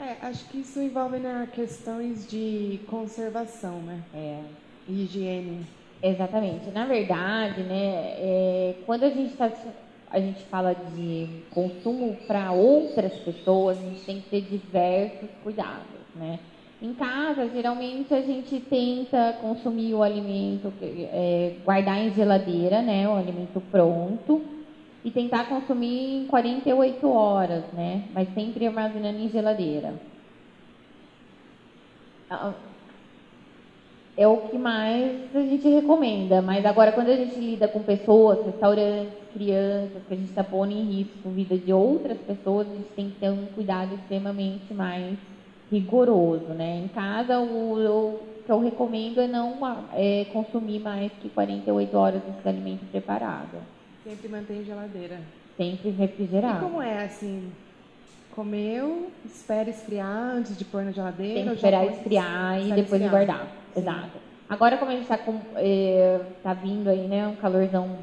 É, 0.00 0.16
acho 0.26 0.46
que 0.46 0.60
isso 0.60 0.80
envolve 0.80 1.18
na 1.18 1.46
questões 1.46 2.26
de 2.26 2.80
conservação, 2.86 3.82
né? 3.82 4.02
É. 4.14 4.40
Higiene. 4.88 5.66
Exatamente. 6.02 6.70
Na 6.70 6.86
verdade, 6.86 7.62
né, 7.62 8.14
é, 8.16 8.74
quando 8.86 9.04
a 9.04 9.10
gente, 9.10 9.36
tá, 9.36 9.52
a 10.10 10.18
gente 10.18 10.42
fala 10.44 10.74
de 10.74 11.44
consumo 11.50 12.16
para 12.26 12.50
outras 12.50 13.12
pessoas, 13.18 13.76
a 13.76 13.82
gente 13.82 14.00
tem 14.06 14.20
que 14.22 14.30
ter 14.30 14.40
diversos 14.40 15.28
cuidados, 15.42 16.00
né? 16.14 16.38
Em 16.80 16.94
casa, 16.94 17.46
geralmente 17.50 18.14
a 18.14 18.22
gente 18.22 18.58
tenta 18.58 19.34
consumir 19.42 19.92
o 19.92 20.02
alimento, 20.02 20.72
é, 20.80 21.56
guardar 21.62 21.98
em 21.98 22.14
geladeira, 22.14 22.80
né, 22.80 23.06
o 23.06 23.12
alimento 23.12 23.60
pronto, 23.70 24.42
e 25.04 25.10
tentar 25.10 25.48
consumir 25.48 26.22
em 26.22 26.26
48 26.26 27.08
horas, 27.08 27.64
né? 27.72 28.04
Mas 28.12 28.32
sempre 28.34 28.66
armazenando 28.66 29.18
em 29.18 29.30
geladeira. 29.30 29.94
Ah, 32.28 32.52
é 34.16 34.26
o 34.28 34.36
que 34.36 34.58
mais 34.58 35.34
a 35.34 35.40
gente 35.40 35.66
recomenda, 35.68 36.42
mas 36.42 36.66
agora 36.66 36.92
quando 36.92 37.08
a 37.08 37.16
gente 37.16 37.36
lida 37.36 37.66
com 37.66 37.82
pessoas, 37.82 38.44
restaurantes, 38.44 39.14
crianças, 39.32 40.02
que 40.06 40.12
a 40.12 40.16
gente 40.16 40.28
está 40.28 40.44
pondo 40.44 40.72
em 40.72 40.82
risco 40.82 41.28
a 41.28 41.30
vida 41.30 41.56
de 41.56 41.72
outras 41.72 42.18
pessoas, 42.18 42.66
a 42.68 42.74
gente 42.74 42.90
tem 42.94 43.10
que 43.10 43.18
ter 43.18 43.30
um 43.30 43.46
cuidado 43.46 43.94
extremamente 43.94 44.74
mais 44.74 45.16
rigoroso, 45.72 46.48
né? 46.48 46.82
Em 46.84 46.88
casa, 46.88 47.38
o, 47.38 47.74
o 47.74 48.20
que 48.44 48.52
eu 48.52 48.60
recomendo 48.60 49.20
é 49.20 49.26
não 49.26 49.56
é, 49.94 50.26
consumir 50.32 50.80
mais 50.80 51.10
que 51.22 51.28
48 51.30 51.96
horas 51.96 52.22
desse 52.22 52.48
alimento 52.48 52.84
preparado. 52.90 53.56
Sempre 54.04 54.28
mantém 54.28 54.64
geladeira. 54.64 55.20
Sempre 55.56 55.90
refrigerado. 55.90 56.58
E 56.58 56.60
como 56.60 56.80
é 56.80 57.04
assim? 57.04 57.52
Comeu, 58.34 59.10
espera 59.24 59.68
esfriar 59.68 60.36
antes 60.36 60.56
de 60.56 60.64
pôr 60.64 60.84
na 60.84 60.92
geladeira? 60.92 61.34
Tem 61.34 61.48
que 61.48 61.54
esperar 61.54 61.86
esfriar 61.86 62.60
e 62.60 62.68
depois 62.72 63.02
esfriar. 63.02 63.10
guardar. 63.10 63.46
Sim. 63.74 63.80
Exato. 63.80 64.18
Agora, 64.48 64.78
como 64.78 64.90
a 64.90 64.94
gente 64.94 65.02
está 65.02 65.18
é, 65.56 66.20
tá 66.42 66.54
vindo 66.54 66.88
aí, 66.88 67.06
né, 67.06 67.26
um 67.28 67.36
calorzão 67.36 67.98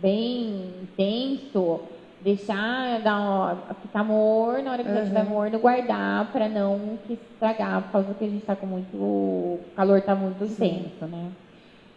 bem 0.00 0.74
intenso, 0.82 1.80
deixar 2.20 3.00
dar, 3.00 3.76
ficar 3.82 4.04
morno, 4.04 4.64
na 4.64 4.72
hora 4.72 4.82
que 4.82 4.88
uhum. 4.88 4.94
já 4.94 5.02
estiver 5.02 5.24
morno, 5.24 5.58
guardar 5.58 6.30
para 6.30 6.48
não 6.48 6.98
estragar, 7.08 7.82
por 7.82 7.92
causa 7.92 8.14
que 8.14 8.24
a 8.24 8.28
gente 8.28 8.42
está 8.42 8.54
com 8.54 8.66
muito. 8.66 8.96
O 8.96 9.60
calor 9.74 9.98
está 9.98 10.14
muito 10.14 10.44
intenso, 10.44 11.06
né? 11.06 11.30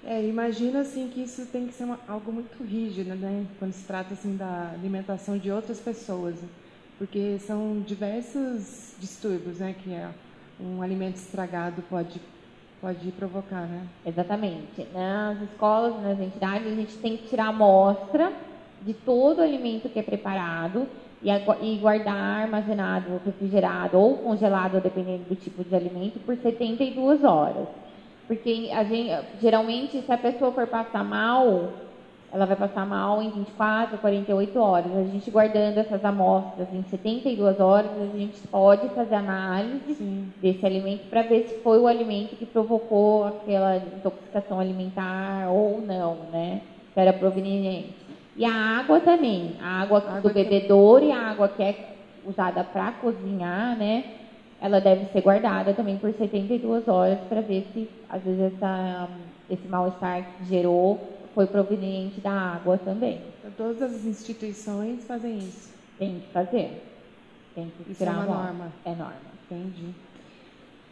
É, 0.04 0.24
imagina 0.24 0.80
assim 0.80 1.08
que 1.10 1.22
isso 1.22 1.46
tem 1.46 1.68
que 1.68 1.74
ser 1.74 1.84
uma, 1.84 2.00
algo 2.08 2.32
muito 2.32 2.64
rígido, 2.64 3.14
né? 3.16 3.46
Quando 3.60 3.74
se 3.74 3.86
trata 3.86 4.14
assim 4.14 4.36
da 4.36 4.72
alimentação 4.74 5.38
de 5.38 5.52
outras 5.52 5.80
pessoas, 5.80 6.36
porque 6.98 7.38
são 7.40 7.82
diversos 7.86 8.96
distúrbios, 9.00 9.60
né? 9.60 9.76
Que 9.84 9.94
é 9.94 10.10
um 10.60 10.82
alimento 10.82 11.18
estragado 11.18 11.84
pode 11.90 12.20
pode 12.82 13.12
provocar, 13.12 13.68
né? 13.68 13.86
Exatamente. 14.04 14.88
Nas 14.92 15.40
escolas, 15.44 16.02
nas 16.02 16.20
entidades, 16.20 16.66
a 16.66 16.76
gente 16.76 16.98
tem 16.98 17.16
que 17.16 17.28
tirar 17.28 17.50
amostra 17.50 18.34
de 18.82 18.94
todo 18.96 19.38
o 19.38 19.44
alimento 19.44 19.88
que 19.88 20.00
é 20.00 20.02
preparado 20.02 20.88
e 21.62 21.78
guardar 21.78 22.42
armazenado, 22.42 23.22
refrigerado 23.24 23.98
ou 24.00 24.18
congelado, 24.18 24.82
dependendo 24.82 25.26
do 25.26 25.36
tipo 25.36 25.64
de 25.64 25.76
alimento, 25.76 26.20
por 26.22 26.36
72 26.36 27.24
horas. 27.24 27.68
Porque 28.32 28.70
a 28.72 28.86
gente, 28.86 29.12
geralmente, 29.42 30.02
se 30.02 30.10
a 30.10 30.18
pessoa 30.18 30.54
for 30.54 30.66
passar 30.66 31.04
mal, 31.04 31.68
ela 32.32 32.46
vai 32.46 32.56
passar 32.56 32.86
mal 32.86 33.22
em 33.22 33.30
24, 33.30 33.98
48 33.98 34.58
horas. 34.58 34.96
A 34.96 35.04
gente 35.04 35.30
guardando 35.30 35.78
essas 35.78 36.06
amostras 36.06 36.70
em 36.74 36.82
72 36.84 37.60
horas, 37.60 37.92
a 37.92 38.18
gente 38.18 38.48
pode 38.48 38.88
fazer 38.96 39.16
análise 39.16 39.96
Sim. 39.96 40.32
desse 40.42 40.66
alimento 40.66 41.10
para 41.10 41.24
ver 41.24 41.46
se 41.50 41.56
foi 41.56 41.78
o 41.78 41.88
alimento 41.88 42.38
que 42.38 42.46
provocou 42.46 43.26
aquela 43.26 43.76
intoxicação 43.76 44.62
alimentar 44.62 45.50
ou 45.50 45.82
não, 45.82 46.16
né? 46.32 46.62
Se 46.94 47.02
era 47.02 47.12
proveniente. 47.12 47.94
E 48.38 48.46
a 48.46 48.54
água 48.80 49.02
também, 49.02 49.58
a 49.62 49.82
água, 49.82 50.02
a 50.08 50.18
água 50.20 50.22
do 50.22 50.34
bebedouro 50.34 51.04
e 51.04 51.12
a 51.12 51.20
água 51.20 51.50
que 51.50 51.62
é 51.62 51.96
usada 52.26 52.64
para 52.64 52.94
cozinhar, 52.94 53.78
né? 53.78 54.21
Ela 54.62 54.80
deve 54.80 55.12
ser 55.12 55.22
guardada 55.22 55.74
também 55.74 55.98
por 55.98 56.14
72 56.14 56.88
horas 56.88 57.20
para 57.28 57.42
ver 57.42 57.68
se, 57.74 57.90
às 58.08 58.22
vezes, 58.22 58.54
essa, 58.54 59.10
esse 59.50 59.68
mal-estar 59.68 60.24
que 60.24 60.46
gerou 60.46 61.00
foi 61.34 61.48
proveniente 61.48 62.22
da 62.22 62.32
água 62.32 62.78
também. 62.78 63.22
Então, 63.40 63.52
todas 63.58 63.82
as 63.82 64.06
instituições 64.06 65.04
fazem 65.06 65.40
isso? 65.40 65.74
Tem 65.98 66.20
que 66.20 66.32
fazer. 66.32 66.84
Tem 67.56 67.72
que 67.76 67.92
isso 67.92 68.04
é 68.04 68.10
uma 68.10 68.26
norma? 68.26 68.72
É 68.86 68.90
norma. 68.92 69.32
Entendi. 69.50 69.94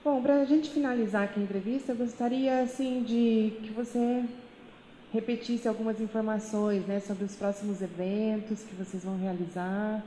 Bom, 0.04 0.22
para 0.22 0.42
a 0.42 0.46
gente 0.46 0.70
finalizar 0.70 1.24
aqui 1.24 1.40
a 1.40 1.44
entrevista, 1.44 1.92
eu 1.92 1.96
gostaria 1.96 2.62
assim 2.62 3.04
de 3.04 3.54
que 3.62 3.72
você 3.72 4.24
repetisse 5.14 5.68
algumas 5.68 6.00
informações 6.00 6.86
né, 6.86 7.00
sobre 7.00 7.26
os 7.26 7.36
próximos 7.36 7.82
eventos 7.82 8.64
que 8.64 8.76
vocês 8.76 9.04
vão 9.04 9.18
realizar, 9.18 10.04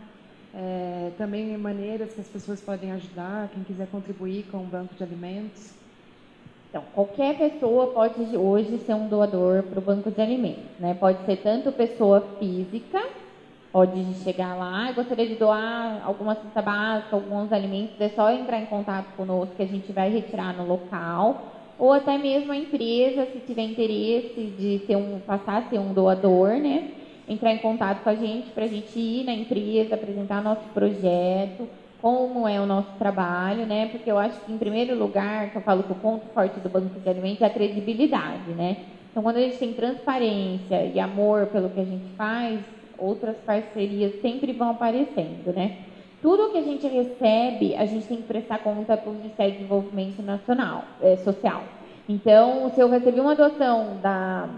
é, 0.54 1.10
também 1.16 1.56
maneiras 1.56 2.12
que 2.12 2.20
as 2.20 2.28
pessoas 2.28 2.60
podem 2.60 2.92
ajudar, 2.92 3.48
quem 3.54 3.64
quiser 3.64 3.86
contribuir 3.88 4.44
com 4.50 4.58
o 4.58 4.64
banco 4.66 4.94
de 4.94 5.02
alimentos. 5.02 5.70
Então, 6.68 6.82
qualquer 6.94 7.36
pessoa 7.36 7.88
pode 7.88 8.36
hoje 8.36 8.78
ser 8.78 8.94
um 8.94 9.08
doador 9.08 9.62
para 9.62 9.78
o 9.78 9.82
banco 9.82 10.10
de 10.10 10.20
alimentos, 10.20 10.78
né? 10.78 10.94
Pode 10.94 11.24
ser 11.26 11.36
tanto 11.36 11.70
pessoa 11.72 12.20
física, 12.38 13.02
pode 13.70 14.14
chegar 14.24 14.54
lá, 14.54 14.88
ah, 14.88 14.92
gostaria 14.92 15.26
de 15.26 15.34
doar 15.34 16.02
alguma 16.04 16.34
cesta 16.34 16.62
básica, 16.62 17.16
alguns 17.16 17.52
alimentos, 17.52 18.00
é 18.00 18.08
só 18.10 18.30
entrar 18.30 18.58
em 18.58 18.66
contato 18.66 19.14
conosco 19.16 19.54
que 19.54 19.62
a 19.62 19.66
gente 19.66 19.92
vai 19.92 20.10
retirar 20.10 20.56
no 20.56 20.66
local 20.66 21.52
ou 21.78 21.92
até 21.92 22.16
mesmo 22.16 22.52
a 22.52 22.56
empresa, 22.56 23.26
se 23.26 23.40
tiver 23.40 23.62
interesse 23.62 24.54
de 24.58 24.86
ser 24.86 24.96
um, 24.96 25.18
passar 25.20 25.58
a 25.58 25.68
ser 25.68 25.78
um 25.78 25.92
doador, 25.92 26.50
né? 26.50 26.90
Entrar 27.32 27.52
em 27.54 27.58
contato 27.58 28.02
com 28.02 28.10
a 28.10 28.14
gente 28.14 28.50
para 28.50 28.64
a 28.64 28.68
gente 28.68 28.98
ir 28.98 29.24
na 29.24 29.32
empresa, 29.32 29.94
apresentar 29.94 30.42
nosso 30.42 30.68
projeto, 30.74 31.66
como 32.02 32.46
é 32.46 32.60
o 32.60 32.66
nosso 32.66 32.90
trabalho, 32.98 33.64
né? 33.64 33.88
Porque 33.90 34.10
eu 34.10 34.18
acho 34.18 34.38
que, 34.40 34.52
em 34.52 34.58
primeiro 34.58 34.94
lugar, 34.98 35.50
que 35.50 35.56
eu 35.56 35.62
falo 35.62 35.82
que 35.82 35.92
o 35.92 35.94
ponto 35.94 36.26
forte 36.34 36.60
do 36.60 36.68
Banco 36.68 37.00
de 37.00 37.08
Alimentos 37.08 37.40
é 37.40 37.46
a 37.46 37.50
credibilidade, 37.50 38.50
né? 38.50 38.76
Então, 39.10 39.22
quando 39.22 39.36
a 39.36 39.40
gente 39.40 39.56
tem 39.56 39.72
transparência 39.72 40.84
e 40.92 41.00
amor 41.00 41.46
pelo 41.46 41.70
que 41.70 41.80
a 41.80 41.84
gente 41.84 42.04
faz, 42.16 42.60
outras 42.98 43.36
parcerias 43.46 44.20
sempre 44.20 44.52
vão 44.52 44.70
aparecendo, 44.70 45.54
né? 45.54 45.78
Tudo 46.20 46.50
que 46.50 46.58
a 46.58 46.62
gente 46.62 46.86
recebe, 46.86 47.74
a 47.76 47.86
gente 47.86 48.06
tem 48.06 48.18
que 48.18 48.24
prestar 48.24 48.58
conta 48.58 48.96
para 48.96 49.10
o 49.10 49.14
Ministério 49.14 49.52
do 49.52 49.56
Desenvolvimento 49.58 50.22
Nacional, 50.22 50.84
é, 51.00 51.16
Social. 51.16 51.62
Então, 52.08 52.70
se 52.74 52.80
eu 52.80 52.90
recebi 52.90 53.20
uma 53.20 53.34
doação 53.34 53.96
da, 54.02 54.48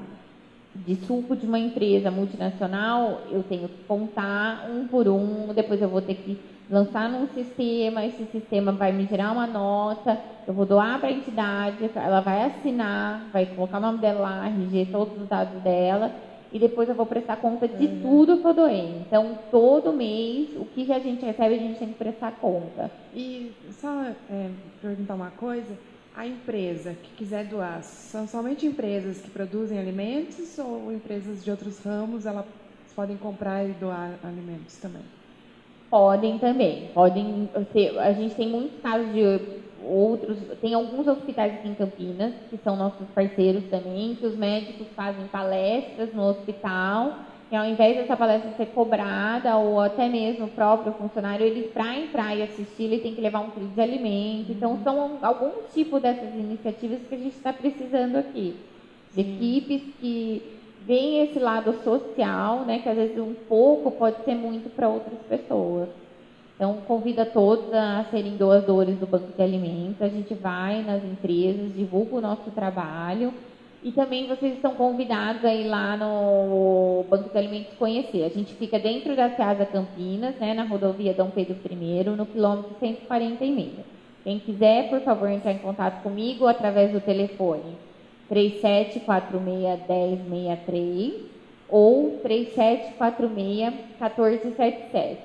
de 0.75 0.97
suco 1.07 1.37
de 1.37 1.47
uma 1.47 1.59
empresa 1.59 2.11
multinacional, 2.11 3.23
eu 3.31 3.43
tenho 3.43 3.69
que 3.69 3.85
contar 3.85 4.69
um 4.71 4.87
por 4.89 5.07
um, 5.09 5.53
depois 5.55 5.81
eu 5.81 5.89
vou 5.89 6.03
ter 6.03 6.15
que 6.15 6.39
lançar 6.69 7.09
num 7.09 7.29
sistema, 7.29 8.05
esse 8.05 8.25
sistema 8.27 8.73
vai 8.73 8.93
me 8.93 9.07
gerar 9.07 9.33
uma 9.33 9.47
nota, 9.47 10.19
eu 10.47 10.55
vou 10.55 10.67
doar 10.67 10.99
para 10.99 11.09
a 11.09 11.13
entidade, 11.13 11.91
ela 11.95 12.21
vai 12.21 12.43
assinar, 12.45 13.29
vai 13.33 13.47
colocar 13.47 13.79
o 13.79 13.81
nome 13.81 13.99
dela 13.99 14.21
lá, 14.21 14.47
RG, 14.47 14.89
todos 14.91 15.21
os 15.21 15.29
dados 15.29 15.63
dela, 15.63 16.11
e 16.53 16.59
depois 16.59 16.89
eu 16.89 16.95
vou 16.95 17.07
prestar 17.07 17.37
conta 17.37 17.67
de 17.67 17.87
uhum. 17.87 18.01
tudo 18.01 18.39
que 18.39 18.47
eu 18.47 18.55
doei. 18.55 19.01
Então, 19.01 19.37
todo 19.51 19.93
mês, 19.93 20.51
o 20.57 20.65
que 20.65 20.91
a 20.93 21.01
gente 21.01 21.25
recebe, 21.25 21.55
a 21.55 21.59
gente 21.59 21.79
tem 21.79 21.89
que 21.89 21.95
prestar 21.95 22.33
conta. 22.33 22.91
E 23.13 23.53
só 23.73 24.05
é, 24.31 24.51
perguntar 24.81 25.15
uma 25.15 25.31
coisa, 25.33 25.77
a 26.17 26.27
empresa 26.27 26.95
que 26.95 27.11
quiser 27.17 27.45
doar, 27.47 27.83
são 27.83 28.27
somente 28.27 28.67
empresas 28.67 29.21
que 29.21 29.31
produzem 29.31 29.79
alimentos 29.79 30.57
ou 30.59 30.93
empresas 30.93 31.45
de 31.45 31.51
outros 31.51 31.81
ramos, 31.81 32.25
elas 32.25 32.47
podem 32.95 33.17
comprar 33.17 33.65
e 33.65 33.73
doar 33.73 34.15
alimentos 34.23 34.77
também? 34.77 35.03
Podem 35.91 36.39
também. 36.39 36.89
Podem 36.95 37.49
ter, 37.73 37.99
a 37.99 38.13
gente 38.13 38.35
tem 38.37 38.49
muitos 38.49 38.81
casos 38.81 39.13
de 39.13 39.23
outros, 39.83 40.39
tem 40.61 40.73
alguns 40.73 41.07
hospitais 41.07 41.55
aqui 41.55 41.69
em 41.69 41.75
Campinas, 41.75 42.33
que 42.49 42.57
são 42.59 42.77
nossos 42.77 43.09
parceiros 43.09 43.65
também, 43.65 44.15
que 44.15 44.25
os 44.25 44.37
médicos 44.37 44.87
fazem 44.95 45.27
palestras 45.27 46.15
no 46.15 46.23
hospital, 46.23 47.19
e 47.55 47.57
ao 47.57 47.65
invés 47.65 47.97
dessa 47.97 48.17
palestra 48.17 48.51
ser 48.57 48.67
cobrada, 48.67 49.57
ou 49.57 49.81
até 49.81 50.09
mesmo 50.09 50.47
o 50.47 50.49
próprio 50.49 50.93
funcionário, 50.95 51.47
ele 51.47 51.69
para 51.69 51.97
entrar 51.97 52.35
e 52.35 52.43
assistir, 52.43 52.83
ele 52.83 52.99
tem 52.99 53.15
que 53.15 53.21
levar 53.21 53.43
um 53.43 53.51
quilo 53.51 53.69
de 53.69 53.81
alimento. 53.81 54.51
Então, 54.51 54.77
são 54.83 55.19
alguns 55.23 55.73
tipos 55.73 56.03
dessas 56.03 56.35
iniciativas 56.35 56.99
que 57.09 57.15
a 57.15 57.19
gente 57.19 57.37
está 57.37 57.53
precisando 57.53 58.17
aqui. 58.17 58.57
De 59.13 59.21
equipes 59.21 59.83
que 60.01 60.43
veem 60.85 61.23
esse 61.23 61.39
lado 61.39 61.73
social, 61.85 62.65
né, 62.65 62.81
que 62.81 62.89
às 62.89 62.97
vezes 62.97 63.17
um 63.21 63.35
pouco 63.49 63.93
pode 63.93 64.25
ser 64.25 64.35
muito 64.35 64.69
para 64.75 64.89
outras 64.89 65.21
pessoas. 65.29 65.89
Então, 66.57 66.79
convida 66.89 67.25
todos 67.25 67.73
a 67.73 68.05
serem 68.11 68.37
doadores 68.37 68.99
do 68.99 69.07
Banco 69.07 69.29
de 69.33 69.41
Alimentos. 69.41 70.03
A 70.03 70.09
gente 70.09 70.35
vai 70.35 70.83
nas 70.83 71.05
empresas, 71.05 71.73
divulga 71.73 72.17
o 72.17 72.21
nosso 72.21 72.51
trabalho. 72.51 73.33
E 73.85 73.93
também 73.93 74.27
vocês 74.27 74.55
estão 74.55 74.75
convidados 74.77 75.45
a 75.45 75.53
ir 75.53 75.69
lá 75.69 75.95
no 75.95 77.05
Banco 77.07 77.29
de 77.29 77.37
Alimentos 77.37 77.75
conhecer. 77.75 78.25
A 78.25 78.31
gente 78.31 78.55
fica 78.55 78.79
dentro 78.79 79.15
da 79.15 79.29
Casa 79.29 79.67
Campinas, 79.67 80.35
né, 80.37 80.55
na 80.55 80.65
rodovia 80.65 81.13
Dom 81.13 81.29
Pedro 81.29 81.55
I, 81.71 82.05
no 82.05 82.25
quilômetro 82.25 82.75
146. 82.81 83.73
Quem 84.25 84.39
quiser, 84.39 84.89
por 84.89 85.03
favor, 85.03 85.29
entrar 85.29 85.53
em 85.53 85.59
contato 85.59 86.03
comigo 86.03 86.47
através 86.47 86.93
do 86.93 87.01
telefone 87.03 87.77
3746-1063 88.33 91.13
ou 91.69 92.23
3746-1477. 92.25 95.19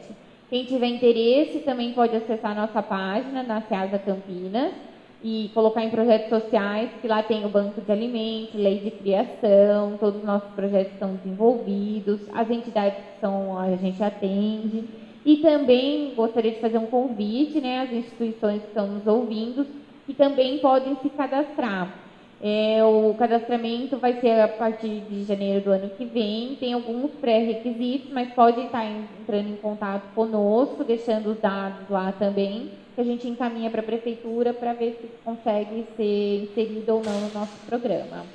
Quem 0.49 0.65
tiver 0.65 0.87
interesse 0.87 1.59
também 1.59 1.93
pode 1.93 2.13
acessar 2.13 2.51
a 2.51 2.67
nossa 2.67 2.83
página 2.83 3.41
na 3.41 3.61
Ceasa 3.61 3.97
Campinas 3.97 4.73
e 5.21 5.51
colocar 5.53 5.83
em 5.83 5.89
projetos 5.89 6.29
sociais, 6.29 6.89
que 7.01 7.07
lá 7.07 7.21
tem 7.21 7.45
o 7.45 7.49
banco 7.49 7.81
de 7.81 7.91
alimentos, 7.91 8.55
lei 8.55 8.79
de 8.79 8.91
criação, 8.91 9.97
todos 9.99 10.19
os 10.19 10.25
nossos 10.25 10.49
projetos 10.51 10.93
estão 10.93 11.15
desenvolvidos, 11.15 12.21
as 12.33 12.49
entidades 12.49 12.97
que 12.97 13.19
são, 13.19 13.57
a 13.57 13.75
gente 13.75 14.01
atende. 14.01 14.85
E 15.25 15.37
também 15.37 16.13
gostaria 16.15 16.51
de 16.51 16.61
fazer 16.61 16.77
um 16.77 16.85
convite 16.85 17.59
né, 17.59 17.81
às 17.81 17.91
instituições 17.91 18.61
que 18.61 18.69
estão 18.69 18.87
nos 18.87 19.05
ouvindo, 19.05 19.67
que 20.05 20.13
também 20.13 20.59
podem 20.59 20.95
se 21.01 21.09
cadastrar. 21.09 21.93
É, 22.41 22.81
o 22.85 23.13
cadastramento 23.19 23.97
vai 23.97 24.13
ser 24.21 24.39
a 24.39 24.47
partir 24.47 25.01
de 25.09 25.25
janeiro 25.25 25.65
do 25.65 25.71
ano 25.71 25.89
que 25.97 26.05
vem. 26.05 26.55
Tem 26.55 26.71
alguns 26.71 27.11
pré-requisitos, 27.19 28.09
mas 28.13 28.29
pode 28.33 28.61
estar 28.61 28.85
entrando 28.85 29.49
em 29.49 29.57
contato 29.57 30.13
conosco, 30.15 30.85
deixando 30.85 31.31
os 31.31 31.39
dados 31.41 31.89
lá 31.89 32.13
também, 32.13 32.71
que 32.99 33.01
a 33.01 33.05
gente 33.05 33.27
encaminha 33.29 33.69
para 33.69 33.79
a 33.79 33.83
prefeitura 33.83 34.53
para 34.53 34.73
ver 34.73 34.99
se 35.01 35.07
consegue 35.23 35.85
ser 35.95 36.49
inserido 36.51 36.95
ou 36.95 37.01
não 37.01 37.21
no 37.21 37.33
nosso 37.33 37.53
programa. 37.65 38.25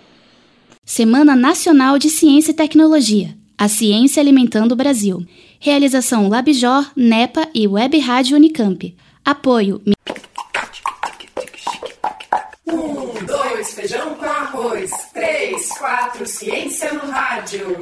Semana 0.82 1.36
Nacional 1.36 1.98
de 1.98 2.08
Ciência 2.08 2.52
e 2.52 2.54
Tecnologia. 2.54 3.36
A 3.58 3.68
Ciência 3.68 4.22
Alimentando 4.22 4.72
o 4.72 4.76
Brasil. 4.76 5.22
Realização 5.60 6.28
Labjor, 6.28 6.90
NEPA 6.96 7.46
e 7.54 7.68
Web 7.68 7.98
Rádio 7.98 8.38
Unicamp. 8.38 8.96
Apoio. 9.22 9.82
Um, 12.66 13.26
dois, 13.26 13.74
feijão 13.74 14.14
com 14.14 14.24
arroz. 14.24 14.90
Três, 15.12 15.68
quatro, 15.76 16.26
ciência 16.26 16.90
no 16.94 17.10
rádio. 17.10 17.76